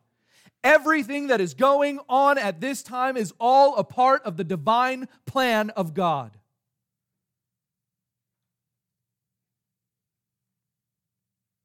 Everything 0.62 1.28
that 1.28 1.40
is 1.40 1.54
going 1.54 1.98
on 2.06 2.36
at 2.36 2.60
this 2.60 2.82
time 2.82 3.16
is 3.16 3.32
all 3.40 3.76
a 3.76 3.82
part 3.82 4.22
of 4.24 4.36
the 4.36 4.44
divine 4.44 5.08
plan 5.24 5.70
of 5.70 5.94
God. 5.94 6.36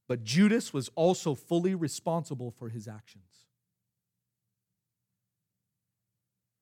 But 0.07 0.23
Judas 0.23 0.73
was 0.73 0.89
also 0.95 1.33
fully 1.33 1.73
responsible 1.73 2.51
for 2.51 2.69
his 2.69 2.87
actions. 2.87 3.23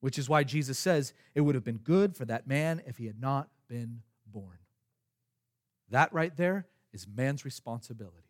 Which 0.00 0.18
is 0.18 0.28
why 0.28 0.44
Jesus 0.44 0.78
says 0.78 1.14
it 1.34 1.42
would 1.42 1.54
have 1.54 1.64
been 1.64 1.78
good 1.78 2.16
for 2.16 2.24
that 2.26 2.46
man 2.46 2.82
if 2.86 2.98
he 2.98 3.06
had 3.06 3.20
not 3.20 3.48
been 3.68 4.02
born. 4.26 4.58
That 5.90 6.12
right 6.12 6.36
there 6.36 6.66
is 6.92 7.06
man's 7.06 7.44
responsibility. 7.44 8.28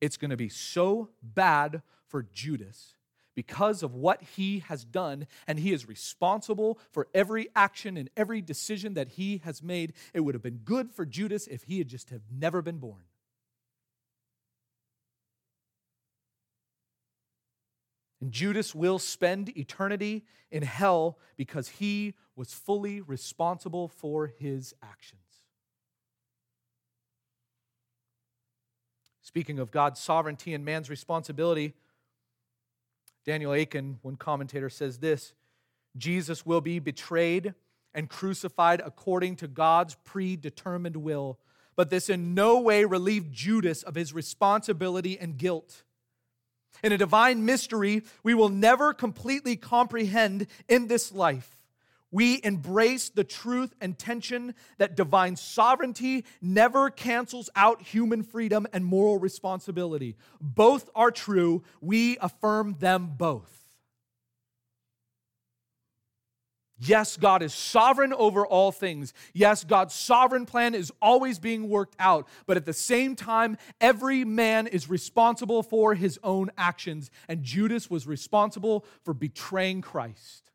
It's 0.00 0.16
going 0.16 0.30
to 0.30 0.36
be 0.36 0.48
so 0.48 1.10
bad 1.22 1.82
for 2.06 2.22
Judas 2.22 2.94
because 3.34 3.82
of 3.82 3.94
what 3.94 4.22
he 4.22 4.60
has 4.60 4.84
done, 4.84 5.26
and 5.46 5.58
he 5.58 5.72
is 5.72 5.88
responsible 5.88 6.78
for 6.92 7.08
every 7.14 7.48
action 7.54 7.96
and 7.96 8.10
every 8.16 8.40
decision 8.40 8.94
that 8.94 9.10
he 9.10 9.40
has 9.44 9.62
made. 9.62 9.92
It 10.12 10.20
would 10.20 10.34
have 10.34 10.42
been 10.42 10.60
good 10.64 10.90
for 10.90 11.04
Judas 11.04 11.46
if 11.46 11.64
he 11.64 11.78
had 11.78 11.88
just 11.88 12.10
have 12.10 12.22
never 12.30 12.62
been 12.62 12.78
born. 12.78 13.02
And 18.20 18.32
Judas 18.32 18.74
will 18.74 18.98
spend 18.98 19.56
eternity 19.56 20.24
in 20.50 20.62
hell 20.62 21.18
because 21.36 21.68
he 21.68 22.14
was 22.36 22.54
fully 22.54 23.00
responsible 23.02 23.88
for 23.88 24.28
his 24.38 24.74
actions. 24.82 25.20
Speaking 29.20 29.58
of 29.58 29.70
God's 29.70 30.00
sovereignty 30.00 30.54
and 30.54 30.64
man's 30.64 30.88
responsibility, 30.88 31.74
Daniel 33.24 33.52
Akin, 33.54 33.98
one 34.02 34.16
commentator, 34.16 34.68
says 34.68 34.98
this 34.98 35.32
Jesus 35.96 36.44
will 36.44 36.60
be 36.60 36.78
betrayed 36.78 37.54
and 37.94 38.08
crucified 38.08 38.82
according 38.84 39.36
to 39.36 39.48
God's 39.48 39.94
predetermined 40.04 40.96
will, 40.96 41.38
but 41.76 41.90
this 41.90 42.08
in 42.08 42.34
no 42.34 42.60
way 42.60 42.84
relieved 42.84 43.32
Judas 43.32 43.82
of 43.82 43.94
his 43.94 44.12
responsibility 44.12 45.18
and 45.18 45.36
guilt. 45.36 45.84
In 46.82 46.92
a 46.92 46.98
divine 46.98 47.44
mystery 47.44 48.02
we 48.22 48.34
will 48.34 48.48
never 48.48 48.92
completely 48.92 49.56
comprehend 49.56 50.48
in 50.68 50.88
this 50.88 51.12
life 51.12 51.53
we 52.14 52.40
embrace 52.44 53.08
the 53.08 53.24
truth 53.24 53.74
and 53.80 53.98
tension 53.98 54.54
that 54.78 54.94
divine 54.94 55.34
sovereignty 55.34 56.24
never 56.40 56.88
cancels 56.88 57.50
out 57.56 57.82
human 57.82 58.22
freedom 58.22 58.68
and 58.72 58.84
moral 58.84 59.18
responsibility. 59.18 60.14
Both 60.40 60.88
are 60.94 61.10
true. 61.10 61.64
We 61.80 62.16
affirm 62.18 62.76
them 62.78 63.14
both. 63.18 63.50
Yes, 66.78 67.16
God 67.16 67.42
is 67.42 67.52
sovereign 67.52 68.12
over 68.12 68.46
all 68.46 68.70
things. 68.70 69.12
Yes, 69.32 69.64
God's 69.64 69.94
sovereign 69.94 70.46
plan 70.46 70.76
is 70.76 70.92
always 71.02 71.40
being 71.40 71.68
worked 71.68 71.96
out. 71.98 72.28
But 72.46 72.56
at 72.56 72.64
the 72.64 72.72
same 72.72 73.16
time, 73.16 73.56
every 73.80 74.24
man 74.24 74.68
is 74.68 74.88
responsible 74.88 75.64
for 75.64 75.96
his 75.96 76.20
own 76.22 76.52
actions. 76.56 77.10
And 77.28 77.42
Judas 77.42 77.90
was 77.90 78.06
responsible 78.06 78.84
for 79.02 79.14
betraying 79.14 79.80
Christ. 79.80 80.52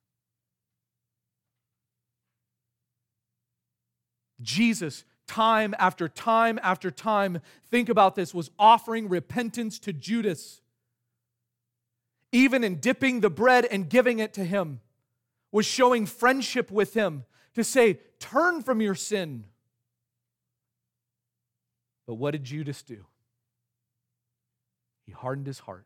Jesus, 4.42 5.04
time 5.28 5.76
after 5.78 6.08
time 6.08 6.60
after 6.64 6.90
time, 6.90 7.40
think 7.70 7.90
about 7.90 8.16
this, 8.16 8.34
was 8.34 8.50
offering 8.58 9.10
repentance 9.10 9.80
to 9.80 9.94
Judas. 9.94 10.62
Even 12.32 12.64
in 12.64 12.80
dipping 12.80 13.22
the 13.22 13.30
bread 13.30 13.66
and 13.66 13.90
giving 13.90 14.20
it 14.20 14.34
to 14.34 14.44
him 14.44 14.82
was 15.52 15.66
showing 15.66 16.06
friendship 16.06 16.72
with 16.72 16.94
him 16.94 17.26
to 17.56 17.64
say, 17.64 18.00
Turn 18.20 18.62
from 18.62 18.82
your 18.82 18.96
sin. 18.96 19.46
But 22.06 22.16
what 22.16 22.32
did 22.32 22.44
Judas 22.44 22.82
do? 22.82 23.06
He 25.06 25.12
hardened 25.12 25.48
his 25.48 25.60
heart, 25.60 25.86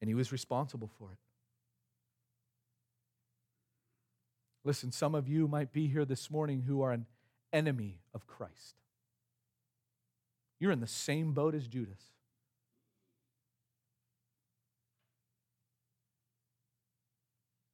and 0.00 0.08
he 0.08 0.14
was 0.14 0.32
responsible 0.32 0.90
for 0.98 1.10
it. 1.12 1.18
Listen, 4.64 4.92
some 4.92 5.14
of 5.14 5.28
you 5.28 5.48
might 5.48 5.72
be 5.72 5.88
here 5.88 6.04
this 6.04 6.30
morning 6.30 6.62
who 6.66 6.82
are 6.82 6.92
an 6.92 7.06
enemy 7.52 7.98
of 8.14 8.26
Christ. 8.26 8.76
You're 10.58 10.72
in 10.72 10.80
the 10.80 10.86
same 10.86 11.32
boat 11.32 11.54
as 11.54 11.66
Judas. 11.66 12.12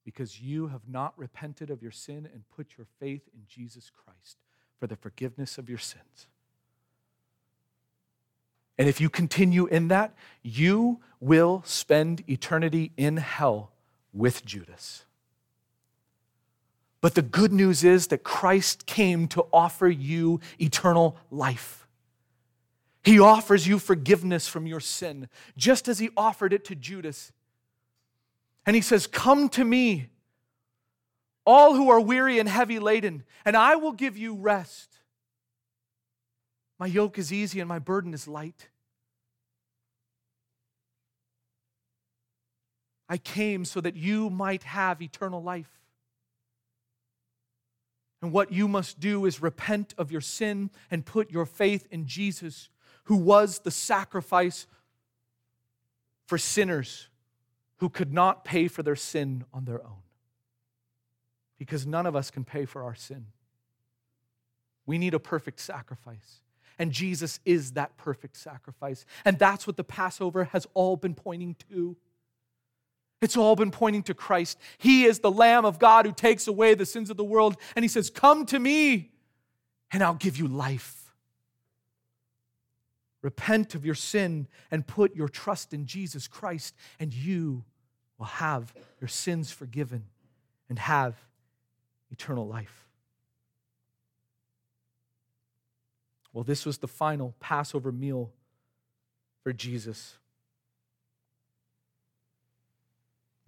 because 0.08 0.40
you 0.40 0.68
have 0.68 0.88
not 0.88 1.12
repented 1.18 1.68
of 1.68 1.82
your 1.82 1.90
sin 1.90 2.26
and 2.32 2.42
put 2.56 2.78
your 2.78 2.86
faith 2.98 3.28
in 3.34 3.42
Jesus 3.46 3.90
Christ 3.90 4.38
for 4.80 4.86
the 4.86 4.96
forgiveness 4.96 5.58
of 5.58 5.68
your 5.68 5.76
sins. 5.76 6.26
And 8.78 8.88
if 8.88 9.02
you 9.02 9.10
continue 9.10 9.66
in 9.66 9.88
that, 9.88 10.14
you 10.42 11.00
will 11.20 11.62
spend 11.66 12.24
eternity 12.26 12.90
in 12.96 13.18
hell 13.18 13.72
with 14.14 14.46
Judas. 14.46 15.04
But 17.00 17.14
the 17.14 17.22
good 17.22 17.52
news 17.52 17.84
is 17.84 18.08
that 18.08 18.24
Christ 18.24 18.86
came 18.86 19.28
to 19.28 19.46
offer 19.52 19.88
you 19.88 20.40
eternal 20.60 21.16
life. 21.30 21.86
He 23.04 23.20
offers 23.20 23.66
you 23.66 23.78
forgiveness 23.78 24.48
from 24.48 24.66
your 24.66 24.80
sin, 24.80 25.28
just 25.56 25.88
as 25.88 25.98
he 25.98 26.10
offered 26.16 26.52
it 26.52 26.64
to 26.66 26.74
Judas. 26.74 27.32
And 28.66 28.74
he 28.74 28.82
says, 28.82 29.06
Come 29.06 29.48
to 29.50 29.64
me, 29.64 30.08
all 31.46 31.74
who 31.74 31.88
are 31.88 32.00
weary 32.00 32.38
and 32.38 32.48
heavy 32.48 32.78
laden, 32.78 33.22
and 33.44 33.56
I 33.56 33.76
will 33.76 33.92
give 33.92 34.18
you 34.18 34.34
rest. 34.34 34.98
My 36.78 36.86
yoke 36.86 37.18
is 37.18 37.32
easy 37.32 37.60
and 37.60 37.68
my 37.68 37.78
burden 37.78 38.12
is 38.12 38.28
light. 38.28 38.68
I 43.08 43.16
came 43.16 43.64
so 43.64 43.80
that 43.80 43.96
you 43.96 44.28
might 44.28 44.64
have 44.64 45.00
eternal 45.00 45.42
life. 45.42 45.70
And 48.20 48.32
what 48.32 48.52
you 48.52 48.66
must 48.66 48.98
do 48.98 49.26
is 49.26 49.40
repent 49.40 49.94
of 49.96 50.10
your 50.10 50.20
sin 50.20 50.70
and 50.90 51.06
put 51.06 51.30
your 51.30 51.46
faith 51.46 51.86
in 51.90 52.06
Jesus, 52.06 52.68
who 53.04 53.16
was 53.16 53.60
the 53.60 53.70
sacrifice 53.70 54.66
for 56.26 56.36
sinners 56.36 57.08
who 57.78 57.88
could 57.88 58.12
not 58.12 58.44
pay 58.44 58.68
for 58.68 58.82
their 58.82 58.96
sin 58.96 59.44
on 59.52 59.64
their 59.64 59.82
own. 59.84 60.02
Because 61.58 61.86
none 61.86 62.06
of 62.06 62.14
us 62.14 62.30
can 62.30 62.44
pay 62.44 62.64
for 62.64 62.82
our 62.82 62.94
sin. 62.94 63.26
We 64.84 64.98
need 64.98 65.14
a 65.14 65.20
perfect 65.20 65.60
sacrifice. 65.60 66.40
And 66.78 66.92
Jesus 66.92 67.40
is 67.44 67.72
that 67.72 67.96
perfect 67.96 68.36
sacrifice. 68.36 69.04
And 69.24 69.38
that's 69.38 69.66
what 69.66 69.76
the 69.76 69.84
Passover 69.84 70.44
has 70.44 70.66
all 70.74 70.96
been 70.96 71.14
pointing 71.14 71.56
to. 71.70 71.96
It's 73.20 73.36
all 73.36 73.56
been 73.56 73.70
pointing 73.70 74.04
to 74.04 74.14
Christ. 74.14 74.58
He 74.78 75.04
is 75.04 75.18
the 75.18 75.30
Lamb 75.30 75.64
of 75.64 75.78
God 75.78 76.06
who 76.06 76.12
takes 76.12 76.46
away 76.46 76.74
the 76.74 76.86
sins 76.86 77.10
of 77.10 77.16
the 77.16 77.24
world. 77.24 77.56
And 77.74 77.84
He 77.84 77.88
says, 77.88 78.10
Come 78.10 78.46
to 78.46 78.58
me, 78.58 79.10
and 79.90 80.02
I'll 80.02 80.14
give 80.14 80.36
you 80.36 80.46
life. 80.46 81.12
Repent 83.22 83.74
of 83.74 83.84
your 83.84 83.96
sin 83.96 84.46
and 84.70 84.86
put 84.86 85.16
your 85.16 85.28
trust 85.28 85.74
in 85.74 85.86
Jesus 85.86 86.28
Christ, 86.28 86.74
and 87.00 87.12
you 87.12 87.64
will 88.18 88.26
have 88.26 88.72
your 89.00 89.08
sins 89.08 89.50
forgiven 89.50 90.04
and 90.68 90.78
have 90.78 91.16
eternal 92.10 92.46
life. 92.46 92.86
Well, 96.32 96.44
this 96.44 96.64
was 96.64 96.78
the 96.78 96.88
final 96.88 97.34
Passover 97.40 97.90
meal 97.90 98.30
for 99.42 99.52
Jesus. 99.52 100.18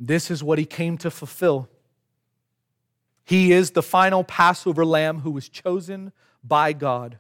This 0.01 0.31
is 0.31 0.43
what 0.43 0.59
he 0.59 0.65
came 0.65 0.97
to 0.99 1.11
fulfill. 1.11 1.69
He 3.23 3.53
is 3.53 3.73
the 3.73 3.83
final 3.83 4.25
Passover 4.25 4.85
lamb 4.85 5.21
who 5.21 5.31
was 5.31 5.49
chosen 5.49 6.13
by 6.43 6.73
God. 6.73 7.19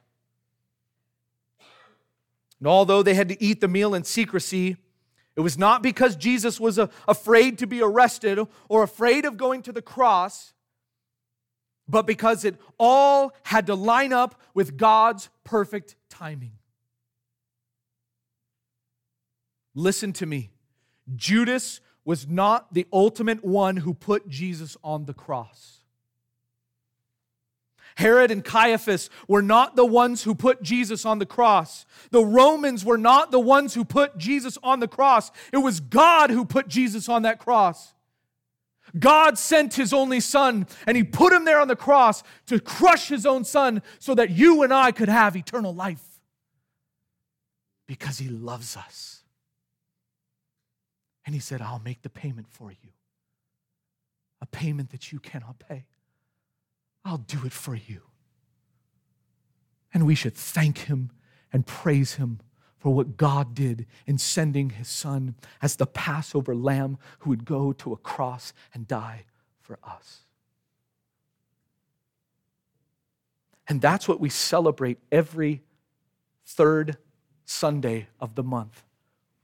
And 2.59 2.67
although 2.67 3.03
they 3.03 3.15
had 3.15 3.29
to 3.29 3.43
eat 3.43 3.61
the 3.61 3.69
meal 3.69 3.95
in 3.95 4.05
secrecy, 4.05 4.79
it 5.37 5.41
was 5.41 5.59
not 5.59 5.83
because 5.83 6.17
Jesus 6.17 6.59
was 6.59 6.79
uh, 6.79 6.89
afraid 7.07 7.59
to 7.59 7.67
be 7.67 7.83
arrested 7.83 8.39
or 8.69 8.83
afraid 8.83 9.25
of 9.25 9.37
going 9.37 9.63
to 9.63 9.73
the 9.73 9.83
cross, 9.83 10.53
but 11.87 12.07
because 12.07 12.45
it 12.45 12.57
all 12.79 13.33
had 13.45 13.67
to 13.67 13.75
line 13.75 14.13
up 14.13 14.41
with 14.55 14.77
God's 14.77 15.29
perfect 15.45 15.97
timing. 16.09 16.53
Listen 19.75 20.13
to 20.15 20.27
me. 20.27 20.51
Judas 21.15 21.81
was 22.05 22.27
not 22.27 22.73
the 22.73 22.87
ultimate 22.93 23.45
one 23.45 23.79
who 23.79 23.95
put 23.95 24.29
Jesus 24.29 24.77
on 24.83 25.05
the 25.05 25.15
cross. 25.15 25.81
Herod 27.97 28.31
and 28.31 28.45
Caiaphas 28.45 29.11
were 29.29 29.43
not 29.43 29.77
the 29.77 29.85
ones 29.85 30.23
who 30.23 30.35
put 30.35 30.63
Jesus 30.63 31.05
on 31.05 31.19
the 31.19 31.27
cross. 31.27 31.85
The 32.11 32.25
Romans 32.25 32.85
were 32.85 32.97
not 32.97 33.31
the 33.31 33.41
ones 33.41 33.75
who 33.75 33.85
put 33.85 34.17
Jesus 34.17 34.57
on 34.63 34.81
the 34.81 34.89
cross. 34.89 35.31
It 35.53 35.59
was 35.59 35.81
God 35.81 36.31
who 36.31 36.45
put 36.45 36.69
Jesus 36.69 37.09
on 37.09 37.23
that 37.23 37.39
cross. 37.39 37.93
God 38.99 39.39
sent 39.39 39.75
his 39.75 39.93
only 39.93 40.21
son 40.21 40.67
and 40.87 40.97
he 40.97 41.05
put 41.05 41.33
him 41.33 41.45
there 41.45 41.61
on 41.61 41.69
the 41.69 41.77
cross 41.77 42.23
to 42.47 42.59
crush 42.59 43.09
his 43.09 43.27
own 43.27 43.45
son 43.45 43.83
so 43.99 44.15
that 44.15 44.31
you 44.31 44.63
and 44.63 44.73
I 44.73 44.93
could 44.93 45.09
have 45.09 45.37
eternal 45.37 45.75
life 45.75 46.03
because 47.87 48.19
he 48.19 48.29
loves 48.29 48.77
us. 48.77 49.20
And 51.31 51.35
he 51.37 51.41
said, 51.41 51.63
I'll 51.63 51.79
make 51.79 52.03
the 52.03 52.11
payment 52.11 52.49
for 52.51 52.73
you, 52.73 52.91
a 54.41 54.47
payment 54.47 54.91
that 54.91 55.13
you 55.13 55.21
cannot 55.21 55.61
pay. 55.61 55.85
I'll 57.05 57.19
do 57.19 57.47
it 57.47 57.53
for 57.53 57.77
you. 57.77 58.01
And 59.95 60.09
we 60.09 60.17
should 60.17 60.35
thank 60.35 60.79
him 60.79 61.13
and 61.53 61.65
praise 61.65 62.15
him 62.15 62.41
for 62.79 62.93
what 62.93 63.17
God 63.17 63.55
did 63.55 63.87
in 64.09 64.19
sending 64.19 64.71
his 64.71 64.89
son 64.89 65.37
as 65.63 65.77
the 65.77 65.87
Passover 65.87 66.53
lamb 66.53 66.99
who 67.21 67.31
would 67.31 67.45
go 67.45 67.73
to 67.75 67.93
a 67.93 67.97
cross 67.97 68.53
and 68.75 68.89
die 68.89 69.23
for 69.61 69.79
us. 69.85 70.23
And 73.69 73.81
that's 73.81 74.09
what 74.09 74.19
we 74.19 74.31
celebrate 74.31 74.99
every 75.13 75.63
third 76.45 76.97
Sunday 77.45 78.09
of 78.19 78.35
the 78.35 78.43
month 78.43 78.83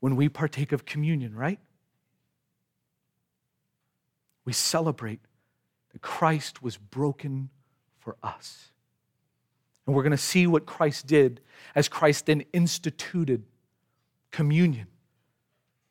when 0.00 0.16
we 0.16 0.28
partake 0.28 0.72
of 0.72 0.84
communion, 0.84 1.32
right? 1.32 1.60
We 4.46 4.54
celebrate 4.54 5.20
that 5.92 6.00
Christ 6.00 6.62
was 6.62 6.78
broken 6.78 7.50
for 7.98 8.16
us. 8.22 8.70
And 9.86 9.94
we're 9.94 10.02
going 10.02 10.12
to 10.12 10.16
see 10.16 10.46
what 10.46 10.64
Christ 10.64 11.06
did 11.06 11.42
as 11.74 11.88
Christ 11.88 12.26
then 12.26 12.44
instituted 12.54 13.44
communion 14.30 14.86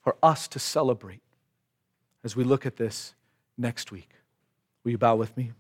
for 0.02 0.16
us 0.24 0.48
to 0.50 0.60
celebrate 0.60 1.22
as 2.24 2.36
we 2.36 2.44
look 2.44 2.66
at 2.66 2.78
this 2.78 3.14
next 3.58 3.92
week. 3.92 4.10
Will 4.84 4.92
you 4.92 4.98
bow 4.98 5.16
with 5.16 5.36
me? 5.38 5.52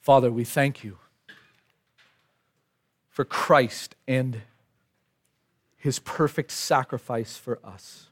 Father, 0.00 0.30
we 0.32 0.44
thank 0.44 0.82
you 0.82 0.98
for 3.10 3.24
Christ 3.24 3.94
and 4.06 4.42
his 5.76 5.98
perfect 5.98 6.50
sacrifice 6.52 7.36
for 7.36 7.58
us. 7.64 8.10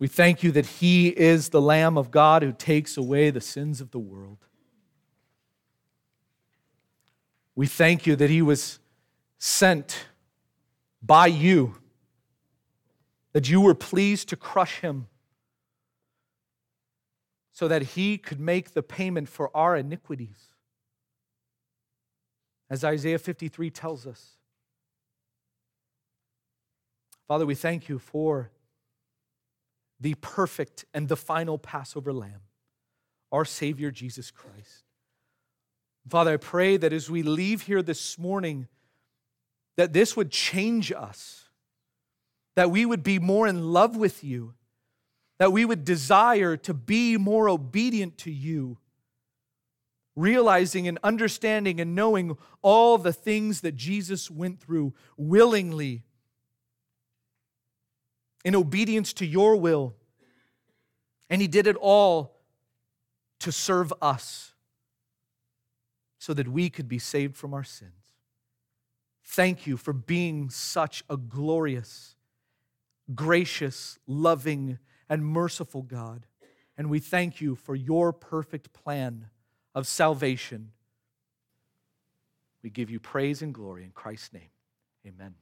We 0.00 0.08
thank 0.08 0.42
you 0.42 0.50
that 0.52 0.66
He 0.66 1.08
is 1.08 1.50
the 1.50 1.60
Lamb 1.60 1.96
of 1.96 2.10
God 2.10 2.42
who 2.42 2.50
takes 2.50 2.96
away 2.96 3.30
the 3.30 3.40
sins 3.40 3.80
of 3.80 3.92
the 3.92 3.98
world. 4.00 4.38
We 7.54 7.68
thank 7.68 8.06
you 8.06 8.16
that 8.16 8.30
He 8.30 8.42
was 8.42 8.80
sent 9.38 10.06
by 11.00 11.28
you, 11.28 11.76
that 13.32 13.48
you 13.48 13.60
were 13.60 13.76
pleased 13.76 14.28
to 14.30 14.36
crush 14.36 14.80
Him, 14.80 15.06
so 17.60 17.68
that 17.68 17.82
he 17.82 18.16
could 18.16 18.40
make 18.40 18.72
the 18.72 18.82
payment 18.82 19.28
for 19.28 19.54
our 19.54 19.76
iniquities. 19.76 20.54
As 22.70 22.82
Isaiah 22.82 23.18
53 23.18 23.68
tells 23.68 24.06
us. 24.06 24.38
Father, 27.28 27.44
we 27.44 27.54
thank 27.54 27.86
you 27.86 27.98
for 27.98 28.50
the 30.00 30.14
perfect 30.14 30.84
and 30.94 31.08
the 31.08 31.16
final 31.16 31.58
Passover 31.58 32.12
lamb, 32.12 32.40
our 33.30 33.44
Savior 33.44 33.90
Jesus 33.90 34.30
Christ. 34.30 34.84
Father, 36.08 36.32
I 36.32 36.36
pray 36.38 36.76
that 36.76 36.92
as 36.92 37.10
we 37.10 37.22
leave 37.22 37.62
here 37.62 37.82
this 37.82 38.18
morning, 38.18 38.66
that 39.76 39.92
this 39.92 40.16
would 40.16 40.30
change 40.30 40.90
us, 40.90 41.48
that 42.56 42.70
we 42.70 42.86
would 42.86 43.02
be 43.02 43.18
more 43.18 43.46
in 43.46 43.72
love 43.72 43.96
with 43.96 44.24
you, 44.24 44.54
that 45.38 45.52
we 45.52 45.64
would 45.64 45.84
desire 45.84 46.56
to 46.56 46.74
be 46.74 47.16
more 47.16 47.48
obedient 47.48 48.18
to 48.18 48.30
you, 48.30 48.78
realizing 50.16 50.88
and 50.88 50.98
understanding 51.02 51.80
and 51.80 51.94
knowing 51.94 52.36
all 52.62 52.98
the 52.98 53.12
things 53.12 53.60
that 53.60 53.76
Jesus 53.76 54.30
went 54.30 54.60
through 54.60 54.92
willingly 55.16 56.04
in 58.44 58.54
obedience 58.54 59.12
to 59.14 59.26
your 59.26 59.56
will. 59.56 59.94
And 61.28 61.40
he 61.40 61.48
did 61.48 61.66
it 61.66 61.76
all 61.76 62.36
to 63.40 63.52
serve 63.52 63.92
us 64.02 64.52
so 66.18 66.34
that 66.34 66.48
we 66.48 66.68
could 66.68 66.88
be 66.88 66.98
saved 66.98 67.36
from 67.36 67.54
our 67.54 67.64
sins. 67.64 67.92
Thank 69.24 69.66
you 69.66 69.76
for 69.76 69.92
being 69.92 70.50
such 70.50 71.04
a 71.08 71.16
glorious, 71.16 72.16
gracious, 73.14 73.98
loving, 74.06 74.78
and 75.08 75.24
merciful 75.24 75.82
God. 75.82 76.26
And 76.76 76.90
we 76.90 76.98
thank 76.98 77.40
you 77.40 77.54
for 77.54 77.74
your 77.76 78.12
perfect 78.12 78.72
plan 78.72 79.26
of 79.74 79.86
salvation. 79.86 80.72
We 82.62 82.70
give 82.70 82.90
you 82.90 83.00
praise 83.00 83.40
and 83.40 83.54
glory 83.54 83.84
in 83.84 83.90
Christ's 83.90 84.32
name. 84.32 84.50
Amen. 85.06 85.34